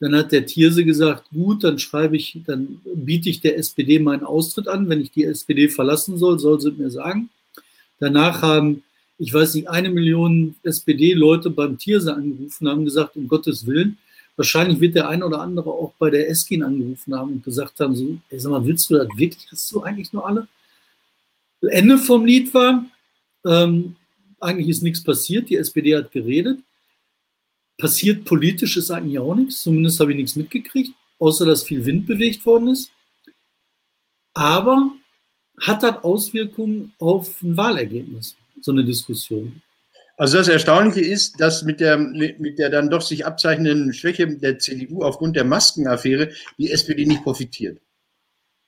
Dann 0.00 0.14
hat 0.14 0.30
der 0.30 0.46
Thierse 0.46 0.84
gesagt, 0.84 1.30
gut, 1.30 1.64
dann 1.64 1.78
schreibe 1.78 2.16
ich, 2.16 2.40
dann 2.46 2.80
biete 2.94 3.28
ich 3.28 3.40
der 3.40 3.58
SPD 3.58 3.98
meinen 3.98 4.22
Austritt 4.22 4.68
an. 4.68 4.88
Wenn 4.88 5.00
ich 5.00 5.10
die 5.10 5.24
SPD 5.24 5.68
verlassen 5.68 6.18
soll, 6.18 6.38
soll 6.38 6.60
sie 6.60 6.70
mir 6.70 6.90
sagen. 6.90 7.30
Danach 7.98 8.42
haben, 8.42 8.84
ich 9.18 9.34
weiß 9.34 9.54
nicht, 9.54 9.68
eine 9.68 9.90
Million 9.90 10.54
SPD-Leute 10.62 11.50
beim 11.50 11.78
Thierse 11.78 12.14
angerufen, 12.14 12.68
haben 12.68 12.84
gesagt, 12.84 13.16
um 13.16 13.26
Gottes 13.26 13.66
Willen, 13.66 13.98
Wahrscheinlich 14.38 14.78
wird 14.78 14.94
der 14.94 15.08
eine 15.08 15.26
oder 15.26 15.40
andere 15.40 15.68
auch 15.70 15.94
bei 15.98 16.10
der 16.10 16.30
Eskin 16.30 16.62
angerufen 16.62 17.12
haben 17.12 17.32
und 17.32 17.44
gesagt 17.44 17.80
haben, 17.80 17.96
so, 17.96 18.18
ey, 18.30 18.38
sag 18.38 18.52
mal, 18.52 18.64
willst 18.64 18.88
du 18.88 18.94
das 18.94 19.08
wirklich? 19.16 19.48
Hast 19.50 19.72
du 19.72 19.82
eigentlich 19.82 20.12
nur 20.12 20.24
alle? 20.24 20.46
Ende 21.60 21.98
vom 21.98 22.24
Lied 22.24 22.54
war, 22.54 22.86
ähm, 23.44 23.96
eigentlich 24.38 24.68
ist 24.68 24.84
nichts 24.84 25.02
passiert, 25.02 25.50
die 25.50 25.56
SPD 25.56 25.96
hat 25.96 26.12
geredet. 26.12 26.60
Passiert 27.78 28.24
politisch 28.24 28.76
ist 28.76 28.92
eigentlich 28.92 29.18
auch 29.18 29.34
nichts, 29.34 29.60
zumindest 29.60 29.98
habe 29.98 30.12
ich 30.12 30.18
nichts 30.18 30.36
mitgekriegt, 30.36 30.92
außer 31.18 31.44
dass 31.44 31.64
viel 31.64 31.84
Wind 31.84 32.06
bewegt 32.06 32.46
worden 32.46 32.68
ist. 32.68 32.92
Aber 34.34 34.92
hat 35.60 35.82
das 35.82 36.04
Auswirkungen 36.04 36.92
auf 37.00 37.42
ein 37.42 37.56
Wahlergebnis, 37.56 38.36
so 38.60 38.70
eine 38.70 38.84
Diskussion? 38.84 39.60
Also 40.18 40.36
das 40.36 40.48
Erstaunliche 40.48 41.00
ist, 41.00 41.40
dass 41.40 41.62
mit 41.62 41.78
der, 41.78 41.96
mit 41.96 42.58
der 42.58 42.70
dann 42.70 42.90
doch 42.90 43.02
sich 43.02 43.24
abzeichnenden 43.24 43.92
Schwäche 43.92 44.26
der 44.26 44.58
CDU 44.58 45.04
aufgrund 45.04 45.36
der 45.36 45.44
Maskenaffäre 45.44 46.30
die 46.58 46.72
SPD 46.72 47.06
nicht 47.06 47.22
profitiert. 47.22 47.78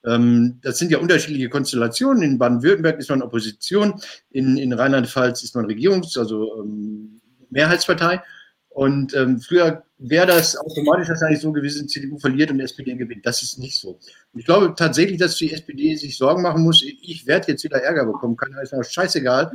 Ähm, 0.04 0.60
das 0.62 0.78
sind 0.78 0.92
ja 0.92 0.98
unterschiedliche 0.98 1.48
Konstellationen. 1.48 2.22
In 2.22 2.38
Baden-Württemberg 2.38 3.00
ist 3.00 3.10
man 3.10 3.20
Opposition, 3.20 4.00
in, 4.30 4.56
in 4.58 4.72
Rheinland-Pfalz 4.72 5.42
ist 5.42 5.56
man 5.56 5.66
Regierungs-, 5.66 6.16
also 6.16 6.62
ähm, 6.62 7.20
Mehrheitspartei. 7.50 8.22
Und 8.68 9.12
ähm, 9.14 9.40
früher 9.40 9.82
wäre 9.98 10.28
das 10.28 10.56
automatisch 10.56 11.08
wahrscheinlich 11.08 11.40
so 11.40 11.50
gewesen, 11.50 11.88
CDU 11.88 12.16
verliert 12.20 12.52
und 12.52 12.60
SPD 12.60 12.94
gewinnt. 12.94 13.26
Das 13.26 13.42
ist 13.42 13.58
nicht 13.58 13.76
so. 13.76 13.98
Ich 14.34 14.44
glaube 14.44 14.72
tatsächlich, 14.76 15.18
dass 15.18 15.34
die 15.34 15.52
SPD 15.52 15.96
sich 15.96 16.16
Sorgen 16.16 16.42
machen 16.42 16.62
muss. 16.62 16.80
Ich 16.80 17.26
werde 17.26 17.48
jetzt 17.48 17.64
wieder 17.64 17.82
Ärger 17.82 18.06
bekommen, 18.06 18.36
kann 18.36 18.54
ist 18.62 18.72
mir 18.72 18.84
scheißegal. 18.84 19.50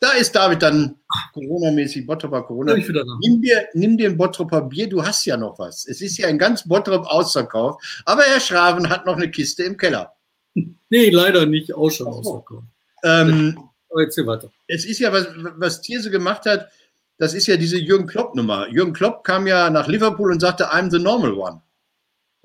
Da 0.00 0.12
ist 0.12 0.32
David 0.32 0.62
dann 0.62 0.96
Corona-mäßig, 1.32 2.06
Bottroper 2.06 2.42
Corona. 2.42 2.74
Nimm 3.20 3.42
dir, 3.42 3.66
nimm 3.74 3.96
dir 3.96 4.10
ein 4.10 4.16
Bottroper 4.16 4.62
Bier, 4.62 4.88
du 4.88 5.04
hast 5.04 5.24
ja 5.24 5.36
noch 5.36 5.58
was. 5.58 5.86
Es 5.86 6.00
ist 6.00 6.16
ja 6.18 6.28
ein 6.28 6.38
ganz 6.38 6.66
Bottrop 6.68 7.06
ausverkauft, 7.06 8.02
aber 8.04 8.22
Herr 8.22 8.40
Schraven 8.40 8.88
hat 8.88 9.06
noch 9.06 9.16
eine 9.16 9.30
Kiste 9.30 9.64
im 9.64 9.76
Keller. 9.76 10.12
Nee, 10.90 11.10
leider 11.10 11.44
nicht, 11.44 11.74
auch 11.74 11.90
schon 11.90 12.06
ausverkauft. 12.06 12.64
Ähm, 13.04 13.58
aber 13.90 14.04
erzähl 14.04 14.26
weiter. 14.26 14.50
Es 14.66 14.86
ist 14.86 14.98
ja, 15.00 15.12
was, 15.12 15.28
was 15.56 15.82
Thierse 15.82 16.10
gemacht 16.10 16.46
hat, 16.46 16.68
das 17.18 17.34
ist 17.34 17.46
ja 17.46 17.56
diese 17.56 17.78
Jürgen 17.78 18.06
Klopp-Nummer. 18.06 18.68
Jürgen 18.68 18.92
Klopp 18.92 19.22
kam 19.22 19.46
ja 19.46 19.68
nach 19.70 19.86
Liverpool 19.86 20.32
und 20.32 20.40
sagte, 20.40 20.72
I'm 20.72 20.90
the 20.90 20.98
normal 20.98 21.32
one. 21.32 21.60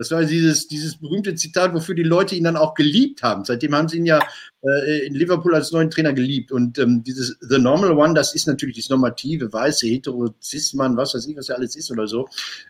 Das 0.03 0.11
war 0.11 0.25
dieses, 0.25 0.67
dieses 0.67 0.97
berühmte 0.97 1.33
Zitat, 1.35 1.73
wofür 1.73 1.95
die 1.95 2.03
Leute 2.03 2.35
ihn 2.35 2.43
dann 2.43 2.57
auch 2.57 2.73
geliebt 2.73 3.23
haben. 3.23 3.45
Seitdem 3.45 3.73
haben 3.73 3.87
sie 3.87 3.99
ihn 3.99 4.05
ja 4.05 4.19
äh, 4.61 5.05
in 5.05 5.13
Liverpool 5.13 5.55
als 5.55 5.71
neuen 5.71 5.89
Trainer 5.89 6.11
geliebt. 6.11 6.51
Und 6.51 6.77
ähm, 6.77 7.03
dieses 7.03 7.37
The 7.39 7.57
Normal 7.57 7.91
One, 7.91 8.13
das 8.13 8.35
ist 8.35 8.45
natürlich 8.45 8.75
das 8.75 8.89
normative, 8.89 9.53
weiße, 9.53 9.87
hetero, 9.87 10.35
Cis-Mann, 10.41 10.97
was 10.97 11.15
weiß 11.15 11.25
ich, 11.27 11.37
was 11.37 11.47
er 11.47 11.55
alles 11.55 11.77
ist 11.77 11.89
oder 11.89 12.05
so. 12.05 12.27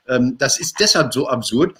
Ähm, 0.07 0.35
das 0.37 0.59
ist 0.59 0.79
deshalb 0.79 1.11
so 1.11 1.27
absurd, 1.27 1.75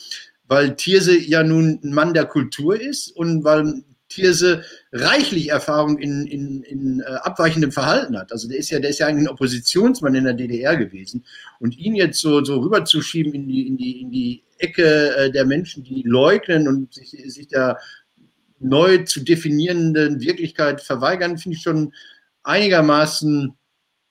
weil 0.47 0.75
Thierse 0.75 1.15
ja 1.15 1.43
nun 1.43 1.79
ein 1.83 1.93
Mann 1.93 2.15
der 2.15 2.25
Kultur 2.25 2.79
ist 2.81 3.15
und 3.15 3.43
weil 3.43 3.83
Thierse 4.13 4.63
reichlich 4.91 5.49
Erfahrung 5.49 5.97
in, 5.97 6.27
in, 6.27 6.63
in 6.63 6.99
äh, 6.99 7.03
abweichendem 7.03 7.71
Verhalten 7.71 8.17
hat. 8.17 8.31
Also 8.31 8.47
der 8.47 8.57
ist 8.57 8.69
ja, 8.69 8.79
der 8.79 8.91
ist 8.91 8.99
ja 8.99 9.07
eigentlich 9.07 9.27
ein 9.27 9.33
Oppositionsmann 9.33 10.15
in 10.15 10.25
der 10.25 10.33
DDR 10.33 10.77
gewesen. 10.77 11.25
Und 11.59 11.77
ihn 11.77 11.95
jetzt 11.95 12.19
so, 12.19 12.43
so 12.43 12.59
rüberzuschieben 12.59 13.33
in 13.33 13.47
die, 13.47 13.67
in 13.67 13.77
die, 13.77 14.01
in 14.01 14.11
die 14.11 14.43
Ecke 14.59 15.15
äh, 15.15 15.31
der 15.31 15.45
Menschen, 15.45 15.83
die 15.83 16.03
leugnen 16.05 16.67
und 16.67 16.93
sich, 16.93 17.09
sich 17.09 17.47
der 17.47 17.79
neu 18.59 18.99
zu 18.99 19.21
definierenden 19.21 20.21
Wirklichkeit 20.21 20.81
verweigern, 20.81 21.37
finde 21.37 21.57
ich 21.57 21.63
schon 21.63 21.93
einigermaßen 22.43 23.53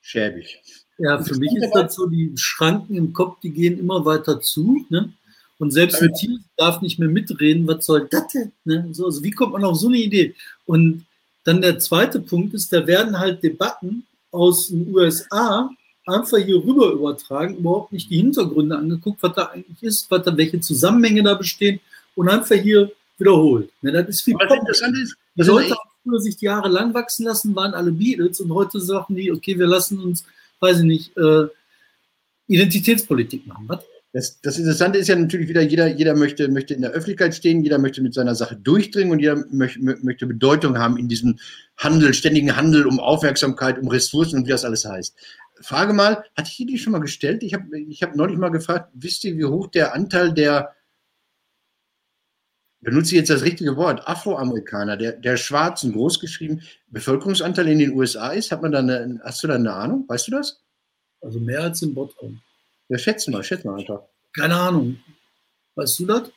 schäbig. 0.01 0.61
Ja, 0.99 1.23
für 1.23 1.37
mich 1.37 1.53
ist 1.57 1.93
so, 1.93 2.07
die 2.07 2.33
Schranken 2.37 2.97
im 2.97 3.13
Kopf, 3.13 3.41
die 3.41 3.51
gehen 3.51 3.79
immer 3.79 4.05
weiter 4.05 4.41
zu. 4.41 4.85
Ne? 4.91 5.13
Und 5.63 5.71
selbst 5.71 6.03
ein 6.03 6.13
Tier 6.13 6.41
darf 6.57 6.83
nicht 6.83 6.99
mehr 6.99 7.09
mitreden, 7.09 7.69
was 7.69 7.87
soll 7.87 8.09
das 8.11 8.27
denn? 8.33 8.51
Ne? 8.65 8.89
So, 8.91 9.05
also 9.05 9.23
wie 9.23 9.31
kommt 9.31 9.53
man 9.53 9.63
auf 9.63 9.77
so 9.77 9.87
eine 9.87 9.99
Idee? 9.99 10.35
Und 10.67 11.07
dann 11.45 11.63
der 11.63 11.79
zweite 11.79 12.19
Punkt 12.19 12.53
ist, 12.53 12.73
da 12.73 12.85
werden 12.85 13.17
halt 13.17 13.45
Debatten 13.45 14.05
aus 14.33 14.71
den 14.71 14.93
USA 14.93 15.71
einfach 16.05 16.39
hier 16.39 16.57
rüber 16.57 16.91
übertragen, 16.91 17.59
überhaupt 17.59 17.93
nicht 17.93 18.11
die 18.11 18.17
Hintergründe 18.17 18.77
angeguckt, 18.77 19.23
was 19.23 19.37
da 19.37 19.45
eigentlich 19.45 19.81
ist, 19.85 20.11
was 20.11 20.25
da, 20.25 20.37
welche 20.37 20.59
Zusammenhänge 20.59 21.23
da 21.23 21.35
bestehen 21.35 21.79
und 22.17 22.29
einfach 22.29 22.57
hier 22.57 22.91
wiederholt. 23.17 23.71
Ne, 23.83 23.93
das 23.93 24.09
ist 24.09 24.27
wie 24.27 24.35
Aber 24.35 24.57
interessant 24.57 24.99
ist, 24.99 25.15
die 25.37 25.43
Leute 25.43 25.77
haben 25.77 26.19
sich 26.19 26.39
die 26.39 26.51
Haare 26.51 26.71
lang 26.71 26.93
wachsen 26.93 27.25
lassen, 27.25 27.55
waren 27.55 27.75
alle 27.75 27.93
Beatles 27.93 28.41
und 28.41 28.53
heute 28.53 28.81
sagen 28.81 29.15
die, 29.15 29.31
okay, 29.31 29.57
wir 29.57 29.69
lassen 29.69 30.01
uns, 30.01 30.25
weiß 30.59 30.81
ich 30.81 30.87
nicht, 30.87 31.17
äh, 31.17 31.47
Identitätspolitik 32.49 33.47
machen. 33.47 33.67
Was? 33.69 33.85
Das, 34.15 34.43
das, 34.43 34.59
Interessante 34.59 34.99
ist 34.99 35.09
ja 35.09 35.17
natürlich 35.17 35.49
wieder, 35.49 35.63
jeder, 35.63 35.87
jeder 35.87 36.15
möchte, 36.15 36.49
möchte 36.49 36.75
in 36.75 36.83
der 36.83 36.91
Öffentlichkeit 36.91 37.35
stehen, 37.35 37.63
jeder 37.63 37.79
möchte 37.79 38.03
mit 38.03 38.13
seiner 38.13 38.35
Sache 38.35 38.57
durchdringen 38.57 39.11
und 39.11 39.21
jeder 39.21 39.43
möchte, 39.51 39.81
möchte 39.81 40.27
Bedeutung 40.27 40.77
haben 40.77 40.99
in 40.99 41.09
diesem 41.09 41.39
Handel, 41.79 42.13
ständigen 42.13 42.55
Handel 42.55 42.87
um 42.87 43.01
Aufmerksamkeit, 43.01 43.79
um 43.79 43.89
Ressourcen 43.89 44.37
und 44.37 44.47
wie 44.47 44.51
das 44.51 44.67
alles 44.67 44.85
heißt. 44.85 45.17
Frage 45.63 45.95
mal, 45.95 46.25
hatte 46.37 46.51
ich 46.51 46.57
die 46.59 46.77
schon 46.77 46.93
mal 46.93 46.99
gestellt? 46.99 47.43
Ich 47.43 47.55
habe 47.55 47.79
ich 47.79 48.03
hab 48.03 48.15
neulich 48.15 48.37
mal 48.37 48.51
gefragt, 48.51 48.91
wisst 48.93 49.25
ihr, 49.25 49.39
wie 49.39 49.47
hoch 49.47 49.69
der 49.69 49.95
Anteil 49.95 50.35
der, 50.35 50.75
benutze 52.81 53.15
ich 53.15 53.21
jetzt 53.21 53.31
das 53.31 53.45
richtige 53.45 53.77
Wort, 53.77 54.07
Afroamerikaner, 54.07 54.99
der, 54.99 55.13
der 55.13 55.39
schwarzen, 55.39 55.93
großgeschrieben, 55.93 56.61
Bevölkerungsanteil 56.89 57.69
in 57.69 57.79
den 57.79 57.93
USA 57.93 58.33
ist? 58.33 58.53
Hat 58.53 58.61
man 58.61 58.73
da 58.73 58.81
eine, 58.81 59.21
hast 59.25 59.43
du 59.43 59.49
da 59.49 59.55
eine 59.55 59.73
Ahnung? 59.73 60.05
Weißt 60.07 60.27
du 60.27 60.33
das? 60.33 60.61
Also 61.23 61.41
mehr 61.41 61.63
als 61.63 61.81
im 61.81 61.95
Bottom. 61.95 62.43
Ja, 62.93 62.99
schätze 62.99 63.31
mal, 63.31 63.43
schätze 63.43 63.67
mal 63.67 63.81
einfach. 63.81 64.03
Keine 64.37 64.55
Ahnung. 64.55 64.99
Weißt 65.77 65.99
du 65.99 66.05
das? 66.05 66.31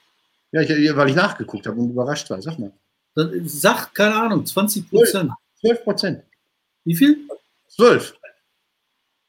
Ja, 0.53 0.61
ich, 0.61 0.95
weil 0.95 1.09
ich 1.09 1.15
nachgeguckt 1.15 1.67
habe 1.67 1.77
und 1.81 1.89
überrascht 1.89 2.29
war. 2.29 2.41
Sag 2.41 2.57
mal. 2.57 2.71
Sag, 3.43 3.93
keine 3.93 4.15
Ahnung, 4.15 4.45
20 4.45 4.89
Prozent. 4.89 5.31
12 5.59 5.83
Prozent. 5.83 6.23
Wie 6.85 6.95
viel? 6.95 7.27
12. 7.67 8.13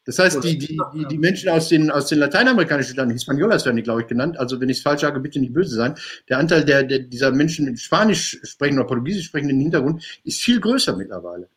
Das 0.05 0.21
heißt, 0.21 0.45
die, 0.45 0.57
die, 0.57 0.79
die, 0.95 1.05
die 1.09 1.19
Menschen 1.19 1.49
aus 1.49 1.69
den, 1.69 1.91
aus 1.91 2.07
den 2.07 2.21
lateinamerikanischen 2.21 2.95
Ländern, 2.95 3.15
Hispaniolas 3.15 3.65
werden 3.65 3.77
die, 3.77 3.83
glaube 3.83 4.03
ich, 4.03 4.07
genannt, 4.07 4.39
also 4.39 4.61
wenn 4.61 4.69
ich 4.69 4.77
es 4.77 4.83
falsch 4.85 5.01
sage, 5.01 5.19
bitte 5.19 5.41
nicht 5.41 5.53
böse 5.53 5.75
sein, 5.75 5.97
der 6.29 6.39
Anteil 6.39 6.65
der, 6.65 6.85
der, 6.85 7.01
dieser 7.01 7.33
Menschen 7.33 7.65
mit 7.65 7.81
Spanisch 7.81 8.39
sprechenden 8.45 8.85
oder 8.85 8.89
Portugiesisch 8.89 9.27
sprechenden 9.27 9.59
Hintergrund 9.59 10.21
ist 10.23 10.41
viel 10.43 10.61
größer 10.61 10.97
mittlerweile. 10.97 11.49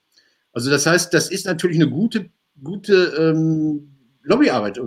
Also 0.51 0.72
das 0.72 0.88
heißt, 0.88 1.13
das 1.13 1.30
ist 1.30 1.45
natürlich 1.45 1.78
eine 1.78 1.91
gute, 1.91 2.32
gute 2.63 3.13
ähm, 3.20 3.91
Lobbyarbeit 4.24 4.80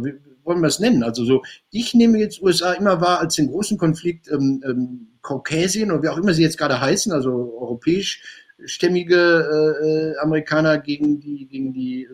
wollen 0.45 0.61
wir 0.61 0.69
es 0.69 0.79
nennen? 0.79 1.03
Also 1.03 1.25
so, 1.25 1.43
ich 1.71 1.95
nehme 1.95 2.19
jetzt 2.19 2.43
USA 2.43 2.73
immer 2.73 3.01
wahr 3.01 3.21
als 3.21 3.37
den 3.37 3.49
großen 3.49 3.79
Konflikt 3.79 4.29
ähm, 4.31 4.63
ähm, 4.67 5.09
Kaukasien 5.23 5.91
oder 5.91 6.03
wie 6.03 6.09
auch 6.09 6.19
immer 6.19 6.35
sie 6.35 6.43
jetzt 6.43 6.59
gerade 6.59 6.81
heißen, 6.81 7.13
also 7.13 7.31
europäischstämmige 7.61 9.17
äh, 9.83 9.87
äh 9.87 10.17
Amerikaner 10.19 10.79
gegen 10.79 11.21
die, 11.21 11.47
gegen 11.47 11.73
die, 11.73 12.09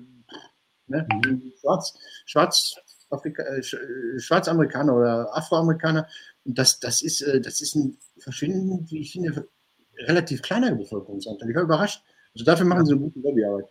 ne, 0.87 1.07
mhm. 1.11 1.21
gegen 1.23 1.41
die 1.41 1.55
Schwarz, 1.61 1.95
Schwarz, 2.27 2.77
Afrika, 3.11 3.43
äh, 3.43 3.61
äh, 3.61 4.19
Schwarzamerikaner 4.19 4.95
oder 4.95 5.37
Afroamerikaner. 5.37 6.07
Und 6.45 6.59
das, 6.59 6.81
das, 6.81 7.03
ist, 7.03 7.23
äh, 7.23 7.41
das 7.41 7.61
ist 7.61 7.75
ein 7.75 7.99
verschwindend, 8.19 8.91
wie 8.91 9.01
ich 9.01 9.13
finde, 9.13 9.49
relativ 10.07 10.43
kleiner 10.43 10.75
Bevölkerungsanteil. 10.75 11.49
Ich 11.51 11.57
war 11.57 11.63
überrascht. 11.63 12.03
Also 12.35 12.45
dafür 12.45 12.67
machen 12.67 12.87
sie 12.87 12.93
eine 12.93 13.01
gute 13.01 13.21
Lobbyarbeit. 13.21 13.67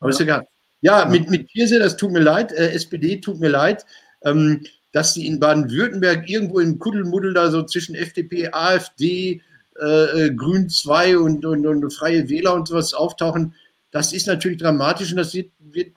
Aber 0.00 0.10
ja. 0.10 0.14
ist 0.14 0.20
egal. 0.20 0.48
Ja, 0.80 1.06
mit, 1.06 1.28
mit 1.28 1.48
Kirse, 1.48 1.78
das 1.78 1.96
tut 1.96 2.12
mir 2.12 2.20
leid, 2.20 2.52
äh, 2.52 2.70
SPD 2.70 3.20
tut 3.20 3.40
mir 3.40 3.48
leid, 3.48 3.84
ähm, 4.22 4.64
dass 4.92 5.14
sie 5.14 5.26
in 5.26 5.40
Baden-Württemberg 5.40 6.28
irgendwo 6.28 6.60
im 6.60 6.78
Kuddelmuddel 6.78 7.34
da 7.34 7.50
so 7.50 7.62
zwischen 7.64 7.94
FDP, 7.94 8.50
AfD, 8.52 9.42
äh, 9.80 10.26
äh 10.26 10.34
Grün 10.34 10.68
2 10.68 11.18
und, 11.18 11.44
und, 11.44 11.66
und, 11.66 11.92
Freie 11.92 12.28
Wähler 12.28 12.54
und 12.54 12.68
sowas 12.68 12.94
auftauchen. 12.94 13.54
Das 13.90 14.12
ist 14.12 14.26
natürlich 14.26 14.58
dramatisch 14.58 15.10
und 15.10 15.18
das 15.18 15.34
wird, 15.34 15.50
wird 15.58 15.92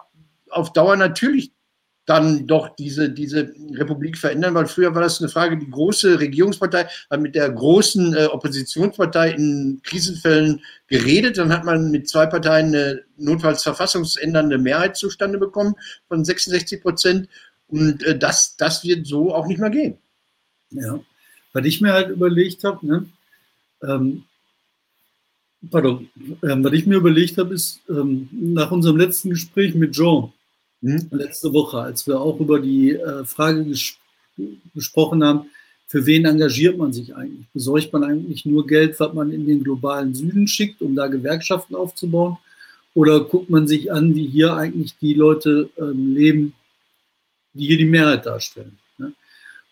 auf 0.50 0.74
Dauer 0.74 0.96
natürlich 0.96 1.52
dann 2.12 2.46
doch 2.46 2.76
diese, 2.76 3.10
diese 3.10 3.54
Republik 3.72 4.18
verändern, 4.18 4.54
weil 4.54 4.66
früher 4.66 4.94
war 4.94 5.02
das 5.02 5.22
eine 5.22 5.30
Frage, 5.30 5.58
die 5.58 5.70
große 5.70 6.20
Regierungspartei 6.20 6.88
hat 7.10 7.22
mit 7.22 7.36
der 7.36 7.50
großen 7.50 8.14
äh, 8.14 8.26
Oppositionspartei 8.26 9.32
in 9.32 9.80
Krisenfällen 9.82 10.62
geredet, 10.88 11.38
dann 11.38 11.54
hat 11.54 11.64
man 11.64 11.90
mit 11.90 12.10
zwei 12.10 12.26
Parteien 12.26 12.68
eine 12.68 13.02
notfalls 13.16 13.64
verfassungsändernde 13.64 14.58
Mehrheit 14.58 14.98
zustande 14.98 15.38
bekommen 15.38 15.76
von 16.10 16.26
66 16.26 16.82
Prozent. 16.82 17.30
Und 17.70 18.04
äh, 18.04 18.18
das, 18.18 18.58
das 18.58 18.84
wird 18.84 19.08
so 19.08 19.34
auch 19.34 19.48
nicht 19.48 19.62
mehr 19.62 19.70
gehen. 19.70 19.98
Ja, 20.72 21.00
was 21.54 21.66
ich 21.66 21.80
mir 21.80 21.94
halt 21.94 22.10
überlegt 22.10 22.66
habe, 22.66 22.86
ne, 22.86 23.06
ähm, 23.84 24.24
pardon, 25.70 26.10
ähm, 26.44 26.62
was 26.62 26.74
ich 26.74 26.86
mir 26.86 26.98
überlegt 26.98 27.38
habe, 27.38 27.54
ist 27.54 27.80
ähm, 27.90 28.28
nach 28.32 28.72
unserem 28.72 28.98
letzten 28.98 29.30
Gespräch 29.30 29.76
mit 29.76 29.94
Jean, 29.94 30.34
hm? 30.82 31.08
letzte 31.12 31.54
Woche, 31.54 31.80
als 31.80 32.08
wir 32.08 32.20
auch 32.20 32.40
über 32.40 32.60
die 32.60 32.92
äh, 32.94 33.24
Frage 33.26 33.66
ges 33.66 33.98
gesprochen 34.74 35.24
haben, 35.24 35.46
für 35.92 36.06
wen 36.06 36.26
engagiert 36.26 36.78
man 36.78 36.94
sich 36.94 37.14
eigentlich? 37.16 37.46
Besorgt 37.54 37.92
man 37.92 38.06
eigentlich 38.06 38.46
nur 38.46 38.66
Geld, 38.66 38.98
was 39.00 39.14
man 39.14 39.30
in 39.32 39.46
den 39.46 39.62
globalen 39.62 40.16
Süden 40.16 40.48
schickt, 40.48 40.82
um 40.82 40.96
da 40.96 41.08
Gewerkschaften 41.08 41.76
aufzubauen? 41.76 42.38
Oder 42.94 43.20
guckt 43.26 43.50
man 43.50 43.68
sich 43.68 43.92
an, 43.92 44.16
wie 44.16 44.26
hier 44.26 44.56
eigentlich 44.56 44.98
die 45.00 45.14
Leute 45.14 45.70
ähm, 45.78 46.16
leben, 46.16 46.54
die 47.54 47.68
hier 47.68 47.78
die 47.78 47.86
Mehrheit 47.86 48.26
darstellen? 48.26 48.78
Ne? 48.98 49.12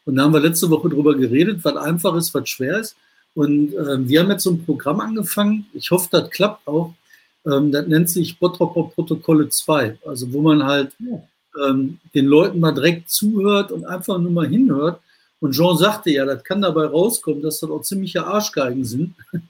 Und 0.05 0.15
da 0.17 0.23
haben 0.23 0.33
wir 0.33 0.41
letzte 0.41 0.69
Woche 0.69 0.89
darüber 0.89 1.15
geredet, 1.15 1.59
was 1.63 1.77
einfach 1.77 2.15
ist, 2.15 2.33
was 2.33 2.49
schwer 2.49 2.79
ist. 2.79 2.97
Und 3.33 3.73
äh, 3.73 4.07
wir 4.07 4.19
haben 4.19 4.31
jetzt 4.31 4.43
so 4.43 4.51
ein 4.51 4.65
Programm 4.65 4.99
angefangen. 4.99 5.67
Ich 5.73 5.89
hoffe, 5.89 6.09
das 6.11 6.29
klappt 6.31 6.67
auch. 6.67 6.93
Ähm, 7.51 7.71
das 7.71 7.87
nennt 7.87 8.09
sich 8.09 8.37
Bottroper 8.39 8.91
Protokolle 8.93 9.49
2, 9.49 9.99
also 10.05 10.31
wo 10.33 10.41
man 10.41 10.63
halt 10.63 10.93
ähm, 11.63 11.99
den 12.13 12.25
Leuten 12.25 12.59
mal 12.59 12.73
direkt 12.73 13.09
zuhört 13.09 13.71
und 13.71 13.85
einfach 13.85 14.17
nur 14.19 14.31
mal 14.31 14.47
hinhört. 14.47 15.01
Und 15.39 15.53
Jean 15.53 15.77
sagte 15.77 16.11
ja, 16.11 16.25
das 16.25 16.43
kann 16.43 16.61
dabei 16.61 16.85
rauskommen, 16.85 17.41
dass 17.41 17.59
das 17.59 17.69
auch 17.69 17.81
ziemliche 17.81 18.25
Arschgeigen 18.25 18.83
sind. 18.83 19.15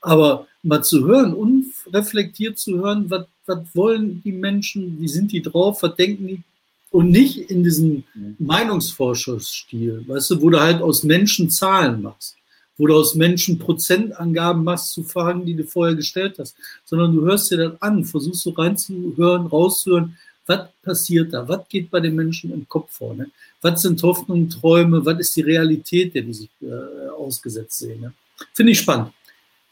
Aber 0.00 0.46
mal 0.62 0.82
zu 0.82 1.04
hören, 1.06 1.34
unreflektiert 1.34 2.58
zu 2.58 2.78
hören, 2.78 3.10
was, 3.10 3.26
was 3.46 3.58
wollen 3.74 4.22
die 4.22 4.32
Menschen, 4.32 4.98
wie 5.00 5.08
sind 5.08 5.32
die 5.32 5.42
drauf, 5.42 5.82
was 5.82 5.96
denken 5.96 6.26
die? 6.28 6.42
Und 6.90 7.10
nicht 7.10 7.50
in 7.50 7.62
diesem 7.62 8.04
mhm. 8.14 8.36
Meinungsforscherstil, 8.38 10.04
weißt 10.06 10.30
du, 10.30 10.42
wo 10.42 10.48
du 10.48 10.60
halt 10.60 10.80
aus 10.80 11.02
Menschen 11.02 11.50
Zahlen 11.50 12.00
machst 12.00 12.37
wo 12.78 12.86
du 12.86 12.94
aus 12.94 13.14
Menschen 13.14 13.58
Prozentangaben 13.58 14.64
machst 14.64 14.92
zu 14.92 15.02
Fragen, 15.02 15.44
die 15.44 15.54
du 15.54 15.64
vorher 15.64 15.96
gestellt 15.96 16.36
hast, 16.38 16.56
sondern 16.84 17.14
du 17.14 17.22
hörst 17.22 17.50
dir 17.50 17.58
das 17.58 17.82
an, 17.82 18.04
versuchst 18.04 18.42
so 18.42 18.50
reinzuhören, 18.50 19.46
rauszuhören, 19.46 20.16
was 20.46 20.68
passiert 20.82 21.34
da, 21.34 21.46
was 21.46 21.68
geht 21.68 21.90
bei 21.90 22.00
den 22.00 22.14
Menschen 22.14 22.52
im 22.52 22.66
Kopf 22.68 22.92
vor, 22.92 23.14
ne? 23.14 23.26
was 23.60 23.82
sind 23.82 24.02
Hoffnungen, 24.02 24.48
Träume, 24.48 25.04
was 25.04 25.18
ist 25.18 25.36
die 25.36 25.42
Realität, 25.42 26.14
der 26.14 26.22
die 26.22 26.32
sich 26.32 26.50
äh, 26.62 27.08
ausgesetzt 27.10 27.80
sehen. 27.80 28.00
Ne? 28.00 28.12
Finde 28.54 28.72
ich 28.72 28.78
spannend. 28.78 29.12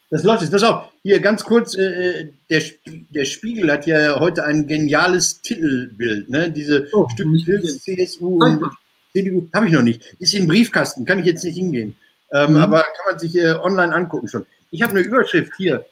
Das 0.09 0.23
läuft 0.23 0.41
jetzt. 0.41 0.51
Pass 0.51 0.63
auf, 0.63 0.89
hier 1.03 1.19
ganz 1.19 1.43
kurz, 1.43 1.75
äh, 1.75 2.29
der, 2.49 2.61
der 3.09 3.25
Spiegel 3.25 3.69
hat 3.71 3.87
ja 3.87 4.19
heute 4.19 4.45
ein 4.45 4.65
geniales 4.65 5.41
Titelbild, 5.41 6.29
ne? 6.29 6.49
Diese 6.49 6.87
oh, 6.93 7.09
Stücke 7.09 7.61
CSU 7.61 8.41
und 8.41 8.63
CDU, 9.11 9.49
habe 9.53 9.67
ich 9.67 9.73
noch 9.73 9.81
nicht. 9.81 10.15
Ist 10.19 10.33
im 10.33 10.47
Briefkasten, 10.47 11.03
kann 11.03 11.19
ich 11.19 11.25
jetzt 11.25 11.43
nicht 11.43 11.57
hingehen. 11.57 11.95
Ähm, 12.31 12.53
mhm. 12.53 12.57
Aber 12.57 12.81
kann 12.81 13.11
man 13.11 13.19
sich 13.19 13.35
äh, 13.35 13.53
online 13.53 13.93
angucken 13.93 14.27
schon. 14.27 14.45
Ich 14.71 14.81
habe 14.81 14.91
eine 14.91 15.01
Überschrift 15.01 15.53
hier. 15.57 15.85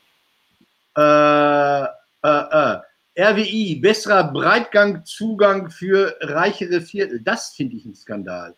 Äh, 0.97 1.83
äh, 1.83 1.87
äh. 2.23 2.79
RWI, 3.17 3.79
besserer 3.81 4.25
Breitgangzugang 4.25 5.69
für 5.69 6.17
reichere 6.19 6.81
Viertel. 6.81 7.21
Das 7.21 7.53
finde 7.55 7.77
ich 7.77 7.85
ein 7.85 7.95
Skandal. 7.95 8.53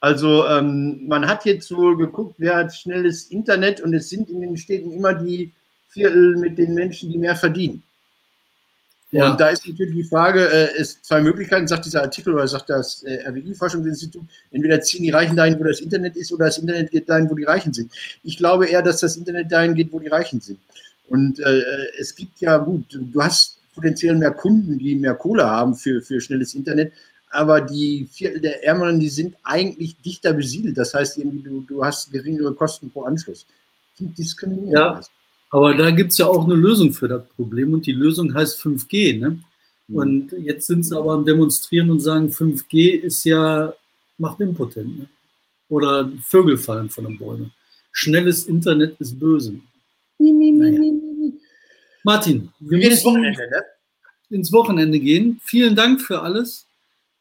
Also 0.00 0.46
ähm, 0.46 1.06
man 1.08 1.26
hat 1.26 1.46
jetzt 1.46 1.74
wohl 1.74 1.96
geguckt, 1.96 2.34
wer 2.36 2.56
hat 2.56 2.74
schnelles 2.74 3.30
Internet 3.30 3.80
und 3.80 3.94
es 3.94 4.10
sind 4.10 4.28
in 4.28 4.42
den 4.42 4.58
Städten 4.58 4.92
immer 4.92 5.14
die 5.14 5.54
Viertel 5.88 6.36
mit 6.36 6.58
den 6.58 6.74
Menschen, 6.74 7.10
die 7.10 7.16
mehr 7.16 7.36
verdienen. 7.36 7.82
Ja. 9.14 9.30
Und 9.30 9.40
da 9.40 9.48
ist 9.50 9.64
natürlich 9.66 9.94
die 9.94 10.02
Frage, 10.02 10.44
äh, 10.50 10.76
es 10.76 11.00
zwei 11.00 11.20
Möglichkeiten, 11.20 11.68
sagt 11.68 11.86
dieser 11.86 12.02
Artikel 12.02 12.34
oder 12.34 12.48
sagt 12.48 12.68
das 12.68 13.04
äh, 13.04 13.22
RWI-Forschungsinstitut, 13.28 14.24
entweder 14.50 14.80
ziehen 14.80 15.04
die 15.04 15.10
Reichen 15.10 15.36
dahin, 15.36 15.58
wo 15.58 15.62
das 15.62 15.78
Internet 15.78 16.16
ist, 16.16 16.32
oder 16.32 16.46
das 16.46 16.58
Internet 16.58 16.90
geht 16.90 17.08
dahin, 17.08 17.30
wo 17.30 17.36
die 17.36 17.44
Reichen 17.44 17.72
sind. 17.72 17.92
Ich 18.24 18.36
glaube 18.36 18.66
eher, 18.66 18.82
dass 18.82 19.00
das 19.00 19.16
Internet 19.16 19.52
dahin 19.52 19.74
geht, 19.74 19.92
wo 19.92 20.00
die 20.00 20.08
Reichen 20.08 20.40
sind. 20.40 20.58
Und 21.08 21.38
äh, 21.38 21.62
es 21.96 22.16
gibt 22.16 22.40
ja, 22.40 22.56
gut, 22.56 22.86
du 22.90 23.22
hast 23.22 23.58
potenziell 23.72 24.16
mehr 24.16 24.32
Kunden, 24.32 24.78
die 24.78 24.96
mehr 24.96 25.14
Kohle 25.14 25.44
haben 25.44 25.76
für, 25.76 26.02
für 26.02 26.20
schnelles 26.20 26.54
Internet, 26.54 26.92
aber 27.30 27.60
die 27.60 28.08
Viertel 28.10 28.40
der 28.40 28.64
Ärmeren, 28.64 28.98
die 28.98 29.08
sind 29.08 29.36
eigentlich 29.44 29.96
dichter 30.02 30.32
besiedelt. 30.32 30.76
Das 30.76 30.92
heißt, 30.92 31.18
irgendwie, 31.18 31.42
du, 31.42 31.60
du 31.60 31.84
hast 31.84 32.10
geringere 32.10 32.52
Kosten 32.52 32.90
pro 32.90 33.02
Anschluss. 33.02 33.46
Diskriminierend. 33.98 34.72
Ja. 34.72 35.00
Aber 35.54 35.72
da 35.72 35.92
gibt 35.92 36.10
es 36.10 36.18
ja 36.18 36.26
auch 36.26 36.46
eine 36.46 36.56
Lösung 36.56 36.92
für 36.92 37.06
das 37.06 37.28
Problem 37.36 37.74
und 37.74 37.86
die 37.86 37.92
Lösung 37.92 38.34
heißt 38.34 38.60
5G. 38.60 39.20
Ne? 39.20 39.38
Mhm. 39.86 39.96
Und 39.96 40.32
jetzt 40.32 40.66
sind 40.66 40.82
sie 40.82 40.98
aber 40.98 41.12
am 41.12 41.24
Demonstrieren 41.24 41.92
und 41.92 42.00
sagen, 42.00 42.28
5G 42.28 42.96
ist 42.96 43.22
ja, 43.22 43.72
macht 44.18 44.40
impotent. 44.40 44.98
Ne? 44.98 45.06
Oder 45.68 46.10
Vögel 46.24 46.58
fallen 46.58 46.90
von 46.90 47.04
den 47.04 47.16
Bäumen. 47.16 47.52
Schnelles 47.92 48.46
Internet 48.46 48.96
ist 49.00 49.16
böse. 49.20 49.54
Naja. 50.18 50.80
Martin, 52.02 52.48
wir 52.58 52.70
Wir 52.70 52.78
gehen 52.80 52.90
ins 52.90 53.04
müssen 53.04 53.06
Wochenende, 53.06 53.48
ne? 53.48 53.62
ins 54.30 54.52
Wochenende 54.52 54.98
gehen. 54.98 55.40
Vielen 55.44 55.76
Dank 55.76 56.00
für 56.00 56.20
alles. 56.20 56.63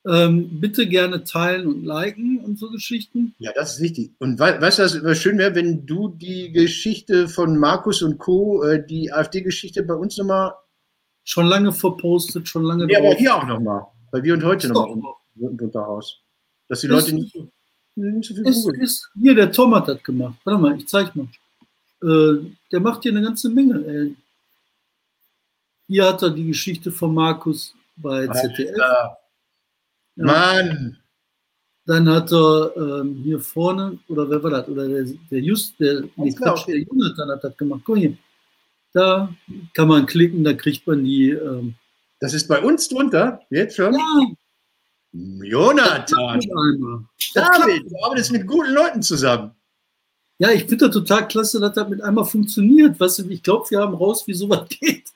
Ähm, 0.06 0.60
bitte 0.60 0.86
gerne 0.86 1.24
teilen 1.24 1.66
und 1.68 1.86
liken 1.86 2.40
und 2.40 2.60
so 2.60 2.70
Geschichten. 2.70 3.34
Ja, 3.40 3.52
das 3.56 3.76
ist 3.76 3.82
wichtig. 3.82 4.12
Und 4.20 4.38
wei- 4.38 4.60
weißt 4.60 4.80
du, 4.80 5.04
was 5.04 5.18
schön 5.18 5.38
wäre, 5.38 5.56
wenn 5.56 5.86
du 5.86 6.10
die 6.10 6.52
Geschichte 6.52 7.30
von 7.30 7.58
Markus 7.58 8.02
und 8.02 8.18
Co., 8.18 8.64
äh, 8.64 8.86
die 8.86 9.14
AfD-Geschichte 9.14 9.84
bei 9.84 9.94
uns 9.96 10.18
nochmal, 10.18 10.54
Schon 11.26 11.46
lange 11.46 11.72
verpostet, 11.72 12.50
schon 12.50 12.64
lange 12.64 12.86
ja, 12.92 13.00
aber 13.00 13.16
hier 13.16 13.34
auch 13.34 13.48
nochmal, 13.48 13.86
bei 14.12 14.22
wir 14.22 14.34
und 14.34 14.44
heute 14.44 14.68
nochmal 14.68 15.14
drunter 15.36 15.86
Haus. 15.86 16.20
Dass 16.68 16.82
die 16.82 16.88
Ist- 16.88 16.92
Leute 16.92 17.16
nicht, 17.16 17.34
nicht 17.96 18.28
so 18.28 18.34
viel 18.36 18.46
Ist, 18.46 18.64
googeln. 18.66 18.82
ist, 18.82 19.10
hier, 19.22 19.34
der 19.34 19.50
Tom 19.50 19.74
hat 19.74 19.88
das 19.88 20.04
gemacht. 20.04 20.36
Warte 20.44 20.62
mal, 20.62 20.76
ich 20.78 20.86
zeig 20.86 21.16
mal. 21.16 21.28
Äh, 22.04 22.42
der 22.74 22.82
macht 22.82 23.04
hier 23.04 23.14
eine 23.14 23.22
ganze 23.22 23.50
Menge. 23.50 23.86
Ey. 23.88 24.16
Hier 25.88 26.06
hat 26.08 26.22
er 26.22 26.30
die 26.32 26.48
Geschichte 26.48 26.92
von 26.92 27.14
Markus 27.14 27.74
bei 27.96 28.28
ZDF. 28.28 28.72
Alter, 28.74 29.18
Ja. 30.16 30.26
Mann, 30.26 30.98
Dann 31.86 32.08
hat 32.10 32.32
er 32.32 32.74
ähm, 32.78 33.16
hier 33.24 33.40
vorne, 33.40 34.00
oder 34.08 34.30
wer 34.30 34.42
war 34.44 34.52
das? 34.52 34.70
Oder 34.70 34.88
der, 34.88 35.06
der 35.32 35.40
Just, 35.40 35.80
der, 35.80 36.04
nee, 36.16 36.34
Quatsch, 36.34 36.68
der 36.68 36.80
Jonathan 36.80 37.30
hat 37.30 37.44
das 37.44 37.58
gemacht. 37.58 37.82
Guck 37.86 37.98
hier. 37.98 38.18
Da 38.94 39.34
kann 39.74 39.88
man 39.88 40.06
klicken, 40.06 40.44
da 40.44 40.54
kriegt 40.54 40.86
man 40.86 41.04
die. 41.04 41.32
Ähm, 41.32 41.76
das 42.20 42.34
ist 42.34 42.48
bei 42.48 42.62
uns 42.62 42.88
drunter, 42.88 43.42
jetzt 43.50 43.76
schon. 43.76 43.94
ja, 43.94 44.32
Jonathan. 45.12 46.40
David, 47.34 47.92
du 47.92 48.04
arbeitest 48.04 48.32
mit 48.32 48.48
guten 48.48 48.72
Leuten 48.72 49.02
zusammen. 49.02 49.52
Ja, 50.38 50.52
ich 50.52 50.62
finde 50.66 50.86
das 50.88 50.94
total 50.94 51.28
klasse, 51.28 51.60
dass 51.60 51.74
das 51.74 51.90
mit 51.90 52.02
einmal 52.02 52.26
funktioniert. 52.26 53.00
Weißt 53.00 53.20
du, 53.20 53.30
ich 53.30 53.44
glaube, 53.44 53.70
wir 53.70 53.80
haben 53.80 53.94
raus, 53.94 54.26
wie 54.28 54.34
sowas 54.34 54.68
geht. 54.80 55.10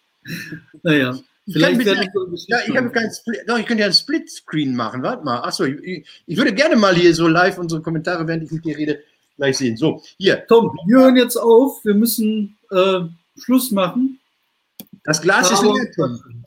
Naja, 0.84 1.18
Ich 1.48 1.54
vielleicht 1.54 1.78
kann 1.78 1.86
werden 1.86 2.00
mit- 2.30 2.40
so 2.40 2.46
Ja, 2.50 2.58
ich 2.68 2.76
habe 2.78 2.90
keinen 2.92 3.12
Split, 3.12 3.40
doch, 3.48 3.58
ich 3.58 3.66
könnte 3.66 3.82
ja 3.82 3.88
einen 3.88 3.94
Splitscreen 3.94 4.76
machen. 4.76 5.02
Warte 5.02 5.24
mal. 5.24 5.40
Achso, 5.40 5.64
ich, 5.64 6.06
ich 6.28 6.38
würde 6.38 6.54
gerne 6.54 6.76
mal 6.76 6.94
hier 6.94 7.16
so 7.16 7.28
live 7.28 7.58
unsere 7.58 7.82
Kommentare, 7.82 8.28
während 8.28 8.44
ich 8.44 8.52
mit 8.52 8.66
dir 8.66 8.78
rede, 8.78 9.00
gleich 9.38 9.58
sehen. 9.58 9.76
So, 9.78 10.04
hier, 10.18 10.46
Tom, 10.48 10.78
wir 10.86 10.98
hören 11.00 11.16
jetzt 11.16 11.38
auf. 11.38 11.84
Wir 11.86 11.94
müssen 11.94 12.58
äh, 12.70 13.00
Schluss 13.42 13.72
machen. 13.72 14.20
das 15.04 15.22
Glas 15.22 15.50
ist 15.52 15.60
Aber- 15.64 15.74
leer. 15.74 15.92
Tom. 15.96 16.44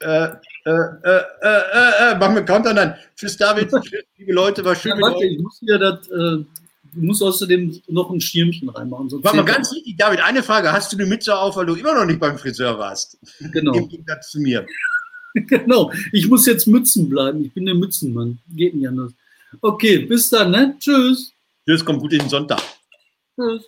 Äh, 0.00 0.24
äh, 0.64 0.70
äh, 1.04 1.22
äh, 1.42 2.12
äh, 2.12 2.18
machen 2.18 2.34
wir 2.34 2.44
Countdown 2.44 2.74
dann. 2.76 2.94
Tschüss, 3.14 3.36
David. 3.36 3.70
Tschüss, 3.84 4.02
liebe 4.16 4.32
Leute, 4.32 4.64
war 4.64 4.74
schön 4.74 4.90
Ja, 4.90 4.96
mit 4.96 5.04
warte, 5.04 5.18
euch. 5.18 5.32
ich 5.32 5.38
muss 5.38 5.58
hier 5.60 5.78
das, 5.78 6.08
ich 6.08 6.61
muss 6.94 7.22
außerdem 7.22 7.80
noch 7.88 8.10
ein 8.10 8.20
Schirmchen 8.20 8.68
reinmachen. 8.68 9.08
sonst 9.08 9.24
Warte 9.24 9.38
mal, 9.38 9.44
ganz 9.44 9.72
wichtig, 9.72 9.96
David, 9.96 10.20
eine 10.20 10.42
Frage. 10.42 10.72
Hast 10.72 10.92
du 10.92 10.96
die 10.96 11.04
Mütze 11.04 11.36
auf, 11.36 11.56
weil 11.56 11.66
du 11.66 11.74
immer 11.74 11.94
noch 11.94 12.04
nicht 12.04 12.20
beim 12.20 12.38
Friseur 12.38 12.78
warst? 12.78 13.18
Genau, 13.52 13.74
Im 13.74 13.88
Gegensatz 13.88 14.30
zu 14.30 14.40
mir. 14.40 14.66
genau. 15.34 15.92
Ich 16.12 16.28
muss 16.28 16.46
jetzt 16.46 16.66
Mützen 16.66 17.08
bleiben. 17.08 17.44
Ich 17.44 17.52
bin 17.52 17.66
der 17.66 17.74
Mützenmann. 17.74 18.38
Geht 18.54 18.74
nicht 18.74 18.88
anders. 18.88 19.12
Okay, 19.60 19.98
bis 20.00 20.30
dann, 20.30 20.50
ne? 20.50 20.76
Tschüss. 20.78 21.32
Tschüss, 21.66 21.84
kommt 21.84 22.00
gut 22.00 22.12
in 22.12 22.20
den 22.20 22.28
Sonntag. 22.28 22.60
Tschüss. 23.36 23.64